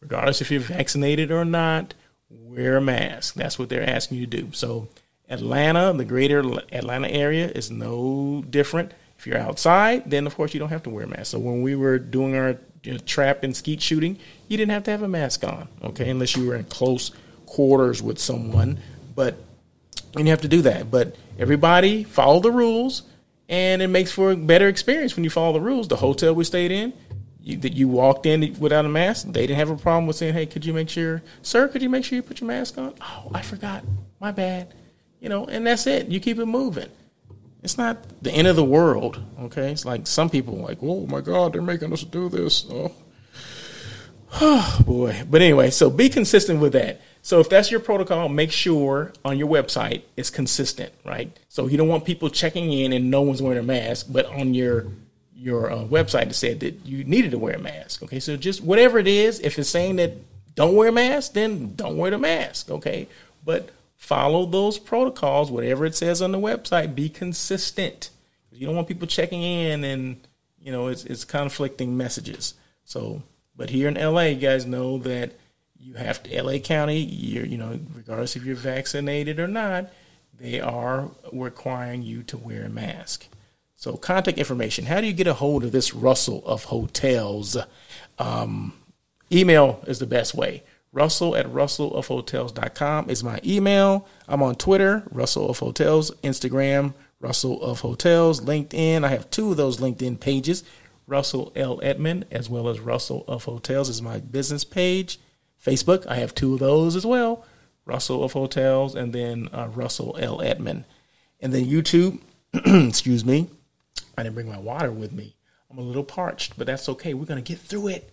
regardless 0.00 0.40
if 0.40 0.52
you're 0.52 0.60
vaccinated 0.60 1.32
or 1.32 1.44
not, 1.44 1.94
wear 2.30 2.76
a 2.76 2.80
mask. 2.80 3.34
That's 3.34 3.58
what 3.58 3.70
they're 3.70 3.90
asking 3.90 4.18
you 4.18 4.26
to 4.28 4.42
do. 4.42 4.50
So 4.52 4.86
Atlanta, 5.28 5.92
the 5.94 6.04
greater 6.04 6.44
Atlanta 6.70 7.08
area, 7.08 7.48
is 7.48 7.72
no 7.72 8.44
different. 8.48 8.92
If 9.20 9.26
you're 9.26 9.36
outside, 9.36 10.08
then 10.08 10.26
of 10.26 10.34
course 10.34 10.54
you 10.54 10.60
don't 10.60 10.70
have 10.70 10.84
to 10.84 10.88
wear 10.88 11.04
a 11.04 11.06
mask. 11.06 11.32
So 11.32 11.38
when 11.38 11.60
we 11.60 11.74
were 11.74 11.98
doing 11.98 12.34
our 12.34 12.56
you 12.82 12.92
know, 12.92 12.98
trap 13.00 13.42
and 13.42 13.54
skeet 13.54 13.82
shooting, 13.82 14.18
you 14.48 14.56
didn't 14.56 14.70
have 14.70 14.84
to 14.84 14.90
have 14.92 15.02
a 15.02 15.08
mask 15.08 15.44
on, 15.44 15.68
okay, 15.82 16.04
mm-hmm. 16.04 16.12
unless 16.12 16.34
you 16.34 16.46
were 16.46 16.56
in 16.56 16.64
close 16.64 17.10
quarters 17.44 18.02
with 18.02 18.18
someone. 18.18 18.80
But 19.14 19.36
you 20.16 20.24
have 20.24 20.40
to 20.40 20.48
do 20.48 20.62
that. 20.62 20.90
But 20.90 21.16
everybody 21.38 22.02
follow 22.02 22.40
the 22.40 22.50
rules, 22.50 23.02
and 23.46 23.82
it 23.82 23.88
makes 23.88 24.10
for 24.10 24.30
a 24.30 24.36
better 24.36 24.68
experience 24.68 25.14
when 25.16 25.24
you 25.24 25.28
follow 25.28 25.52
the 25.52 25.60
rules. 25.60 25.88
The 25.88 25.96
hotel 25.96 26.34
we 26.34 26.44
stayed 26.44 26.70
in, 26.70 26.94
you, 27.42 27.58
that 27.58 27.74
you 27.74 27.88
walked 27.88 28.24
in 28.24 28.56
without 28.58 28.86
a 28.86 28.88
mask, 28.88 29.26
they 29.26 29.46
didn't 29.46 29.58
have 29.58 29.68
a 29.68 29.76
problem 29.76 30.06
with 30.06 30.16
saying, 30.16 30.32
"Hey, 30.32 30.46
could 30.46 30.64
you 30.64 30.72
make 30.72 30.88
sure, 30.88 31.20
sir, 31.42 31.68
could 31.68 31.82
you 31.82 31.90
make 31.90 32.06
sure 32.06 32.16
you 32.16 32.22
put 32.22 32.40
your 32.40 32.48
mask 32.48 32.78
on?" 32.78 32.94
Oh, 33.02 33.30
I 33.34 33.42
forgot. 33.42 33.84
My 34.18 34.32
bad. 34.32 34.72
You 35.20 35.28
know, 35.28 35.44
and 35.44 35.66
that's 35.66 35.86
it. 35.86 36.08
You 36.08 36.20
keep 36.20 36.38
it 36.38 36.46
moving. 36.46 36.88
It's 37.62 37.76
not 37.76 38.22
the 38.22 38.32
end 38.32 38.48
of 38.48 38.56
the 38.56 38.64
world. 38.64 39.22
Okay, 39.40 39.72
it's 39.72 39.84
like 39.84 40.06
some 40.06 40.30
people 40.30 40.56
like, 40.56 40.78
"Oh 40.82 41.06
my 41.06 41.20
God, 41.20 41.52
they're 41.52 41.62
making 41.62 41.92
us 41.92 42.04
do 42.04 42.28
this." 42.28 42.66
Oh, 42.70 42.92
oh 44.40 44.80
boy. 44.86 45.22
But 45.28 45.42
anyway, 45.42 45.70
so 45.70 45.90
be 45.90 46.08
consistent 46.08 46.60
with 46.60 46.72
that. 46.72 47.00
So 47.22 47.38
if 47.40 47.50
that's 47.50 47.70
your 47.70 47.80
protocol, 47.80 48.28
make 48.28 48.50
sure 48.50 49.12
on 49.24 49.38
your 49.38 49.48
website 49.48 50.02
it's 50.16 50.30
consistent, 50.30 50.92
right? 51.04 51.38
So 51.48 51.66
you 51.66 51.76
don't 51.76 51.88
want 51.88 52.04
people 52.04 52.30
checking 52.30 52.72
in 52.72 52.92
and 52.92 53.10
no 53.10 53.22
one's 53.22 53.42
wearing 53.42 53.58
a 53.58 53.62
mask, 53.62 54.06
but 54.08 54.26
on 54.26 54.54
your 54.54 54.86
your 55.34 55.70
uh, 55.70 55.84
website 55.84 56.28
it 56.28 56.34
said 56.34 56.60
that 56.60 56.84
you 56.84 57.04
needed 57.04 57.30
to 57.32 57.38
wear 57.38 57.54
a 57.54 57.58
mask. 57.58 58.02
Okay, 58.02 58.20
so 58.20 58.36
just 58.36 58.62
whatever 58.62 58.98
it 58.98 59.06
is, 59.06 59.40
if 59.40 59.58
it's 59.58 59.68
saying 59.68 59.96
that 59.96 60.12
don't 60.54 60.76
wear 60.76 60.88
a 60.88 60.92
mask, 60.92 61.34
then 61.34 61.74
don't 61.76 61.96
wear 61.96 62.10
the 62.10 62.18
mask. 62.18 62.70
Okay, 62.70 63.06
but 63.44 63.68
follow 64.00 64.46
those 64.46 64.78
protocols, 64.78 65.50
whatever 65.50 65.84
it 65.84 65.94
says 65.94 66.22
on 66.22 66.32
the 66.32 66.38
website. 66.38 66.94
Be 66.94 67.10
consistent. 67.10 68.08
You 68.50 68.66
don't 68.66 68.74
want 68.74 68.88
people 68.88 69.06
checking 69.06 69.42
in 69.42 69.84
and 69.84 70.26
you 70.60 70.72
know 70.72 70.88
it's 70.88 71.04
it's 71.04 71.24
conflicting 71.24 71.96
messages. 71.96 72.54
So, 72.84 73.22
but 73.54 73.70
here 73.70 73.88
in 73.88 73.94
LA, 73.94 74.22
you 74.22 74.36
guys 74.36 74.66
know 74.66 74.98
that 74.98 75.32
you 75.78 75.94
have 75.94 76.22
to 76.24 76.42
LA 76.42 76.58
County. 76.58 76.98
You're 76.98 77.46
you 77.46 77.58
know 77.58 77.78
regardless 77.94 78.36
if 78.36 78.44
you're 78.44 78.56
vaccinated 78.56 79.38
or 79.38 79.46
not, 79.46 79.90
they 80.38 80.60
are 80.60 81.10
requiring 81.32 82.02
you 82.02 82.22
to 82.24 82.38
wear 82.38 82.64
a 82.64 82.70
mask. 82.70 83.28
So, 83.76 83.96
contact 83.96 84.38
information. 84.38 84.86
How 84.86 85.00
do 85.00 85.06
you 85.06 85.12
get 85.12 85.26
a 85.26 85.34
hold 85.34 85.62
of 85.62 85.72
this 85.72 85.94
Russell 85.94 86.42
of 86.44 86.64
Hotels? 86.64 87.56
Um, 88.18 88.74
email 89.30 89.82
is 89.86 89.98
the 89.98 90.06
best 90.06 90.34
way. 90.34 90.62
Russell 90.92 91.36
at 91.36 91.46
russellofhotels.com 91.46 93.10
is 93.10 93.22
my 93.22 93.40
email. 93.44 94.08
I'm 94.26 94.42
on 94.42 94.56
Twitter, 94.56 95.04
Russell 95.10 95.50
of 95.50 95.60
Hotels, 95.60 96.10
Instagram, 96.22 96.94
Russell 97.20 97.62
of 97.62 97.80
Hotels, 97.80 98.40
LinkedIn. 98.40 99.04
I 99.04 99.08
have 99.08 99.30
two 99.30 99.52
of 99.52 99.56
those 99.56 99.78
LinkedIn 99.78 100.18
pages. 100.18 100.64
Russell 101.06 101.52
L. 101.54 101.80
Edmond, 101.82 102.26
as 102.30 102.48
well 102.48 102.68
as 102.68 102.80
Russell 102.80 103.24
of 103.28 103.44
Hotels, 103.44 103.88
is 103.88 104.02
my 104.02 104.18
business 104.18 104.64
page. 104.64 105.18
Facebook, 105.64 106.06
I 106.06 106.16
have 106.16 106.34
two 106.34 106.54
of 106.54 106.60
those 106.60 106.96
as 106.96 107.06
well. 107.06 107.44
Russell 107.84 108.24
of 108.24 108.32
Hotels, 108.32 108.94
and 108.94 109.12
then 109.12 109.48
uh, 109.52 109.68
Russell 109.72 110.16
L. 110.18 110.40
Edmond. 110.40 110.84
And 111.40 111.52
then 111.52 111.66
YouTube, 111.66 112.20
excuse 112.88 113.24
me, 113.24 113.48
I 114.16 114.22
didn't 114.22 114.34
bring 114.34 114.48
my 114.48 114.58
water 114.58 114.90
with 114.90 115.12
me. 115.12 115.36
I'm 115.70 115.78
a 115.78 115.82
little 115.82 116.04
parched, 116.04 116.58
but 116.58 116.66
that's 116.66 116.88
okay. 116.88 117.14
We're 117.14 117.26
gonna 117.26 117.42
get 117.42 117.58
through 117.58 117.88
it. 117.88 118.12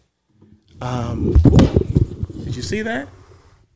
Um, 0.81 1.35
did 2.47 2.55
you 2.55 2.61
see 2.61 2.81
that? 2.81 3.09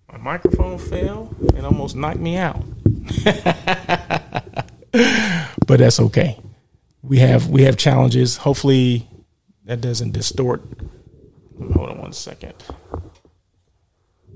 My 0.10 0.18
microphone 0.18 0.78
fell 0.78 1.36
and 1.58 1.66
almost 1.66 1.94
knocked 1.94 2.22
me 2.22 2.38
out. 2.38 2.64
but 5.68 5.80
that's 5.80 6.00
okay. 6.00 6.40
We 7.04 7.20
have 7.20 7.50
we 7.50 7.64
have 7.64 7.76
challenges. 7.76 8.38
Hopefully 8.38 9.10
that 9.66 9.82
doesn't 9.82 10.14
distort. 10.14 10.62
Hold 11.74 11.90
on 11.90 11.98
one 12.00 12.14
second. 12.14 12.54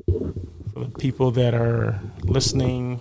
For 0.05 0.81
the 0.81 0.91
people 0.99 1.31
that 1.31 1.53
are 1.53 2.01
listening, 2.23 2.99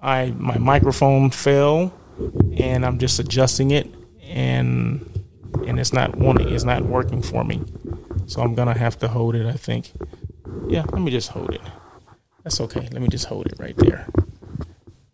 I 0.00 0.32
my 0.38 0.56
microphone 0.56 1.30
fell 1.30 1.92
and 2.56 2.86
I'm 2.86 2.98
just 2.98 3.18
adjusting 3.18 3.72
it 3.72 3.94
and 4.22 5.02
and 5.66 5.78
it's 5.78 5.92
not 5.92 6.16
wanting 6.16 6.48
it's 6.48 6.64
not 6.64 6.82
working 6.86 7.20
for 7.20 7.44
me. 7.44 7.62
So 8.24 8.40
I'm 8.40 8.54
gonna 8.54 8.76
have 8.76 8.98
to 9.00 9.08
hold 9.08 9.34
it, 9.34 9.44
I 9.46 9.52
think. 9.52 9.92
Yeah, 10.68 10.84
let 10.92 11.02
me 11.02 11.10
just 11.10 11.30
hold 11.30 11.54
it. 11.54 11.60
That's 12.42 12.60
okay. 12.60 12.88
Let 12.92 13.02
me 13.02 13.08
just 13.08 13.26
hold 13.26 13.46
it 13.46 13.54
right 13.58 13.76
there. 13.76 14.06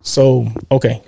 So 0.03 0.49
okay. 0.71 1.03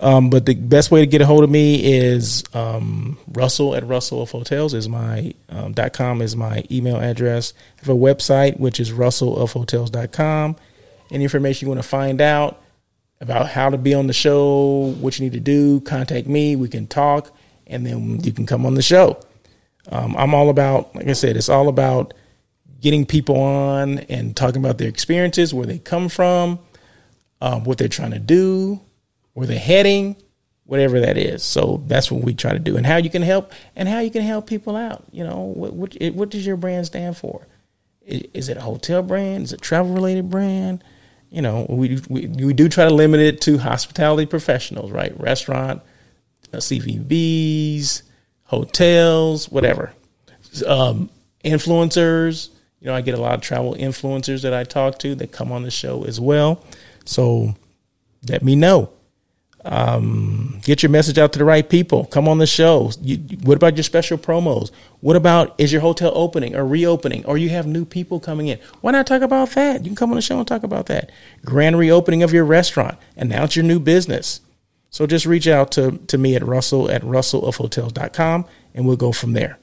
Um, 0.00 0.28
but 0.28 0.44
the 0.44 0.54
best 0.54 0.90
way 0.90 1.00
to 1.00 1.06
get 1.06 1.22
a 1.22 1.26
hold 1.26 1.44
of 1.44 1.50
me 1.50 1.94
is 1.94 2.42
um, 2.52 3.16
Russell 3.28 3.74
at 3.76 3.86
Russell 3.86 4.22
of 4.22 4.30
Hotels 4.32 4.74
is 4.74 4.88
my 4.88 5.32
um, 5.48 5.72
dot 5.72 5.92
com 5.92 6.20
is 6.20 6.34
my 6.34 6.64
email 6.70 6.96
address. 6.96 7.54
I 7.78 7.86
have 7.86 7.88
a 7.88 7.98
website 7.98 8.58
which 8.58 8.80
is 8.80 8.90
russellofhotels.com. 8.90 10.56
Any 11.10 11.24
information 11.24 11.66
you 11.66 11.70
want 11.70 11.82
to 11.82 11.88
find 11.88 12.20
out, 12.20 12.60
about 13.20 13.48
how 13.48 13.70
to 13.70 13.78
be 13.78 13.94
on 13.94 14.06
the 14.06 14.12
show, 14.12 14.94
what 15.00 15.18
you 15.18 15.24
need 15.24 15.32
to 15.32 15.40
do, 15.40 15.80
contact 15.80 16.26
me. 16.26 16.56
We 16.56 16.68
can 16.68 16.86
talk, 16.86 17.34
and 17.66 17.86
then 17.86 18.20
you 18.22 18.32
can 18.32 18.46
come 18.46 18.66
on 18.66 18.74
the 18.74 18.82
show. 18.82 19.20
Um, 19.90 20.16
I'm 20.16 20.34
all 20.34 20.50
about, 20.50 20.94
like 20.94 21.08
I 21.08 21.12
said, 21.12 21.36
it's 21.36 21.48
all 21.48 21.68
about 21.68 22.14
getting 22.84 23.04
people 23.04 23.40
on 23.40 23.98
and 23.98 24.36
talking 24.36 24.62
about 24.62 24.78
their 24.78 24.88
experiences, 24.88 25.52
where 25.52 25.66
they 25.66 25.78
come 25.78 26.08
from, 26.08 26.60
um, 27.40 27.64
what 27.64 27.78
they're 27.78 27.88
trying 27.88 28.12
to 28.12 28.20
do, 28.20 28.80
where 29.32 29.48
they're 29.48 29.58
heading, 29.58 30.14
whatever 30.66 31.00
that 31.00 31.18
is. 31.18 31.42
So 31.42 31.82
that's 31.86 32.12
what 32.12 32.22
we 32.22 32.34
try 32.34 32.52
to 32.52 32.60
do, 32.60 32.76
and 32.76 32.86
how 32.86 32.98
you 32.98 33.10
can 33.10 33.22
help, 33.22 33.52
and 33.74 33.88
how 33.88 33.98
you 33.98 34.10
can 34.10 34.22
help 34.22 34.46
people 34.46 34.76
out. 34.76 35.04
You 35.10 35.24
know, 35.24 35.40
what 35.40 35.72
what, 35.72 35.96
what 36.14 36.30
does 36.30 36.46
your 36.46 36.56
brand 36.56 36.86
stand 36.86 37.16
for? 37.16 37.46
Is 38.06 38.48
it 38.48 38.58
a 38.58 38.60
hotel 38.60 39.02
brand? 39.02 39.44
Is 39.44 39.52
it 39.52 39.60
travel 39.62 39.92
related 39.92 40.30
brand? 40.30 40.84
you 41.34 41.42
know, 41.42 41.66
we, 41.68 42.00
we, 42.08 42.28
we 42.28 42.52
do 42.52 42.68
try 42.68 42.84
to 42.84 42.94
limit 42.94 43.18
it 43.18 43.40
to 43.40 43.58
hospitality 43.58 44.24
professionals, 44.24 44.92
right? 44.92 45.18
Restaurant, 45.18 45.82
uh, 46.52 46.58
CVBs, 46.58 48.02
hotels, 48.44 49.48
whatever. 49.48 49.92
Um, 50.64 51.10
influencers, 51.44 52.50
you 52.84 52.90
know, 52.90 52.96
I 52.96 53.00
get 53.00 53.14
a 53.14 53.20
lot 53.20 53.32
of 53.32 53.40
travel 53.40 53.74
influencers 53.74 54.42
that 54.42 54.52
I 54.52 54.62
talk 54.62 54.98
to 54.98 55.14
that 55.14 55.32
come 55.32 55.50
on 55.50 55.62
the 55.62 55.70
show 55.70 56.04
as 56.04 56.20
well. 56.20 56.62
So 57.06 57.54
let 58.28 58.42
me 58.42 58.54
know. 58.56 58.90
Um, 59.64 60.60
get 60.62 60.82
your 60.82 60.90
message 60.90 61.16
out 61.16 61.32
to 61.32 61.38
the 61.38 61.46
right 61.46 61.66
people. 61.66 62.04
Come 62.04 62.28
on 62.28 62.36
the 62.36 62.46
show. 62.46 62.90
You, 63.00 63.16
what 63.42 63.56
about 63.56 63.78
your 63.78 63.84
special 63.84 64.18
promos? 64.18 64.70
What 65.00 65.16
about 65.16 65.54
is 65.56 65.72
your 65.72 65.80
hotel 65.80 66.12
opening 66.14 66.54
or 66.54 66.66
reopening, 66.66 67.24
or 67.24 67.38
you 67.38 67.48
have 67.48 67.66
new 67.66 67.86
people 67.86 68.20
coming 68.20 68.48
in? 68.48 68.58
Why 68.82 68.92
not 68.92 69.06
talk 69.06 69.22
about 69.22 69.52
that? 69.52 69.80
You 69.80 69.86
can 69.86 69.96
come 69.96 70.10
on 70.10 70.16
the 70.16 70.22
show 70.22 70.38
and 70.38 70.46
talk 70.46 70.62
about 70.62 70.84
that. 70.86 71.10
Grand 71.42 71.78
reopening 71.78 72.22
of 72.22 72.34
your 72.34 72.44
restaurant. 72.44 72.98
Announce 73.16 73.56
your 73.56 73.64
new 73.64 73.80
business. 73.80 74.42
So 74.90 75.06
just 75.06 75.24
reach 75.24 75.48
out 75.48 75.72
to, 75.72 75.92
to 75.92 76.18
me 76.18 76.36
at 76.36 76.46
russell 76.46 76.90
at 76.90 77.00
russellofhotels.com 77.00 78.44
and 78.74 78.86
we'll 78.86 78.96
go 78.96 79.10
from 79.10 79.32
there. 79.32 79.58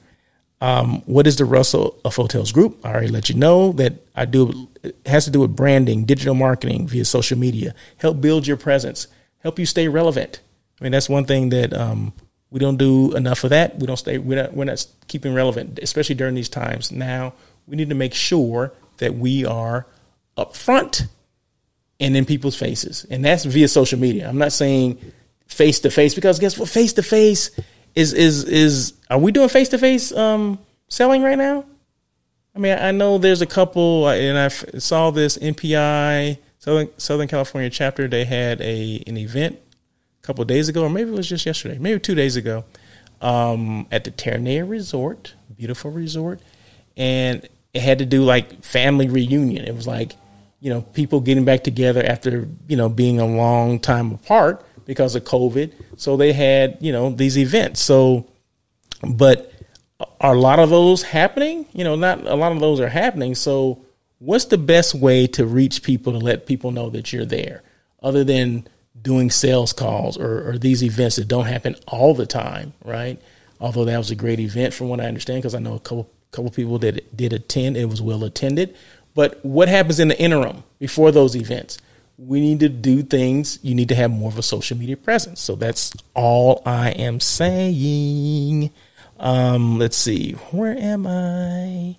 Um, 0.62 1.02
what 1.06 1.26
is 1.26 1.36
the 1.36 1.44
Russell 1.44 1.98
of 2.04 2.14
Hotels 2.14 2.52
Group? 2.52 2.78
I 2.84 2.92
already 2.92 3.08
let 3.08 3.28
you 3.28 3.34
know 3.34 3.72
that 3.72 3.94
I 4.14 4.26
do. 4.26 4.68
It 4.82 4.96
has 5.06 5.24
to 5.24 5.30
do 5.30 5.40
with 5.40 5.56
branding, 5.56 6.04
digital 6.04 6.34
marketing 6.34 6.86
via 6.86 7.04
social 7.04 7.36
media. 7.36 7.74
Help 7.96 8.20
build 8.20 8.46
your 8.46 8.56
presence 8.56 9.08
help 9.42 9.58
you 9.58 9.66
stay 9.66 9.88
relevant. 9.88 10.40
I 10.80 10.84
mean, 10.84 10.92
that's 10.92 11.08
one 11.08 11.24
thing 11.24 11.50
that 11.50 11.72
um, 11.72 12.12
we 12.50 12.58
don't 12.58 12.76
do 12.76 13.14
enough 13.14 13.44
of 13.44 13.50
that. 13.50 13.78
We 13.78 13.86
don't 13.86 13.96
stay. 13.96 14.18
We're 14.18 14.42
not. 14.42 14.54
We're 14.54 14.64
not 14.64 14.86
keeping 15.08 15.34
relevant, 15.34 15.78
especially 15.82 16.14
during 16.14 16.34
these 16.34 16.48
times. 16.48 16.90
Now 16.90 17.34
we 17.66 17.76
need 17.76 17.90
to 17.90 17.94
make 17.94 18.14
sure 18.14 18.72
that 18.98 19.14
we 19.14 19.44
are 19.44 19.86
upfront 20.36 21.06
and 22.00 22.16
in 22.16 22.24
people's 22.24 22.56
faces, 22.56 23.06
and 23.10 23.24
that's 23.24 23.44
via 23.44 23.68
social 23.68 23.98
media. 23.98 24.28
I'm 24.28 24.38
not 24.38 24.52
saying 24.52 24.98
face 25.46 25.80
to 25.80 25.90
face 25.90 26.14
because 26.14 26.38
guess 26.38 26.58
what? 26.58 26.68
Face 26.68 26.94
to 26.94 27.02
face 27.02 27.50
is 27.94 28.12
is 28.12 28.44
is. 28.44 28.94
Are 29.10 29.18
we 29.18 29.32
doing 29.32 29.48
face 29.48 29.68
to 29.70 29.78
face 29.78 30.08
selling 30.88 31.22
right 31.22 31.38
now? 31.38 31.64
I 32.54 32.58
mean, 32.58 32.78
I 32.78 32.90
know 32.90 33.18
there's 33.18 33.40
a 33.40 33.46
couple, 33.46 34.08
and 34.08 34.38
I 34.38 34.48
saw 34.48 35.10
this 35.10 35.38
MPI 35.38 36.38
Southern 36.58 36.88
Southern 36.98 37.28
California 37.28 37.70
chapter 37.70 38.06
they 38.06 38.24
had 38.24 38.60
a 38.60 39.02
an 39.06 39.16
event 39.16 39.58
a 40.22 40.26
couple 40.26 40.44
days 40.44 40.68
ago, 40.68 40.84
or 40.84 40.90
maybe 40.90 41.10
it 41.10 41.16
was 41.16 41.28
just 41.28 41.46
yesterday, 41.46 41.78
maybe 41.78 41.98
two 41.98 42.14
days 42.14 42.36
ago, 42.36 42.64
um, 43.20 43.86
at 43.90 44.04
the 44.04 44.10
Terranea 44.10 44.68
Resort, 44.68 45.34
beautiful 45.56 45.90
resort, 45.90 46.40
and 46.96 47.48
it 47.72 47.80
had 47.82 47.98
to 47.98 48.06
do 48.06 48.22
like 48.22 48.62
family 48.62 49.08
reunion. 49.08 49.64
It 49.64 49.74
was 49.74 49.86
like 49.86 50.14
you 50.60 50.70
know 50.70 50.82
people 50.82 51.20
getting 51.20 51.44
back 51.44 51.64
together 51.64 52.02
after 52.04 52.46
you 52.68 52.76
know 52.76 52.88
being 52.88 53.18
a 53.18 53.26
long 53.26 53.80
time 53.80 54.12
apart 54.12 54.64
because 54.84 55.14
of 55.14 55.24
COVID. 55.24 55.72
So 55.96 56.16
they 56.16 56.32
had 56.32 56.78
you 56.80 56.92
know 56.92 57.10
these 57.10 57.38
events. 57.38 57.80
So, 57.82 58.28
but 59.02 59.52
are 60.20 60.34
a 60.34 60.38
lot 60.38 60.58
of 60.58 60.70
those 60.70 61.02
happening? 61.02 61.66
You 61.72 61.84
know, 61.84 61.96
not 61.96 62.26
a 62.26 62.34
lot 62.34 62.52
of 62.52 62.60
those 62.60 62.80
are 62.80 62.88
happening. 62.88 63.34
So 63.34 63.84
what's 64.18 64.46
the 64.46 64.58
best 64.58 64.94
way 64.94 65.26
to 65.28 65.46
reach 65.46 65.82
people 65.82 66.12
to 66.12 66.18
let 66.18 66.46
people 66.46 66.70
know 66.70 66.90
that 66.90 67.12
you're 67.12 67.24
there 67.24 67.62
other 68.02 68.24
than 68.24 68.66
doing 69.00 69.30
sales 69.30 69.72
calls 69.72 70.16
or, 70.16 70.50
or 70.50 70.58
these 70.58 70.82
events 70.84 71.16
that 71.16 71.26
don't 71.26 71.46
happen 71.46 71.74
all 71.88 72.14
the 72.14 72.26
time, 72.26 72.72
right? 72.84 73.20
Although 73.60 73.84
that 73.84 73.98
was 73.98 74.10
a 74.10 74.14
great 74.14 74.40
event 74.40 74.74
from 74.74 74.88
what 74.88 75.00
I 75.00 75.04
understand, 75.04 75.42
because 75.42 75.54
I 75.54 75.58
know 75.58 75.74
a 75.74 75.80
couple 75.80 76.10
couple 76.32 76.50
people 76.50 76.78
that 76.78 77.16
did 77.16 77.32
attend. 77.32 77.76
It 77.76 77.84
was 77.84 78.02
well 78.02 78.24
attended. 78.24 78.74
But 79.14 79.44
what 79.44 79.68
happens 79.68 80.00
in 80.00 80.08
the 80.08 80.20
interim 80.20 80.64
before 80.78 81.12
those 81.12 81.36
events? 81.36 81.78
We 82.24 82.40
need 82.40 82.60
to 82.60 82.68
do 82.68 83.02
things. 83.02 83.58
You 83.62 83.74
need 83.74 83.88
to 83.88 83.94
have 83.94 84.10
more 84.10 84.30
of 84.30 84.38
a 84.38 84.42
social 84.42 84.76
media 84.76 84.96
presence. 84.96 85.40
So 85.40 85.56
that's 85.56 85.92
all 86.14 86.62
I 86.64 86.90
am 86.90 87.18
saying. 87.20 88.70
Um, 89.18 89.78
let's 89.78 89.96
see, 89.96 90.32
where 90.50 90.76
am 90.76 91.06
I? 91.06 91.96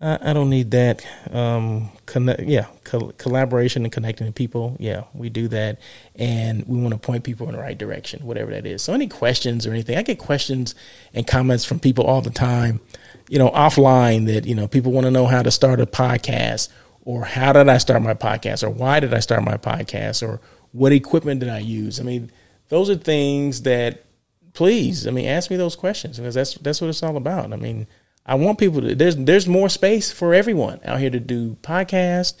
Uh, 0.00 0.16
I 0.22 0.32
don't 0.32 0.48
need 0.48 0.70
that. 0.70 1.04
Um, 1.30 1.90
connect, 2.06 2.40
yeah, 2.40 2.66
co- 2.84 3.12
collaboration 3.18 3.84
and 3.84 3.92
connecting 3.92 4.32
people. 4.32 4.76
Yeah, 4.80 5.04
we 5.12 5.28
do 5.28 5.46
that, 5.48 5.78
and 6.16 6.66
we 6.66 6.78
want 6.78 6.94
to 6.94 6.98
point 6.98 7.22
people 7.22 7.46
in 7.48 7.54
the 7.54 7.60
right 7.60 7.76
direction, 7.76 8.24
whatever 8.24 8.50
that 8.52 8.64
is. 8.64 8.80
So, 8.82 8.94
any 8.94 9.08
questions 9.08 9.66
or 9.66 9.72
anything? 9.72 9.98
I 9.98 10.02
get 10.02 10.18
questions 10.18 10.74
and 11.12 11.26
comments 11.26 11.66
from 11.66 11.80
people 11.80 12.04
all 12.04 12.22
the 12.22 12.30
time, 12.30 12.80
you 13.28 13.38
know, 13.38 13.50
offline 13.50 14.26
that 14.26 14.46
you 14.46 14.54
know 14.54 14.66
people 14.66 14.90
want 14.90 15.04
to 15.04 15.10
know 15.10 15.26
how 15.26 15.42
to 15.42 15.50
start 15.50 15.80
a 15.80 15.86
podcast, 15.86 16.70
or 17.04 17.24
how 17.24 17.52
did 17.52 17.68
I 17.68 17.78
start 17.78 18.02
my 18.02 18.14
podcast, 18.14 18.62
or 18.62 18.70
why 18.70 19.00
did 19.00 19.14
I 19.14 19.20
start 19.20 19.42
my 19.42 19.56
podcast, 19.56 20.26
or 20.26 20.40
what 20.72 20.92
equipment 20.92 21.40
did 21.40 21.48
I 21.48 21.58
use? 21.58 22.00
I 22.00 22.02
mean, 22.02 22.30
those 22.68 22.90
are 22.90 22.96
things 22.96 23.62
that 23.62 24.04
please, 24.52 25.06
I 25.06 25.10
mean, 25.10 25.26
ask 25.26 25.50
me 25.50 25.56
those 25.56 25.76
questions 25.76 26.18
because 26.18 26.34
that's 26.34 26.54
that's 26.54 26.80
what 26.80 26.88
it's 26.88 27.02
all 27.02 27.16
about. 27.16 27.52
I 27.52 27.56
mean 27.56 27.86
I 28.30 28.34
want 28.34 28.58
people 28.58 28.80
to 28.82 28.94
there's 28.94 29.16
there's 29.16 29.48
more 29.48 29.68
space 29.68 30.12
for 30.12 30.34
everyone 30.34 30.80
out 30.84 31.00
here 31.00 31.10
to 31.10 31.20
do 31.20 31.56
podcasts, 31.62 32.34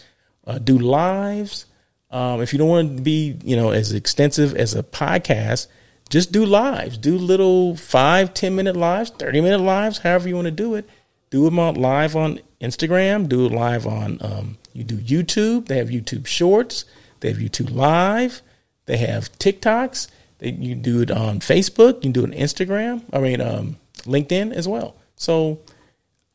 uh, 0.46 0.58
do 0.58 0.78
lives. 0.78 1.66
Um, 2.10 2.42
if 2.42 2.52
you 2.52 2.58
don't 2.58 2.68
want 2.68 2.96
to 2.96 3.02
be 3.02 3.38
you 3.42 3.56
know 3.56 3.70
as 3.70 3.92
extensive 3.92 4.54
as 4.54 4.74
a 4.74 4.82
podcast, 4.82 5.66
just 6.08 6.32
do 6.32 6.44
lives. 6.44 6.98
Do 6.98 7.16
little 7.18 7.76
five, 7.76 8.34
ten 8.34 8.54
minute 8.54 8.76
lives, 8.76 9.10
thirty 9.10 9.40
minute 9.40 9.60
lives, 9.60 9.98
however 9.98 10.28
you 10.28 10.36
want 10.36 10.46
to 10.46 10.52
do 10.52 10.74
it. 10.74 10.88
Do 11.30 11.44
them 11.44 11.58
on 11.58 11.76
live 11.76 12.16
on 12.16 12.40
Instagram. 12.60 13.28
Do 13.28 13.46
it 13.46 13.52
live 13.52 13.86
on 13.86 14.18
um, 14.20 14.58
you 14.72 14.84
do 14.84 14.96
YouTube. 14.96 15.66
They 15.66 15.78
have 15.78 15.88
YouTube 15.88 16.26
Shorts. 16.26 16.84
They 17.20 17.28
have 17.28 17.38
YouTube 17.38 17.74
Live. 17.74 18.42
They 18.86 18.96
have 18.98 19.30
TikToks. 19.38 20.08
They, 20.38 20.50
you 20.50 20.74
do 20.74 21.02
it 21.02 21.10
on 21.10 21.40
Facebook. 21.40 21.96
You 21.96 22.00
can 22.00 22.12
do 22.12 22.24
it 22.24 22.32
on 22.32 22.38
Instagram. 22.38 23.02
I 23.12 23.20
mean, 23.20 23.40
um, 23.40 23.76
LinkedIn 23.98 24.52
as 24.52 24.66
well. 24.66 24.96
So 25.16 25.60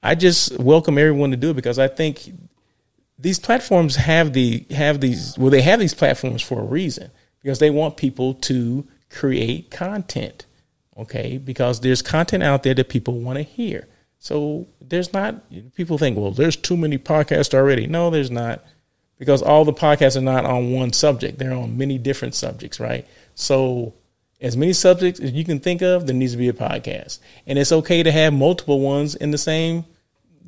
I 0.04 0.16
just 0.16 0.58
welcome 0.60 0.98
everyone 0.98 1.32
to 1.32 1.38
do 1.38 1.52
it 1.52 1.56
because 1.56 1.80
I 1.80 1.88
think 1.88 2.32
these 3.18 3.40
platforms 3.40 3.96
have 3.96 4.34
the 4.34 4.66
have 4.72 5.02
these 5.02 5.38
well 5.38 5.50
they 5.50 5.62
have 5.62 5.80
these 5.80 5.94
platforms 5.94 6.42
for 6.42 6.60
a 6.60 6.66
reason 6.66 7.10
because 7.42 7.60
they 7.60 7.70
want 7.70 7.98
people 7.98 8.34
to 8.36 8.88
create 9.10 9.72
content. 9.72 10.46
Okay, 10.98 11.38
because 11.38 11.82
there's 11.82 12.02
content 12.02 12.44
out 12.44 12.64
there 12.64 12.74
that 12.74 12.90
people 12.90 13.20
want 13.20 13.38
to 13.38 13.44
hear. 13.44 13.88
So 14.26 14.66
there's 14.82 15.14
not 15.14 15.36
people 15.76 16.00
think, 16.00 16.18
well, 16.18 16.32
there's 16.32 16.56
too 16.56 16.76
many 16.76 16.98
podcasts 16.98 17.54
already. 17.54 17.86
No, 17.86 18.10
there's 18.10 18.32
not. 18.32 18.66
Because 19.20 19.44
all 19.44 19.66
the 19.66 19.72
podcasts 19.72 20.18
are 20.18 20.22
not 20.22 20.46
on 20.46 20.72
one 20.72 20.94
subject. 20.94 21.38
They're 21.38 21.54
on 21.54 21.78
many 21.78 22.00
different 22.00 22.34
subjects, 22.34 22.80
right? 22.80 23.06
So 23.36 23.94
as 24.42 24.58
many 24.58 24.74
subjects 24.74 25.20
as 25.20 25.32
you 25.34 25.46
can 25.46 25.60
think 25.60 25.84
of, 25.84 26.08
there 26.08 26.16
needs 26.16 26.32
to 26.32 26.40
be 26.40 26.50
a 26.50 26.54
podcast. 26.54 27.20
And 27.46 27.60
it's 27.60 27.72
okay 27.72 28.02
to 28.02 28.12
have 28.12 28.34
multiple 28.34 28.80
ones 28.80 29.14
in 29.14 29.30
the 29.30 29.38
same 29.38 29.86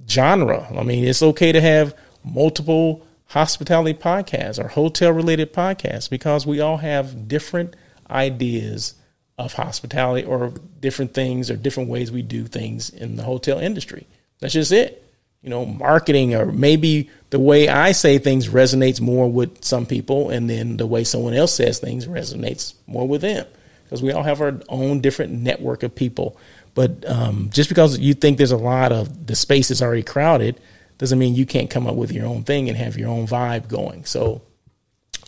genre. 0.10 0.68
I 0.76 0.82
mean, 0.82 1.04
it's 1.04 1.22
okay 1.22 1.52
to 1.52 1.62
have 1.62 1.96
multiple 2.24 3.06
hospitality 3.26 3.94
podcasts 3.94 4.58
or 4.58 4.70
hotel 4.70 5.12
related 5.12 5.54
podcasts 5.54 6.10
because 6.10 6.48
we 6.48 6.60
all 6.60 6.78
have 6.78 7.28
different 7.28 7.76
ideas 8.10 8.96
of 9.38 9.54
hospitality 9.54 10.26
or 10.26 10.54
different 10.80 11.14
things 11.14 11.52
or 11.52 11.56
different 11.56 11.90
ways 11.90 12.12
we 12.12 12.22
do 12.22 12.46
things 12.46 12.90
in 12.90 13.16
the 13.16 13.24
hotel 13.24 13.60
industry. 13.60 14.08
That's 14.40 14.54
just 14.54 14.72
it. 14.72 15.04
You 15.44 15.52
know, 15.52 15.66
marketing 15.66 16.34
or 16.34 16.48
maybe 16.52 17.10
the 17.30 17.40
way 17.40 17.70
I 17.70 17.92
say 17.92 18.18
things 18.18 18.50
resonates 18.50 19.00
more 19.00 19.32
with 19.32 19.64
some 19.64 19.86
people 19.86 20.30
and 20.30 20.50
then 20.50 20.78
the 20.78 20.88
way 20.88 21.04
someone 21.04 21.34
else 21.34 21.54
says 21.54 21.80
things 21.80 22.08
resonates 22.08 22.74
more 22.88 23.08
with 23.08 23.22
them 23.22 23.46
because 23.84 24.02
we 24.02 24.12
all 24.12 24.24
have 24.24 24.42
our 24.42 24.60
own 24.68 25.00
different 25.00 25.32
network 25.32 25.84
of 25.84 25.94
people. 25.96 26.38
But 26.74 27.08
um, 27.10 27.50
just 27.52 27.70
because 27.70 27.98
you 28.00 28.14
think 28.14 28.38
there's 28.38 28.52
a 28.52 28.58
lot 28.58 28.92
of 28.92 29.28
the 29.28 29.36
space 29.36 29.72
is 29.72 29.82
already 29.82 30.04
crowded 30.04 30.60
doesn't 30.98 31.20
mean 31.20 31.36
you 31.36 31.46
can't 31.46 31.70
come 31.70 31.88
up 31.88 31.96
with 31.96 32.12
your 32.12 32.26
own 32.26 32.44
thing 32.44 32.68
and 32.70 32.78
have 32.78 32.98
your 32.98 33.10
own 33.10 33.28
vibe 33.28 33.68
going. 33.68 34.04
So 34.06 34.42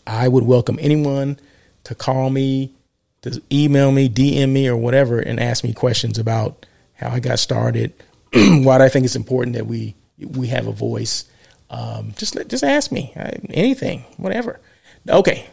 I 0.05 0.27
would 0.27 0.43
welcome 0.43 0.77
anyone 0.81 1.39
to 1.85 1.95
call 1.95 2.29
me, 2.29 2.73
to 3.21 3.41
email 3.51 3.91
me, 3.91 4.09
DM 4.09 4.51
me, 4.51 4.67
or 4.67 4.77
whatever, 4.77 5.19
and 5.19 5.39
ask 5.39 5.63
me 5.63 5.73
questions 5.73 6.17
about 6.17 6.65
how 6.93 7.09
I 7.09 7.19
got 7.19 7.39
started, 7.39 7.93
why 8.33 8.83
I 8.83 8.89
think 8.89 9.05
it's 9.05 9.15
important 9.15 9.55
that 9.55 9.67
we 9.67 9.95
we 10.17 10.47
have 10.47 10.67
a 10.67 10.71
voice. 10.71 11.25
Um, 11.69 12.13
just 12.17 12.37
just 12.47 12.63
ask 12.63 12.91
me 12.91 13.13
anything, 13.49 14.05
whatever. 14.17 14.59
Okay, 15.07 15.47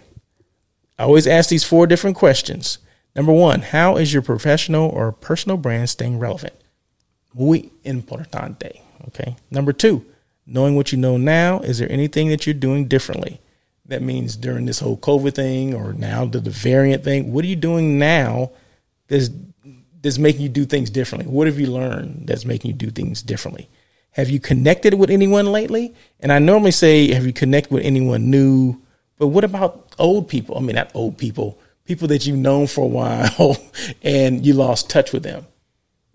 I 0.98 1.04
always 1.04 1.26
ask 1.26 1.48
these 1.50 1.64
four 1.64 1.86
different 1.86 2.16
questions. 2.16 2.78
Number 3.14 3.32
one, 3.32 3.62
how 3.62 3.96
is 3.96 4.12
your 4.12 4.22
professional 4.22 4.88
or 4.90 5.12
personal 5.12 5.56
brand 5.56 5.88
staying 5.88 6.18
relevant? 6.18 6.54
Muy 7.34 7.70
importante. 7.84 8.80
Okay. 9.08 9.36
Number 9.50 9.72
two, 9.72 10.04
knowing 10.46 10.76
what 10.76 10.92
you 10.92 10.98
know 10.98 11.16
now, 11.16 11.60
is 11.60 11.78
there 11.78 11.90
anything 11.90 12.28
that 12.28 12.46
you're 12.46 12.54
doing 12.54 12.88
differently? 12.88 13.40
That 13.89 14.03
means 14.03 14.37
during 14.37 14.66
this 14.66 14.80
whole 14.80 14.97
COVID 14.97 15.34
thing 15.34 15.74
or 15.74 15.93
now 15.93 16.24
the, 16.24 16.41
the 16.41 16.51
variant 16.51 17.05
thing, 17.05 17.32
what 17.32 17.45
are 17.45 17.49
you 17.49 17.57
doing 17.57 17.99
now 17.99 18.51
that's, 19.09 19.30
that's 20.03 20.18
making 20.18 20.43
you 20.43 20.49
do 20.49 20.64
things 20.64 20.91
differently? 20.91 21.30
What 21.30 21.47
have 21.47 21.61
you 21.61 21.68
learned 21.68 22.26
that's 22.26 22.45
making 22.45 22.70
you 22.70 22.76
do 22.76 22.91
things 22.91 23.22
differently? 23.22 23.68
Have 24.12 24.30
you 24.30 24.41
connected 24.41 24.95
with 24.95 25.11
anyone 25.11 25.47
lately? 25.53 25.95
And 26.20 26.32
I 26.32 26.39
normally 26.39 26.70
say, 26.70 27.12
have 27.12 27.26
you 27.26 27.34
connected 27.34 27.70
with 27.72 27.84
anyone 27.84 28.30
new? 28.30 28.80
But 29.18 29.28
what 29.28 29.45
about 29.45 29.95
old 29.99 30.28
people? 30.28 30.57
I 30.57 30.61
mean, 30.61 30.74
not 30.74 30.91
old 30.95 31.18
people, 31.18 31.59
people 31.84 32.09
that 32.09 32.26
you've 32.26 32.39
known 32.39 32.66
for 32.66 32.84
a 32.84 32.89
while 32.89 33.57
and 34.03 34.45
you 34.45 34.55
lost 34.55 34.91
touch 34.91 35.12
with 35.12 35.22
them. 35.22 35.47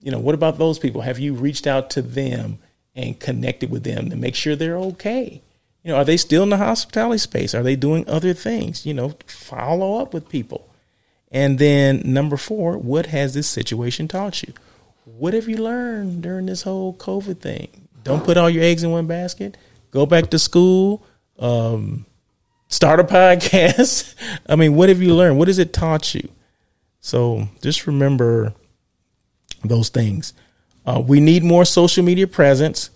You 0.02 0.12
know, 0.12 0.20
what 0.20 0.36
about 0.36 0.58
those 0.58 0.80
people? 0.80 1.02
Have 1.02 1.20
you 1.20 1.36
reached 1.36 1.68
out 1.68 1.92
to 1.92 2.02
them 2.02 2.58
and 2.96 3.20
connected 3.20 3.70
with 3.70 3.84
them 3.84 4.10
to 4.10 4.16
make 4.16 4.36
sure 4.36 4.56
they're 4.56 4.78
okay? 4.78 5.42
You 5.84 5.92
know, 5.92 5.98
are 5.98 6.06
they 6.06 6.18
still 6.18 6.44
in 6.44 6.50
the 6.50 6.58
hospitality 6.58 7.18
space? 7.18 7.56
Are 7.56 7.64
they 7.64 7.76
doing 7.76 8.08
other 8.08 8.34
things? 8.34 8.86
You 8.86 8.94
know, 8.94 9.16
follow 9.26 10.02
up 10.02 10.14
with 10.14 10.30
people. 10.30 10.70
And 11.32 11.58
then 11.58 12.02
number 12.06 12.38
four, 12.38 12.78
what 12.78 13.08
has 13.08 13.34
this 13.34 13.48
situation 13.48 14.08
taught 14.08 14.44
you? 14.44 14.54
What 15.06 15.34
have 15.34 15.48
you 15.48 15.58
learned 15.58 16.22
during 16.22 16.46
this 16.46 16.64
whole 16.64 16.94
COVID 16.94 17.40
thing? 17.40 17.88
Don't 18.04 18.24
put 18.24 18.38
all 18.38 18.50
your 18.50 18.64
eggs 18.64 18.84
in 18.84 18.92
one 18.92 19.08
basket. 19.08 19.58
Go 19.92 20.06
back 20.06 20.30
to 20.32 20.40
school. 20.40 21.04
Um, 21.40 22.06
start 22.68 23.00
a 23.00 23.04
podcast. 23.06 24.16
I 24.48 24.56
mean, 24.56 24.76
what 24.76 24.90
have 24.90 25.02
you 25.02 25.16
learned? 25.16 25.40
What 25.40 25.48
has 25.48 25.60
it 25.60 25.74
taught 25.74 26.14
you? 26.14 26.30
So 27.00 27.48
just 27.62 27.88
remember 27.88 28.54
those 29.64 29.90
things. 29.90 30.34
Uh, 30.86 31.02
we 31.06 31.20
need 31.20 31.44
more 31.44 31.66
social 31.66 32.04
media 32.04 32.28
presence. 32.28 32.90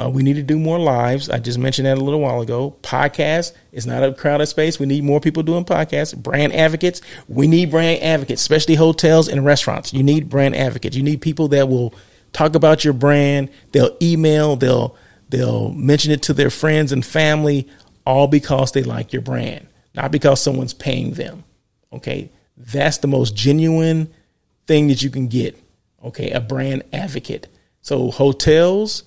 Uh, 0.00 0.08
we 0.08 0.22
need 0.22 0.34
to 0.34 0.42
do 0.42 0.58
more 0.58 0.78
lives. 0.78 1.28
I 1.28 1.38
just 1.40 1.58
mentioned 1.58 1.84
that 1.84 1.98
a 1.98 2.00
little 2.00 2.20
while 2.20 2.40
ago. 2.40 2.74
Podcast 2.82 3.52
is 3.70 3.86
not 3.86 4.02
a 4.02 4.14
crowded 4.14 4.46
space. 4.46 4.78
We 4.78 4.86
need 4.86 5.04
more 5.04 5.20
people 5.20 5.42
doing 5.42 5.64
podcasts. 5.64 6.16
Brand 6.16 6.54
advocates. 6.54 7.02
We 7.28 7.46
need 7.46 7.70
brand 7.70 8.02
advocates, 8.02 8.40
especially 8.40 8.76
hotels 8.76 9.28
and 9.28 9.44
restaurants. 9.44 9.92
You 9.92 10.02
need 10.02 10.30
brand 10.30 10.56
advocates. 10.56 10.96
You 10.96 11.02
need 11.02 11.20
people 11.20 11.48
that 11.48 11.68
will 11.68 11.92
talk 12.32 12.54
about 12.54 12.82
your 12.82 12.94
brand. 12.94 13.50
They'll 13.72 13.94
email. 14.00 14.56
They'll 14.56 14.96
they'll 15.28 15.70
mention 15.72 16.12
it 16.12 16.22
to 16.22 16.32
their 16.32 16.50
friends 16.50 16.92
and 16.92 17.04
family 17.04 17.68
all 18.06 18.26
because 18.26 18.72
they 18.72 18.82
like 18.82 19.12
your 19.12 19.22
brand, 19.22 19.68
not 19.94 20.12
because 20.12 20.40
someone's 20.40 20.72
paying 20.72 21.12
them. 21.12 21.44
Okay. 21.92 22.30
That's 22.56 22.98
the 22.98 23.08
most 23.08 23.36
genuine 23.36 24.10
thing 24.66 24.88
that 24.88 25.02
you 25.02 25.10
can 25.10 25.28
get. 25.28 25.62
Okay. 26.02 26.30
A 26.30 26.40
brand 26.40 26.84
advocate. 26.90 27.48
So 27.82 28.10
hotels, 28.10 29.02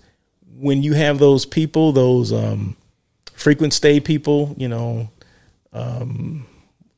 when 0.58 0.84
you 0.84 0.94
have 0.94 1.20
those 1.20 1.46
people, 1.46 1.92
those 1.92 2.32
um, 2.32 2.76
frequent 3.34 3.74
stay 3.74 4.00
people, 4.00 4.56
you 4.58 4.68
know, 4.68 5.10
um, 5.72 6.46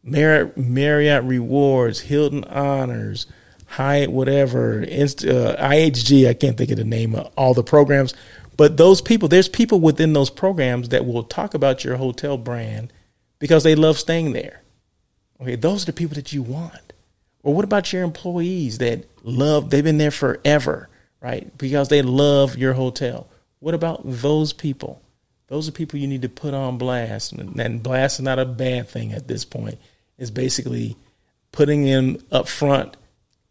Marriott, 0.03 0.57
Marriott 0.57 1.23
Rewards, 1.23 2.01
Hilton 2.01 2.43
Honors, 2.45 3.25
Hyatt, 3.67 4.11
whatever, 4.11 4.81
Inst- 4.81 5.25
uh, 5.25 5.55
IHG, 5.57 6.27
I 6.27 6.33
can't 6.33 6.57
think 6.57 6.71
of 6.71 6.77
the 6.77 6.83
name 6.83 7.15
of 7.15 7.31
all 7.35 7.53
the 7.53 7.63
programs 7.63 8.13
but 8.57 8.77
those 8.77 9.01
people, 9.01 9.27
there's 9.27 9.49
people 9.49 9.79
within 9.79 10.13
those 10.13 10.29
programs 10.29 10.89
that 10.89 11.05
will 11.05 11.23
talk 11.23 11.53
about 11.53 11.83
your 11.83 11.97
hotel 11.97 12.37
brand 12.37 12.91
because 13.39 13.63
they 13.63 13.75
love 13.75 13.97
staying 13.97 14.33
there. 14.33 14.61
Okay, 15.41 15.55
those 15.55 15.83
are 15.83 15.87
the 15.87 15.93
people 15.93 16.15
that 16.15 16.31
you 16.31 16.41
want. 16.41 16.93
Or 17.43 17.53
what 17.53 17.65
about 17.65 17.91
your 17.91 18.03
employees 18.03 18.77
that 18.77 19.05
love, 19.23 19.69
they've 19.69 19.83
been 19.83 19.97
there 19.97 20.11
forever, 20.11 20.89
right? 21.21 21.55
Because 21.57 21.89
they 21.89 22.01
love 22.01 22.57
your 22.57 22.73
hotel. 22.73 23.27
What 23.65 23.73
about 23.73 24.01
those 24.03 24.53
people? 24.53 25.01
Those 25.47 25.67
are 25.67 25.71
people 25.71 25.97
you 25.97 26.05
need 26.05 26.21
to 26.21 26.29
put 26.29 26.53
on 26.53 26.77
blast. 26.77 27.31
And 27.31 27.81
blast 27.81 28.19
is 28.19 28.23
not 28.23 28.37
a 28.37 28.45
bad 28.45 28.87
thing 28.87 29.11
at 29.11 29.27
this 29.27 29.43
point. 29.43 29.79
It's 30.19 30.29
basically 30.29 30.95
putting 31.51 31.83
them 31.83 32.19
up 32.31 32.47
front 32.47 32.95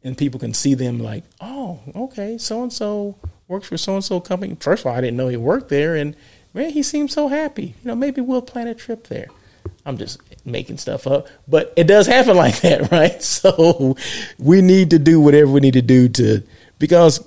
and 0.05 0.17
people 0.17 0.39
can 0.39 0.55
see 0.55 0.75
them 0.75 1.01
like, 1.01 1.25
oh, 1.41 1.81
okay, 1.97 2.39
so 2.39 2.63
and 2.63 2.73
so 2.73 3.17
works 3.49 3.67
for 3.67 3.77
so 3.77 3.95
and 3.95 4.05
so 4.05 4.21
company. 4.21 4.57
First 4.61 4.83
of 4.85 4.87
all, 4.87 4.97
I 4.97 5.01
didn't 5.01 5.17
know 5.17 5.27
he 5.27 5.37
worked 5.37 5.69
there, 5.69 5.97
and 5.97 6.15
man, 6.53 6.71
he 6.71 6.85
seemed 6.85 7.11
so 7.11 7.27
happy. 7.27 7.75
You 7.83 7.89
know, 7.89 7.97
maybe 7.97 8.21
we'll 8.21 8.41
plan 8.41 8.69
a 8.69 8.75
trip 8.77 9.09
there. 9.09 9.27
I'm 9.85 9.99
just 9.99 10.21
making 10.47 10.79
stuff 10.79 11.09
up, 11.09 11.27
but 11.49 11.73
it 11.75 11.89
does 11.89 12.07
happen 12.07 12.37
like 12.45 12.61
that, 12.61 12.93
right? 12.93 13.21
So 13.21 13.97
we 14.39 14.63
need 14.63 14.91
to 14.91 15.01
do 15.01 15.21
whatever 15.21 15.51
we 15.51 15.59
need 15.59 15.75
to 15.75 15.83
do 15.83 16.09
to 16.11 16.45
because 16.79 17.27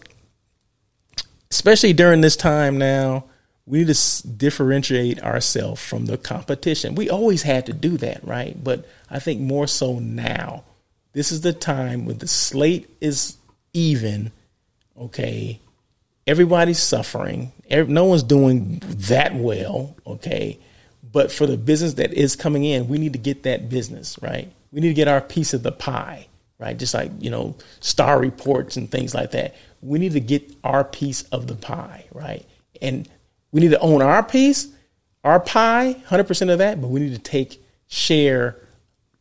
especially 1.51 1.93
during 1.93 2.21
this 2.21 2.35
time 2.35 2.77
now, 2.77 3.25
we 3.65 3.79
need 3.79 3.93
to 3.93 4.27
differentiate 4.27 5.21
ourselves 5.21 5.81
from 5.81 6.05
the 6.05 6.17
competition. 6.17 6.95
We 6.95 7.09
always 7.09 7.41
had 7.41 7.65
to 7.65 7.73
do 7.73 7.97
that, 7.97 8.25
right? 8.25 8.61
But 8.63 8.87
I 9.09 9.19
think 9.19 9.41
more 9.41 9.67
so 9.67 9.99
now. 9.99 10.63
This 11.13 11.31
is 11.31 11.41
the 11.41 11.53
time 11.53 12.05
when 12.05 12.19
the 12.19 12.27
slate 12.27 12.89
is 13.01 13.35
even, 13.73 14.31
okay? 14.97 15.59
Everybody's 16.25 16.79
suffering. 16.79 17.51
No 17.69 18.05
one's 18.05 18.23
doing 18.23 18.81
that 18.85 19.35
well, 19.35 19.95
okay? 20.05 20.59
But 21.11 21.31
for 21.31 21.45
the 21.47 21.57
business 21.57 21.95
that 21.95 22.13
is 22.13 22.35
coming 22.35 22.63
in, 22.63 22.87
we 22.87 22.97
need 22.97 23.13
to 23.13 23.19
get 23.19 23.43
that 23.43 23.69
business, 23.69 24.17
right? 24.21 24.51
We 24.71 24.81
need 24.81 24.89
to 24.89 24.93
get 24.93 25.07
our 25.07 25.21
piece 25.21 25.53
of 25.53 25.63
the 25.63 25.71
pie, 25.71 26.27
right? 26.59 26.77
Just 26.77 26.93
like, 26.93 27.11
you 27.19 27.29
know, 27.29 27.55
star 27.79 28.19
reports 28.19 28.77
and 28.77 28.89
things 28.89 29.13
like 29.13 29.31
that. 29.31 29.55
We 29.81 29.99
need 29.99 30.13
to 30.13 30.19
get 30.19 30.51
our 30.63 30.83
piece 30.83 31.23
of 31.23 31.47
the 31.47 31.55
pie, 31.55 32.05
right? 32.11 32.45
And 32.81 33.07
we 33.51 33.61
need 33.61 33.71
to 33.71 33.79
own 33.79 34.01
our 34.01 34.23
piece, 34.23 34.67
our 35.23 35.39
pie, 35.39 36.01
100% 36.07 36.51
of 36.51 36.59
that, 36.59 36.81
but 36.81 36.89
we 36.89 36.99
need 36.99 37.13
to 37.13 37.19
take 37.19 37.63
share 37.87 38.57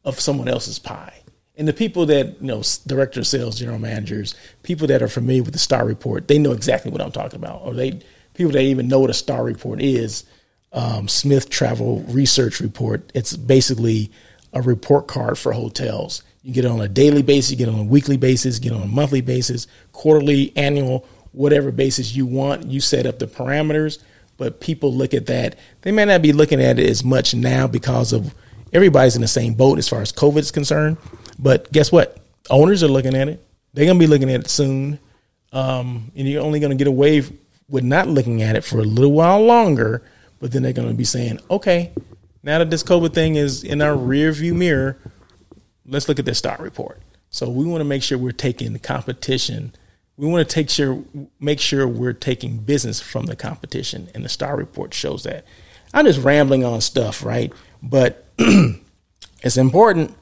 of 0.05 0.19
someone 0.21 0.49
else's 0.49 0.79
pie. 0.79 1.21
And 1.57 1.67
the 1.67 1.73
people 1.73 2.07
that, 2.07 2.41
you 2.41 2.47
know, 2.49 2.63
director 2.87 3.21
of 3.21 3.27
sales, 3.27 3.59
general 3.59 3.79
managers, 3.79 4.35
people 4.63 4.87
that 4.89 5.03
are 5.03 5.09
familiar 5.09 5.43
with 5.43 5.53
the 5.53 5.59
star 5.59 5.87
report, 5.87 6.29
they 6.29 6.39
know 6.39 6.53
exactly 6.53 6.91
what 6.91 7.01
I'm 7.01 7.13
talking 7.13 7.41
about. 7.41 7.63
Or 7.63 7.73
they 7.73 8.01
people 8.35 8.53
that 8.53 8.61
even 8.61 8.89
know 8.89 9.01
what 9.01 9.11
a 9.11 9.15
star 9.15 9.43
report 9.43 9.81
is, 9.81 10.25
um, 10.73 11.09
Smith 11.09 11.49
Travel 11.49 12.01
Research 12.09 12.61
Report. 12.61 13.11
It's 13.15 13.35
basically 13.35 14.11
a 14.53 14.61
report 14.61 15.07
card 15.09 15.39
for 15.39 15.53
hotels. 15.53 16.23
You 16.47 16.53
get 16.53 16.65
it 16.65 16.71
on 16.71 16.81
a 16.81 16.89
daily 16.89 17.23
basis, 17.23 17.51
you 17.51 17.57
get 17.57 17.69
it 17.69 17.75
on 17.75 17.81
a 17.81 17.85
weekly 17.85 18.17
basis, 18.17 18.57
you 18.57 18.71
get 18.71 18.73
it 18.73 18.81
on 18.81 18.83
a 18.83 18.93
monthly 18.93 19.21
basis, 19.21 19.67
quarterly, 19.91 20.53
annual, 20.57 21.05
whatever 21.33 21.73
basis 21.73 22.15
you 22.15 22.25
want. 22.25 22.67
You 22.67 22.81
set 22.81 23.05
up 23.05 23.19
the 23.19 23.27
parameters 23.27 23.99
but 24.37 24.61
people 24.61 24.93
look 24.93 25.15
at 25.15 25.27
that. 25.27 25.57
They 25.83 25.93
may 25.93 26.05
not 26.05 26.23
be 26.23 26.33
looking 26.33 26.63
at 26.63 26.79
it 26.79 26.89
as 26.89 27.05
much 27.05 27.35
now 27.35 27.67
because 27.67 28.13
of 28.13 28.35
everybody's 28.73 29.17
in 29.17 29.23
the 29.23 29.29
same 29.29 29.55
boat 29.55 29.79
as 29.79 29.89
far 29.89 30.03
as 30.03 30.13
COVID 30.13 30.39
is 30.39 30.51
concerned. 30.51 30.99
But 31.39 31.71
guess 31.73 31.91
what? 31.91 32.19
Owners 32.51 32.83
are 32.83 32.89
looking 32.89 33.15
at 33.15 33.29
it. 33.29 33.45
They're 33.73 33.87
going 33.87 33.99
to 33.99 34.03
be 34.03 34.07
looking 34.07 34.31
at 34.31 34.41
it 34.41 34.49
soon. 34.51 34.99
Um, 35.53 36.13
and 36.15 36.29
you're 36.29 36.43
only 36.43 36.61
going 36.61 36.71
to 36.71 36.77
get 36.77 36.87
away 36.87 37.23
with 37.69 37.85
not 37.85 38.09
looking 38.09 38.43
at 38.43 38.57
it 38.57 38.65
for 38.65 38.79
a 38.79 38.85
little 38.85 39.13
while 39.13 39.41
longer. 39.41 40.03
But 40.39 40.53
then 40.53 40.63
they're 40.63 40.73
going 40.73 40.89
to 40.89 40.95
be 40.95 41.05
saying, 41.05 41.41
okay, 41.51 41.93
now 42.43 42.59
that 42.59 42.71
this 42.71 42.83
COVID 42.83 43.15
thing 43.15 43.37
is 43.37 43.65
in 43.65 43.81
our 43.81 43.97
rear 43.97 44.33
view 44.33 44.55
mirror, 44.55 44.99
let's 45.89 46.09
look 46.09 46.19
at 46.19 46.25
this 46.25 46.39
stock 46.39 46.59
report. 46.61 47.01
So 47.31 47.51
we 47.51 47.65
want 47.65 47.81
to 47.81 47.85
make 47.85 48.03
sure 48.03 48.19
we're 48.19 48.33
taking 48.33 48.73
the 48.73 48.79
competition. 48.79 49.75
We 50.17 50.27
want 50.27 50.49
to 50.49 50.55
take 50.55 50.71
sure 50.71 51.03
make 51.39 51.61
sure 51.61 51.87
we're 51.87 52.13
taking 52.13 52.59
business 52.59 53.01
from 53.01 53.27
the 53.27 53.37
competition 53.37 54.09
and 54.15 54.25
the 54.25 54.29
star 54.29 54.57
report 54.57 54.95
shows 54.95 55.25
that. 55.25 55.45
I'm 55.93 56.07
just 56.07 56.23
rambling 56.23 56.65
on 56.65 56.81
stuff 56.81 57.25
right? 57.25 57.53
But 57.83 58.27
it's 58.39 59.57
important. 59.57 60.17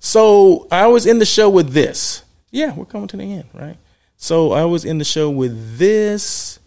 So 0.00 0.68
i 0.70 0.86
was 0.86 1.06
in 1.06 1.18
the 1.18 1.26
show 1.26 1.48
with 1.48 1.72
this. 1.72 2.22
Yeah 2.50 2.74
we're 2.74 2.84
coming 2.84 3.08
to 3.08 3.16
the 3.16 3.32
end 3.32 3.48
right? 3.54 3.78
So 4.16 4.52
i 4.52 4.64
was 4.64 4.84
in 4.84 4.98
the 4.98 5.04
show 5.04 5.30
with 5.30 5.78
this 5.78 6.58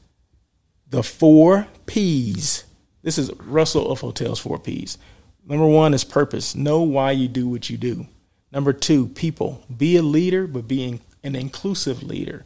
the 0.90 1.04
four 1.04 1.68
p's. 1.86 2.64
This 3.04 3.18
is 3.18 3.32
russell 3.34 3.92
of 3.92 4.02
hotels 4.02 4.40
four 4.40 4.58
p's. 4.58 4.98
Number 5.46 5.66
one 5.66 5.94
is 5.94 6.04
purpose. 6.04 6.56
Know 6.56 6.82
why 6.82 7.12
you 7.12 7.28
do 7.28 7.48
what 7.48 7.70
you 7.70 7.78
do 7.78 8.08
number 8.52 8.74
two 8.74 9.08
people 9.08 9.64
be 9.76 9.96
a 9.96 10.02
leader 10.02 10.48
but 10.48 10.68
be 10.68 11.00
an 11.24 11.36
inclusive 11.36 12.04
leader 12.04 12.46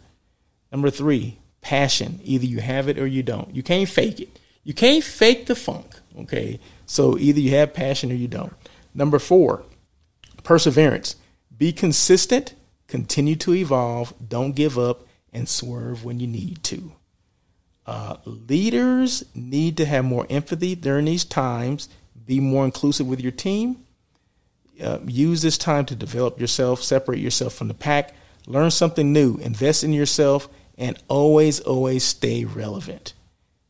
Number 0.76 0.90
three, 0.90 1.38
passion. 1.62 2.20
Either 2.26 2.46
you 2.46 2.60
have 2.60 2.90
it 2.90 3.00
or 3.00 3.08
you 3.08 3.24
don't. 3.24 3.56
You 3.56 3.64
can't 3.64 3.88
fake 3.88 4.20
it. 4.20 4.40
You 4.66 4.74
can't 4.74 5.02
fake 5.02 5.46
the 5.46 5.56
funk. 5.56 5.96
Okay. 6.20 6.60
So 6.86 7.18
either 7.18 7.40
you 7.40 7.52
have 7.52 7.74
passion 7.74 8.12
or 8.12 8.16
you 8.16 8.28
don't. 8.28 8.52
Number 8.94 9.20
four, 9.20 9.64
perseverance. 10.44 11.16
Be 11.56 11.72
consistent, 11.72 12.56
continue 12.88 13.38
to 13.38 13.54
evolve, 13.54 14.14
don't 14.28 14.54
give 14.54 14.78
up, 14.78 15.08
and 15.32 15.48
swerve 15.48 16.04
when 16.04 16.20
you 16.20 16.28
need 16.28 16.62
to. 16.66 16.92
Uh, 17.86 18.18
leaders 18.26 19.24
need 19.34 19.78
to 19.78 19.86
have 19.86 20.04
more 20.04 20.28
empathy 20.30 20.76
during 20.76 21.06
these 21.06 21.24
times, 21.24 21.88
be 22.26 22.42
more 22.42 22.66
inclusive 22.66 23.08
with 23.08 23.22
your 23.22 23.32
team. 23.32 23.85
Uh, 24.82 25.00
use 25.06 25.42
this 25.42 25.58
time 25.58 25.86
to 25.86 25.96
develop 25.96 26.40
yourself, 26.40 26.84
separate 26.84 27.20
yourself 27.20 27.54
from 27.54 27.68
the 27.68 27.74
pack, 27.74 28.14
learn 28.46 28.72
something 28.72 29.14
new, 29.14 29.38
invest 29.38 29.84
in 29.84 29.94
yourself, 29.94 30.50
and 30.78 30.98
always, 31.08 31.60
always 31.62 32.04
stay 32.04 32.44
relevant. 32.44 33.14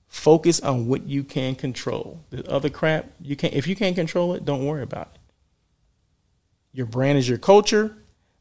Focus 0.07 0.59
on 0.61 0.87
what 0.87 1.05
you 1.07 1.23
can 1.23 1.55
control. 1.55 2.23
The 2.29 2.49
other 2.49 2.69
crap, 2.69 3.11
you 3.21 3.35
can't 3.35 3.53
if 3.53 3.67
you 3.67 3.75
can't 3.75 3.95
control 3.95 4.33
it, 4.33 4.45
don't 4.45 4.65
worry 4.65 4.81
about 4.81 5.11
it. 5.13 5.19
Your 6.71 6.85
brand 6.85 7.17
is 7.17 7.27
your 7.29 7.37
culture. 7.37 7.97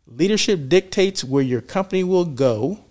Leadership 0.06 0.68
dictates 0.68 1.24
where 1.24 1.42
your 1.42 1.60
company 1.60 2.04
will 2.04 2.24
go. 2.24 2.84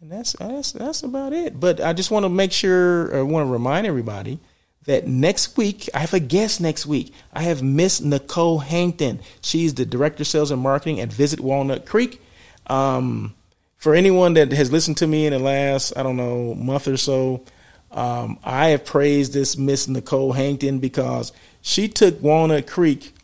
And 0.00 0.12
that's 0.12 0.34
that's 0.34 0.72
that's 0.72 1.02
about 1.02 1.32
it. 1.32 1.58
But 1.58 1.80
I 1.80 1.92
just 1.94 2.10
want 2.10 2.24
to 2.24 2.28
make 2.28 2.52
sure 2.52 3.16
I 3.16 3.22
want 3.22 3.46
to 3.46 3.52
remind 3.52 3.86
everybody 3.86 4.38
that 4.84 5.06
next 5.06 5.56
week 5.56 5.88
I 5.94 6.00
have 6.00 6.14
a 6.14 6.20
guest 6.20 6.60
next 6.60 6.86
week. 6.86 7.12
I 7.32 7.42
have 7.42 7.62
Miss 7.62 8.00
Nicole 8.00 8.58
Hankton. 8.58 9.20
She's 9.40 9.74
the 9.74 9.86
director 9.86 10.22
of 10.22 10.26
sales 10.26 10.50
and 10.50 10.62
marketing 10.62 11.00
at 11.00 11.12
Visit 11.12 11.40
Walnut 11.40 11.86
Creek. 11.86 12.20
Um, 12.66 13.34
for 13.76 13.94
anyone 13.94 14.34
that 14.34 14.52
has 14.52 14.72
listened 14.72 14.96
to 14.98 15.06
me 15.06 15.26
in 15.26 15.32
the 15.32 15.38
last, 15.38 15.92
I 15.96 16.02
don't 16.02 16.16
know, 16.16 16.54
month 16.54 16.88
or 16.88 16.96
so, 16.96 17.44
um, 17.90 18.38
I 18.42 18.68
have 18.68 18.84
praised 18.84 19.32
this 19.32 19.56
Miss 19.56 19.86
Nicole 19.88 20.32
Hankton 20.32 20.78
because 20.78 21.32
she 21.62 21.88
took 21.88 22.20
Walnut 22.22 22.66
Creek 22.66 23.14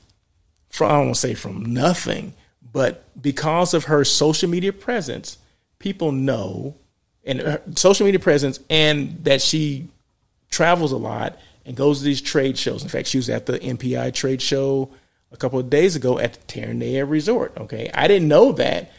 from, 0.69 0.91
I 0.91 0.93
don't 0.93 1.07
want 1.07 1.15
to 1.17 1.21
say 1.21 1.35
from 1.35 1.65
nothing, 1.65 2.35
but 2.73 3.05
because 3.21 3.75
of 3.75 3.85
her 3.85 4.05
social 4.05 4.49
media 4.49 4.73
presence, 4.73 5.39
people 5.79 6.13
know, 6.13 6.77
and 7.25 7.41
her 7.41 7.63
social 7.75 8.07
media 8.07 8.21
presence, 8.21 8.61
and 8.71 9.25
that 9.25 9.43
she 9.43 9.89
travels 10.51 10.93
a 10.93 10.97
lot 10.97 11.39
and 11.65 11.77
goes 11.77 11.99
to 11.99 12.05
these 12.05 12.21
trade 12.21 12.59
shows. 12.59 12.83
In 12.83 12.89
fact, 12.89 13.09
she 13.09 13.19
was 13.19 13.29
at 13.29 13.47
the 13.47 13.59
MPI 13.59 14.15
trade 14.15 14.43
show 14.43 14.91
a 15.33 15.37
couple 15.37 15.59
of 15.59 15.71
days 15.71 15.97
ago 15.97 16.19
at 16.19 16.35
the 16.35 16.41
Terranea 16.47 17.09
Resort. 17.09 17.53
Okay, 17.57 17.91
I 17.95 18.09
didn't 18.09 18.29
know 18.29 18.53
that 18.53 18.91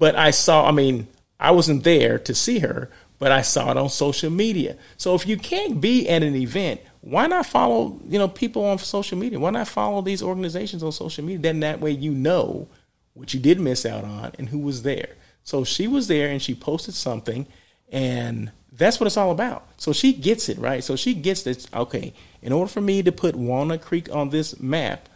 but 0.00 0.16
I 0.16 0.30
saw, 0.30 0.66
I 0.66 0.72
mean, 0.72 1.06
I 1.38 1.52
wasn't 1.52 1.84
there 1.84 2.18
to 2.20 2.34
see 2.34 2.58
her, 2.60 2.90
but 3.18 3.30
I 3.30 3.42
saw 3.42 3.70
it 3.70 3.76
on 3.76 3.90
social 3.90 4.30
media. 4.30 4.76
So 4.96 5.14
if 5.14 5.26
you 5.26 5.36
can't 5.36 5.78
be 5.80 6.08
at 6.08 6.22
an 6.22 6.34
event, 6.34 6.80
why 7.02 7.26
not 7.26 7.44
follow, 7.44 8.00
you 8.08 8.18
know, 8.18 8.26
people 8.26 8.64
on 8.64 8.78
social 8.78 9.18
media? 9.18 9.38
Why 9.38 9.50
not 9.50 9.68
follow 9.68 10.00
these 10.00 10.22
organizations 10.22 10.82
on 10.82 10.90
social 10.92 11.22
media? 11.22 11.38
Then 11.40 11.60
that 11.60 11.80
way 11.80 11.90
you 11.90 12.12
know 12.12 12.66
what 13.12 13.34
you 13.34 13.40
did 13.40 13.60
miss 13.60 13.84
out 13.84 14.04
on 14.04 14.32
and 14.38 14.48
who 14.48 14.58
was 14.58 14.82
there. 14.82 15.16
So 15.44 15.64
she 15.64 15.86
was 15.86 16.08
there 16.08 16.28
and 16.28 16.40
she 16.40 16.54
posted 16.54 16.94
something 16.94 17.46
and 17.92 18.52
that's 18.72 19.00
what 19.00 19.06
it's 19.06 19.16
all 19.16 19.30
about. 19.30 19.66
So 19.76 19.92
she 19.92 20.12
gets 20.12 20.48
it, 20.48 20.58
right? 20.58 20.82
So 20.82 20.96
she 20.96 21.14
gets 21.14 21.42
this. 21.42 21.68
Okay, 21.74 22.12
in 22.42 22.52
order 22.52 22.70
for 22.70 22.80
me 22.80 23.02
to 23.02 23.12
put 23.12 23.34
Walnut 23.34 23.82
Creek 23.82 24.14
on 24.14 24.30
this 24.30 24.60
map 24.60 25.08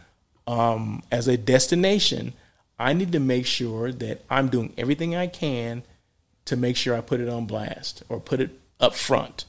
um, 0.47 1.03
as 1.11 1.27
a 1.27 1.37
destination, 1.37 2.33
I 2.77 2.93
need 2.93 3.11
to 3.13 3.19
make 3.19 3.45
sure 3.45 3.91
that 3.91 4.23
I'm 4.29 4.49
doing 4.49 4.73
everything 4.77 5.15
I 5.15 5.27
can 5.27 5.83
to 6.45 6.55
make 6.55 6.77
sure 6.77 6.95
I 6.95 7.01
put 7.01 7.19
it 7.19 7.29
on 7.29 7.45
blast 7.45 8.03
or 8.09 8.19
put 8.19 8.39
it 8.39 8.51
up 8.79 8.95
front. 8.95 9.45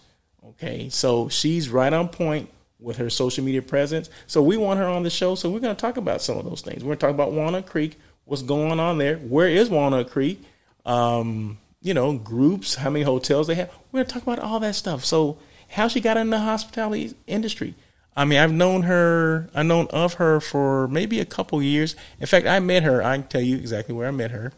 Okay, 0.51 0.89
so 0.89 1.29
she's 1.29 1.69
right 1.69 1.93
on 1.93 2.09
point 2.09 2.49
with 2.79 2.99
her 2.99 3.11
social 3.11 3.45
media 3.45 3.63
presence. 3.63 4.09
So 4.27 4.43
we 4.43 4.57
want 4.57 4.79
her 4.79 4.87
on 4.87 5.03
the 5.03 5.11
show. 5.11 5.35
So 5.35 5.51
we're 5.51 5.61
going 5.61 5.75
to 5.75 5.81
talk 5.81 5.97
about 5.97 6.23
some 6.23 6.39
of 6.39 6.45
those 6.45 6.61
things. 6.61 6.85
We're 6.85 6.91
going 6.91 6.99
to 6.99 7.07
talk 7.07 7.15
about 7.15 7.33
Walnut 7.33 7.67
Creek, 7.67 7.99
what's 8.25 8.43
going 8.43 8.79
on 8.79 8.99
there, 8.99 9.17
where 9.17 9.49
is 9.49 9.69
Walnut 9.69 10.11
Creek, 10.11 10.43
um, 10.85 11.59
you 11.87 11.95
know, 11.95 12.19
groups, 12.19 12.75
how 12.75 12.91
many 12.91 13.05
hotels 13.05 13.47
they 13.47 13.55
have. 13.55 13.71
We're 13.93 13.99
going 13.99 14.07
to 14.07 14.13
talk 14.13 14.23
about 14.25 14.41
all 14.41 14.59
that 14.59 14.75
stuff. 14.75 15.05
So 15.05 15.39
how 15.69 15.87
she 15.87 16.01
got 16.01 16.17
in 16.17 16.31
the 16.31 16.41
hospitality 16.41 17.15
industry. 17.29 17.77
I 18.17 18.25
mean, 18.25 18.41
I've 18.41 18.53
known 18.53 18.83
her, 18.83 19.49
I've 19.55 19.67
known 19.67 19.87
of 19.91 20.15
her 20.15 20.41
for 20.41 20.89
maybe 20.89 21.21
a 21.21 21.25
couple 21.25 21.63
years. 21.63 21.95
In 22.19 22.27
fact, 22.27 22.45
I 22.49 22.59
met 22.59 22.83
her, 22.83 23.05
I 23.05 23.19
can 23.19 23.29
tell 23.29 23.41
you 23.41 23.57
exactly 23.57 23.95
where 23.95 24.09
I 24.09 24.11
met 24.11 24.33
her. 24.33 24.53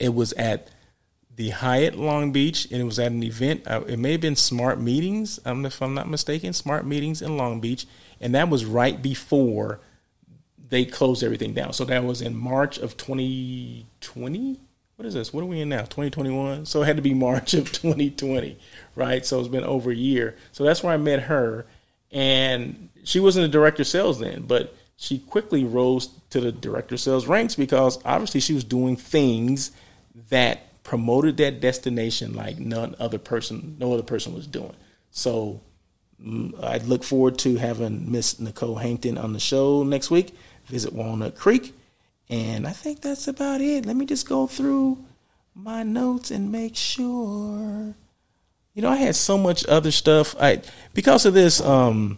It 0.00 0.14
was 0.14 0.32
at 0.32 0.68
the 1.32 1.50
Hyatt 1.50 1.94
Long 1.94 2.32
Beach, 2.32 2.66
and 2.72 2.80
it 2.80 2.84
was 2.84 2.98
at 2.98 3.12
an 3.12 3.22
event. 3.22 3.62
Uh, 3.64 3.82
it 3.86 4.00
may 4.00 4.12
have 4.12 4.20
been 4.20 4.34
Smart 4.34 4.80
Meetings, 4.80 5.38
um, 5.44 5.64
if 5.64 5.80
I'm 5.80 5.94
not 5.94 6.08
mistaken, 6.08 6.52
Smart 6.52 6.84
Meetings 6.84 7.22
in 7.22 7.36
Long 7.36 7.60
Beach. 7.60 7.86
And 8.20 8.34
that 8.34 8.48
was 8.48 8.64
right 8.64 9.00
before 9.00 9.78
they 10.58 10.84
closed 10.84 11.22
everything 11.22 11.54
down. 11.54 11.72
So 11.72 11.84
that 11.84 12.02
was 12.02 12.20
in 12.20 12.34
March 12.34 12.78
of 12.78 12.96
2020. 12.96 14.58
What 14.96 15.06
is 15.06 15.14
this? 15.14 15.32
What 15.32 15.42
are 15.42 15.46
we 15.46 15.60
in 15.60 15.68
now? 15.68 15.80
2021. 15.80 16.66
So 16.66 16.82
it 16.82 16.86
had 16.86 16.96
to 16.96 17.02
be 17.02 17.14
March 17.14 17.54
of 17.54 17.72
2020, 17.72 18.58
right? 18.94 19.24
So 19.24 19.40
it's 19.40 19.48
been 19.48 19.64
over 19.64 19.90
a 19.90 19.96
year. 19.96 20.36
So 20.52 20.64
that's 20.64 20.82
where 20.82 20.92
I 20.92 20.98
met 20.98 21.20
her 21.24 21.66
and 22.12 22.90
she 23.04 23.18
wasn't 23.18 23.46
a 23.46 23.48
director 23.48 23.82
of 23.82 23.88
sales 23.88 24.20
then, 24.20 24.42
but 24.42 24.76
she 24.96 25.18
quickly 25.18 25.64
rose 25.64 26.10
to 26.30 26.40
the 26.40 26.52
director 26.52 26.96
sales 26.96 27.26
ranks 27.26 27.54
because 27.54 27.98
obviously 28.04 28.40
she 28.40 28.52
was 28.52 28.64
doing 28.64 28.96
things 28.96 29.72
that 30.28 30.82
promoted 30.84 31.38
that 31.38 31.60
destination 31.60 32.34
like 32.34 32.58
none 32.58 32.94
other 32.98 33.18
person, 33.18 33.76
no 33.78 33.92
other 33.92 34.02
person 34.02 34.34
was 34.34 34.46
doing. 34.46 34.74
So 35.10 35.60
mm, 36.22 36.62
I 36.62 36.78
look 36.78 37.02
forward 37.02 37.38
to 37.38 37.56
having 37.56 38.12
Miss 38.12 38.38
Nicole 38.38 38.76
Hankton 38.76 39.18
on 39.18 39.32
the 39.32 39.40
show 39.40 39.82
next 39.82 40.10
week. 40.10 40.36
Visit 40.66 40.92
Walnut 40.92 41.34
Creek, 41.34 41.74
and 42.32 42.66
I 42.66 42.70
think 42.70 43.02
that's 43.02 43.28
about 43.28 43.60
it. 43.60 43.84
Let 43.84 43.94
me 43.94 44.06
just 44.06 44.26
go 44.26 44.46
through 44.46 45.04
my 45.54 45.82
notes 45.82 46.30
and 46.30 46.50
make 46.50 46.76
sure. 46.76 47.94
You 48.72 48.80
know, 48.80 48.88
I 48.88 48.96
had 48.96 49.14
so 49.14 49.36
much 49.36 49.66
other 49.66 49.90
stuff. 49.90 50.34
I 50.40 50.62
because 50.94 51.26
of 51.26 51.34
this, 51.34 51.60
um, 51.60 52.16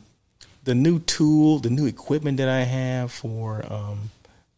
the 0.63 0.75
new 0.75 1.01
tool, 1.01 1.59
the 1.59 1.69
new 1.69 1.87
equipment 1.87 2.37
that 2.37 2.49
I 2.49 2.61
have 2.61 3.11
for 3.11 3.65
um, 3.69 4.13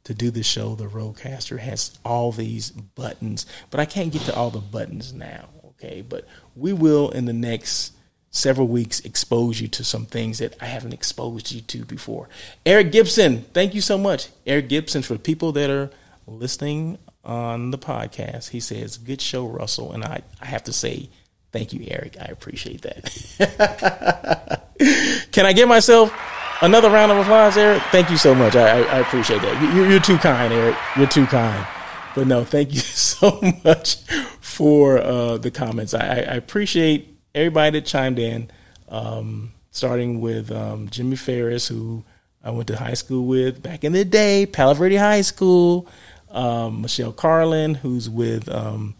to 0.04 0.12
do 0.12 0.30
the 0.30 0.42
show, 0.42 0.74
the 0.74 0.88
RODECaster 0.88 1.58
has 1.58 1.98
all 2.04 2.32
these 2.32 2.70
buttons, 2.70 3.46
but 3.70 3.80
I 3.80 3.86
can't 3.86 4.12
get 4.12 4.22
to 4.22 4.36
all 4.36 4.50
the 4.50 4.60
buttons 4.60 5.14
now. 5.14 5.48
Okay, 5.70 6.02
but 6.06 6.26
we 6.54 6.74
will 6.74 7.08
in 7.10 7.24
the 7.24 7.32
next 7.32 7.95
several 8.36 8.68
weeks 8.68 9.00
expose 9.00 9.60
you 9.60 9.68
to 9.68 9.82
some 9.82 10.04
things 10.04 10.38
that 10.38 10.54
I 10.60 10.66
haven't 10.66 10.92
exposed 10.92 11.50
you 11.52 11.62
to 11.62 11.84
before. 11.84 12.28
Eric 12.64 12.92
Gibson, 12.92 13.42
thank 13.52 13.74
you 13.74 13.80
so 13.80 13.96
much. 13.96 14.28
Eric 14.46 14.68
Gibson, 14.68 15.02
for 15.02 15.16
people 15.16 15.52
that 15.52 15.70
are 15.70 15.90
listening 16.26 16.98
on 17.24 17.70
the 17.70 17.78
podcast, 17.78 18.50
he 18.50 18.60
says, 18.60 18.98
Good 18.98 19.20
show, 19.20 19.46
Russell. 19.46 19.92
And 19.92 20.04
I, 20.04 20.22
I 20.40 20.46
have 20.46 20.64
to 20.64 20.72
say, 20.72 21.08
thank 21.52 21.72
you, 21.72 21.86
Eric. 21.88 22.16
I 22.20 22.26
appreciate 22.26 22.82
that. 22.82 24.62
Can 25.32 25.46
I 25.46 25.52
give 25.52 25.68
myself 25.68 26.12
another 26.60 26.90
round 26.90 27.12
of 27.12 27.18
applause, 27.18 27.56
Eric? 27.56 27.82
Thank 27.84 28.10
you 28.10 28.18
so 28.18 28.34
much. 28.34 28.54
I, 28.54 28.80
I, 28.80 28.96
I 28.96 28.98
appreciate 28.98 29.40
that. 29.40 29.74
You, 29.74 29.88
you're 29.88 30.00
too 30.00 30.18
kind, 30.18 30.52
Eric. 30.52 30.76
You're 30.96 31.06
too 31.06 31.26
kind. 31.26 31.66
But 32.14 32.26
no, 32.26 32.44
thank 32.44 32.74
you 32.74 32.80
so 32.80 33.40
much 33.64 33.96
for 34.40 34.98
uh, 34.98 35.38
the 35.38 35.50
comments. 35.50 35.94
I, 35.94 36.06
I 36.06 36.34
appreciate 36.34 37.15
everybody 37.36 37.78
that 37.78 37.86
chimed 37.86 38.18
in, 38.18 38.50
um, 38.88 39.52
starting 39.70 40.20
with 40.20 40.50
um, 40.50 40.88
Jimmy 40.88 41.16
Ferris, 41.16 41.68
who 41.68 42.02
I 42.42 42.50
went 42.50 42.66
to 42.68 42.76
high 42.76 42.94
school 42.94 43.26
with 43.26 43.62
back 43.62 43.84
in 43.84 43.92
the 43.92 44.04
day, 44.04 44.46
Palo 44.46 44.74
Verde 44.74 44.96
High 44.96 45.20
School. 45.20 45.86
Um, 46.30 46.82
Michelle 46.82 47.12
Carlin, 47.12 47.74
who's 47.74 48.10
with, 48.10 48.48
um, 48.48 48.94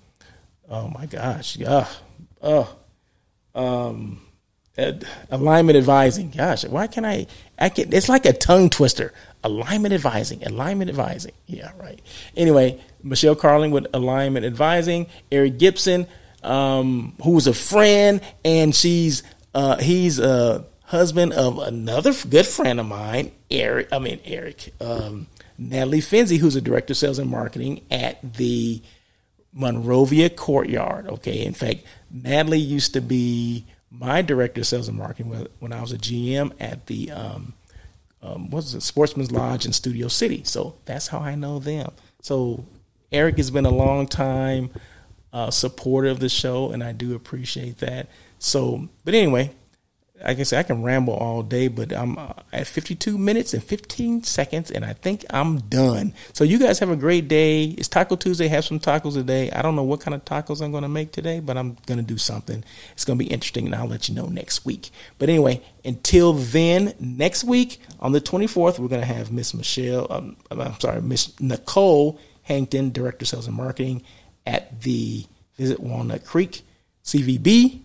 oh 0.70 0.88
my 0.88 1.06
gosh, 1.06 1.56
yeah, 1.56 1.86
oh, 2.40 2.76
um, 3.54 4.20
alignment 5.30 5.76
advising. 5.76 6.30
Gosh, 6.30 6.64
why 6.64 6.86
can 6.86 7.04
I? 7.04 7.26
I 7.58 7.68
can, 7.68 7.92
it's 7.92 8.08
like 8.08 8.26
a 8.26 8.32
tongue 8.32 8.70
twister. 8.70 9.12
Alignment 9.42 9.92
advising, 9.92 10.44
alignment 10.44 10.88
advising. 10.88 11.32
Yeah, 11.46 11.72
right. 11.78 12.00
Anyway, 12.36 12.80
Michelle 13.02 13.36
Carlin 13.36 13.70
with 13.70 13.86
alignment 13.92 14.46
advising. 14.46 15.06
Eric 15.30 15.58
Gibson 15.58 16.06
um, 16.46 17.14
who 17.22 17.32
was 17.32 17.46
a 17.46 17.54
friend, 17.54 18.20
and 18.44 18.74
she's 18.74 19.22
uh, 19.54 19.76
he's 19.78 20.18
a 20.18 20.64
husband 20.84 21.32
of 21.32 21.58
another 21.58 22.12
good 22.28 22.46
friend 22.46 22.78
of 22.80 22.86
mine, 22.86 23.32
Eric. 23.50 23.88
I 23.92 23.98
mean 23.98 24.20
Eric, 24.24 24.72
um, 24.80 25.26
Natalie 25.58 26.00
Finzi, 26.00 26.38
who's 26.38 26.56
a 26.56 26.60
director 26.60 26.92
of 26.92 26.98
sales 26.98 27.18
and 27.18 27.30
marketing 27.30 27.82
at 27.90 28.34
the 28.34 28.82
Monrovia 29.52 30.30
Courtyard. 30.30 31.08
Okay, 31.08 31.44
in 31.44 31.54
fact, 31.54 31.80
Natalie 32.10 32.58
used 32.58 32.92
to 32.94 33.00
be 33.00 33.66
my 33.90 34.22
director 34.22 34.60
of 34.60 34.66
sales 34.66 34.88
and 34.88 34.98
marketing 34.98 35.48
when 35.58 35.72
I 35.72 35.80
was 35.80 35.92
a 35.92 35.98
GM 35.98 36.52
at 36.60 36.86
the 36.86 37.10
um, 37.10 37.54
um, 38.22 38.50
what's 38.50 38.74
it, 38.74 38.82
Sportsman's 38.82 39.32
Lodge 39.32 39.66
in 39.66 39.72
Studio 39.72 40.08
City. 40.08 40.42
So 40.44 40.76
that's 40.84 41.08
how 41.08 41.18
I 41.18 41.34
know 41.34 41.58
them. 41.58 41.92
So 42.22 42.64
Eric 43.12 43.36
has 43.36 43.50
been 43.50 43.66
a 43.66 43.70
long 43.70 44.06
time 44.06 44.70
uh, 45.36 45.50
supporter 45.50 46.08
of 46.08 46.18
the 46.18 46.30
show, 46.30 46.70
and 46.70 46.82
I 46.82 46.92
do 46.92 47.14
appreciate 47.14 47.76
that. 47.80 48.08
So, 48.38 48.88
but 49.04 49.12
anyway, 49.12 49.50
like 50.24 50.40
I 50.40 50.44
said, 50.44 50.60
I 50.60 50.62
can 50.62 50.82
ramble 50.82 51.12
all 51.12 51.42
day, 51.42 51.68
but 51.68 51.92
I'm 51.92 52.16
uh, 52.16 52.32
at 52.54 52.66
52 52.66 53.18
minutes 53.18 53.52
and 53.52 53.62
15 53.62 54.22
seconds, 54.22 54.70
and 54.70 54.82
I 54.82 54.94
think 54.94 55.26
I'm 55.28 55.58
done. 55.58 56.14
So 56.32 56.42
you 56.42 56.58
guys 56.58 56.78
have 56.78 56.88
a 56.88 56.96
great 56.96 57.28
day. 57.28 57.64
It's 57.64 57.86
Taco 57.86 58.16
Tuesday. 58.16 58.48
Have 58.48 58.64
some 58.64 58.80
tacos 58.80 59.12
today. 59.12 59.50
I 59.50 59.60
don't 59.60 59.76
know 59.76 59.82
what 59.82 60.00
kind 60.00 60.14
of 60.14 60.24
tacos 60.24 60.62
I'm 60.62 60.70
going 60.70 60.84
to 60.84 60.88
make 60.88 61.12
today, 61.12 61.40
but 61.40 61.58
I'm 61.58 61.76
going 61.84 61.98
to 61.98 62.02
do 62.02 62.16
something. 62.16 62.64
It's 62.92 63.04
going 63.04 63.18
to 63.18 63.22
be 63.22 63.30
interesting, 63.30 63.66
and 63.66 63.74
I'll 63.74 63.86
let 63.86 64.08
you 64.08 64.14
know 64.14 64.28
next 64.28 64.64
week. 64.64 64.88
But 65.18 65.28
anyway, 65.28 65.62
until 65.84 66.32
then, 66.32 66.94
next 66.98 67.44
week 67.44 67.78
on 68.00 68.12
the 68.12 68.22
24th, 68.22 68.78
we're 68.78 68.88
going 68.88 69.02
to 69.02 69.06
have 69.06 69.30
Miss 69.30 69.52
Michelle. 69.52 70.06
Um, 70.08 70.36
I'm 70.50 70.80
sorry, 70.80 71.02
Miss 71.02 71.38
Nicole 71.38 72.18
Hankton, 72.46 72.90
Director 72.90 73.24
of 73.24 73.28
Sales 73.28 73.46
and 73.48 73.56
Marketing, 73.56 74.02
at 74.46 74.80
the 74.82 75.26
Visit 75.56 75.80
Walnut 75.80 76.24
Creek 76.24 76.62
CVB. 77.04 77.80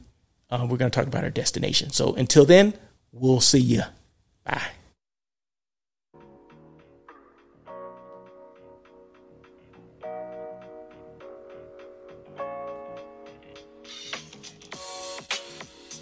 Uh, 0.50 0.68
we're 0.70 0.78
going 0.78 0.92
to 0.92 0.96
talk 0.96 1.08
about 1.08 1.24
our 1.24 1.30
destination. 1.30 1.92
So 1.92 2.14
until 2.14 2.46
then, 2.46 2.74
we'll 3.12 3.40
see 3.40 3.60
you. 3.60 3.84
Bye. 4.44 4.62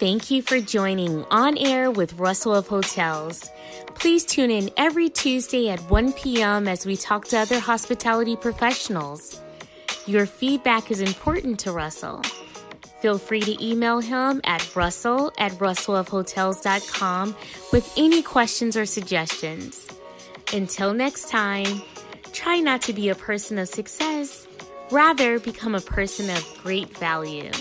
Thank 0.00 0.30
you 0.30 0.40
for 0.40 0.60
joining 0.60 1.24
On 1.26 1.58
Air 1.58 1.90
with 1.90 2.14
Russell 2.14 2.54
of 2.54 2.66
Hotels. 2.68 3.50
Please 3.94 4.24
tune 4.24 4.50
in 4.50 4.70
every 4.78 5.10
Tuesday 5.10 5.68
at 5.68 5.78
1 5.90 6.14
p.m. 6.14 6.66
as 6.66 6.86
we 6.86 6.96
talk 6.96 7.26
to 7.26 7.36
other 7.36 7.60
hospitality 7.60 8.34
professionals. 8.34 9.38
Your 10.10 10.26
feedback 10.26 10.90
is 10.90 11.00
important 11.00 11.60
to 11.60 11.70
Russell. 11.70 12.22
Feel 13.00 13.16
free 13.16 13.42
to 13.42 13.64
email 13.64 14.00
him 14.00 14.40
at 14.42 14.74
russell 14.74 15.32
at 15.38 15.52
russellofhotels.com 15.52 17.36
with 17.72 17.94
any 17.96 18.20
questions 18.20 18.76
or 18.76 18.86
suggestions. 18.86 19.86
Until 20.52 20.92
next 20.94 21.28
time, 21.28 21.82
try 22.32 22.58
not 22.58 22.82
to 22.82 22.92
be 22.92 23.08
a 23.08 23.14
person 23.14 23.56
of 23.56 23.68
success, 23.68 24.48
rather, 24.90 25.38
become 25.38 25.76
a 25.76 25.80
person 25.80 26.28
of 26.28 26.44
great 26.64 26.98
value. 26.98 27.52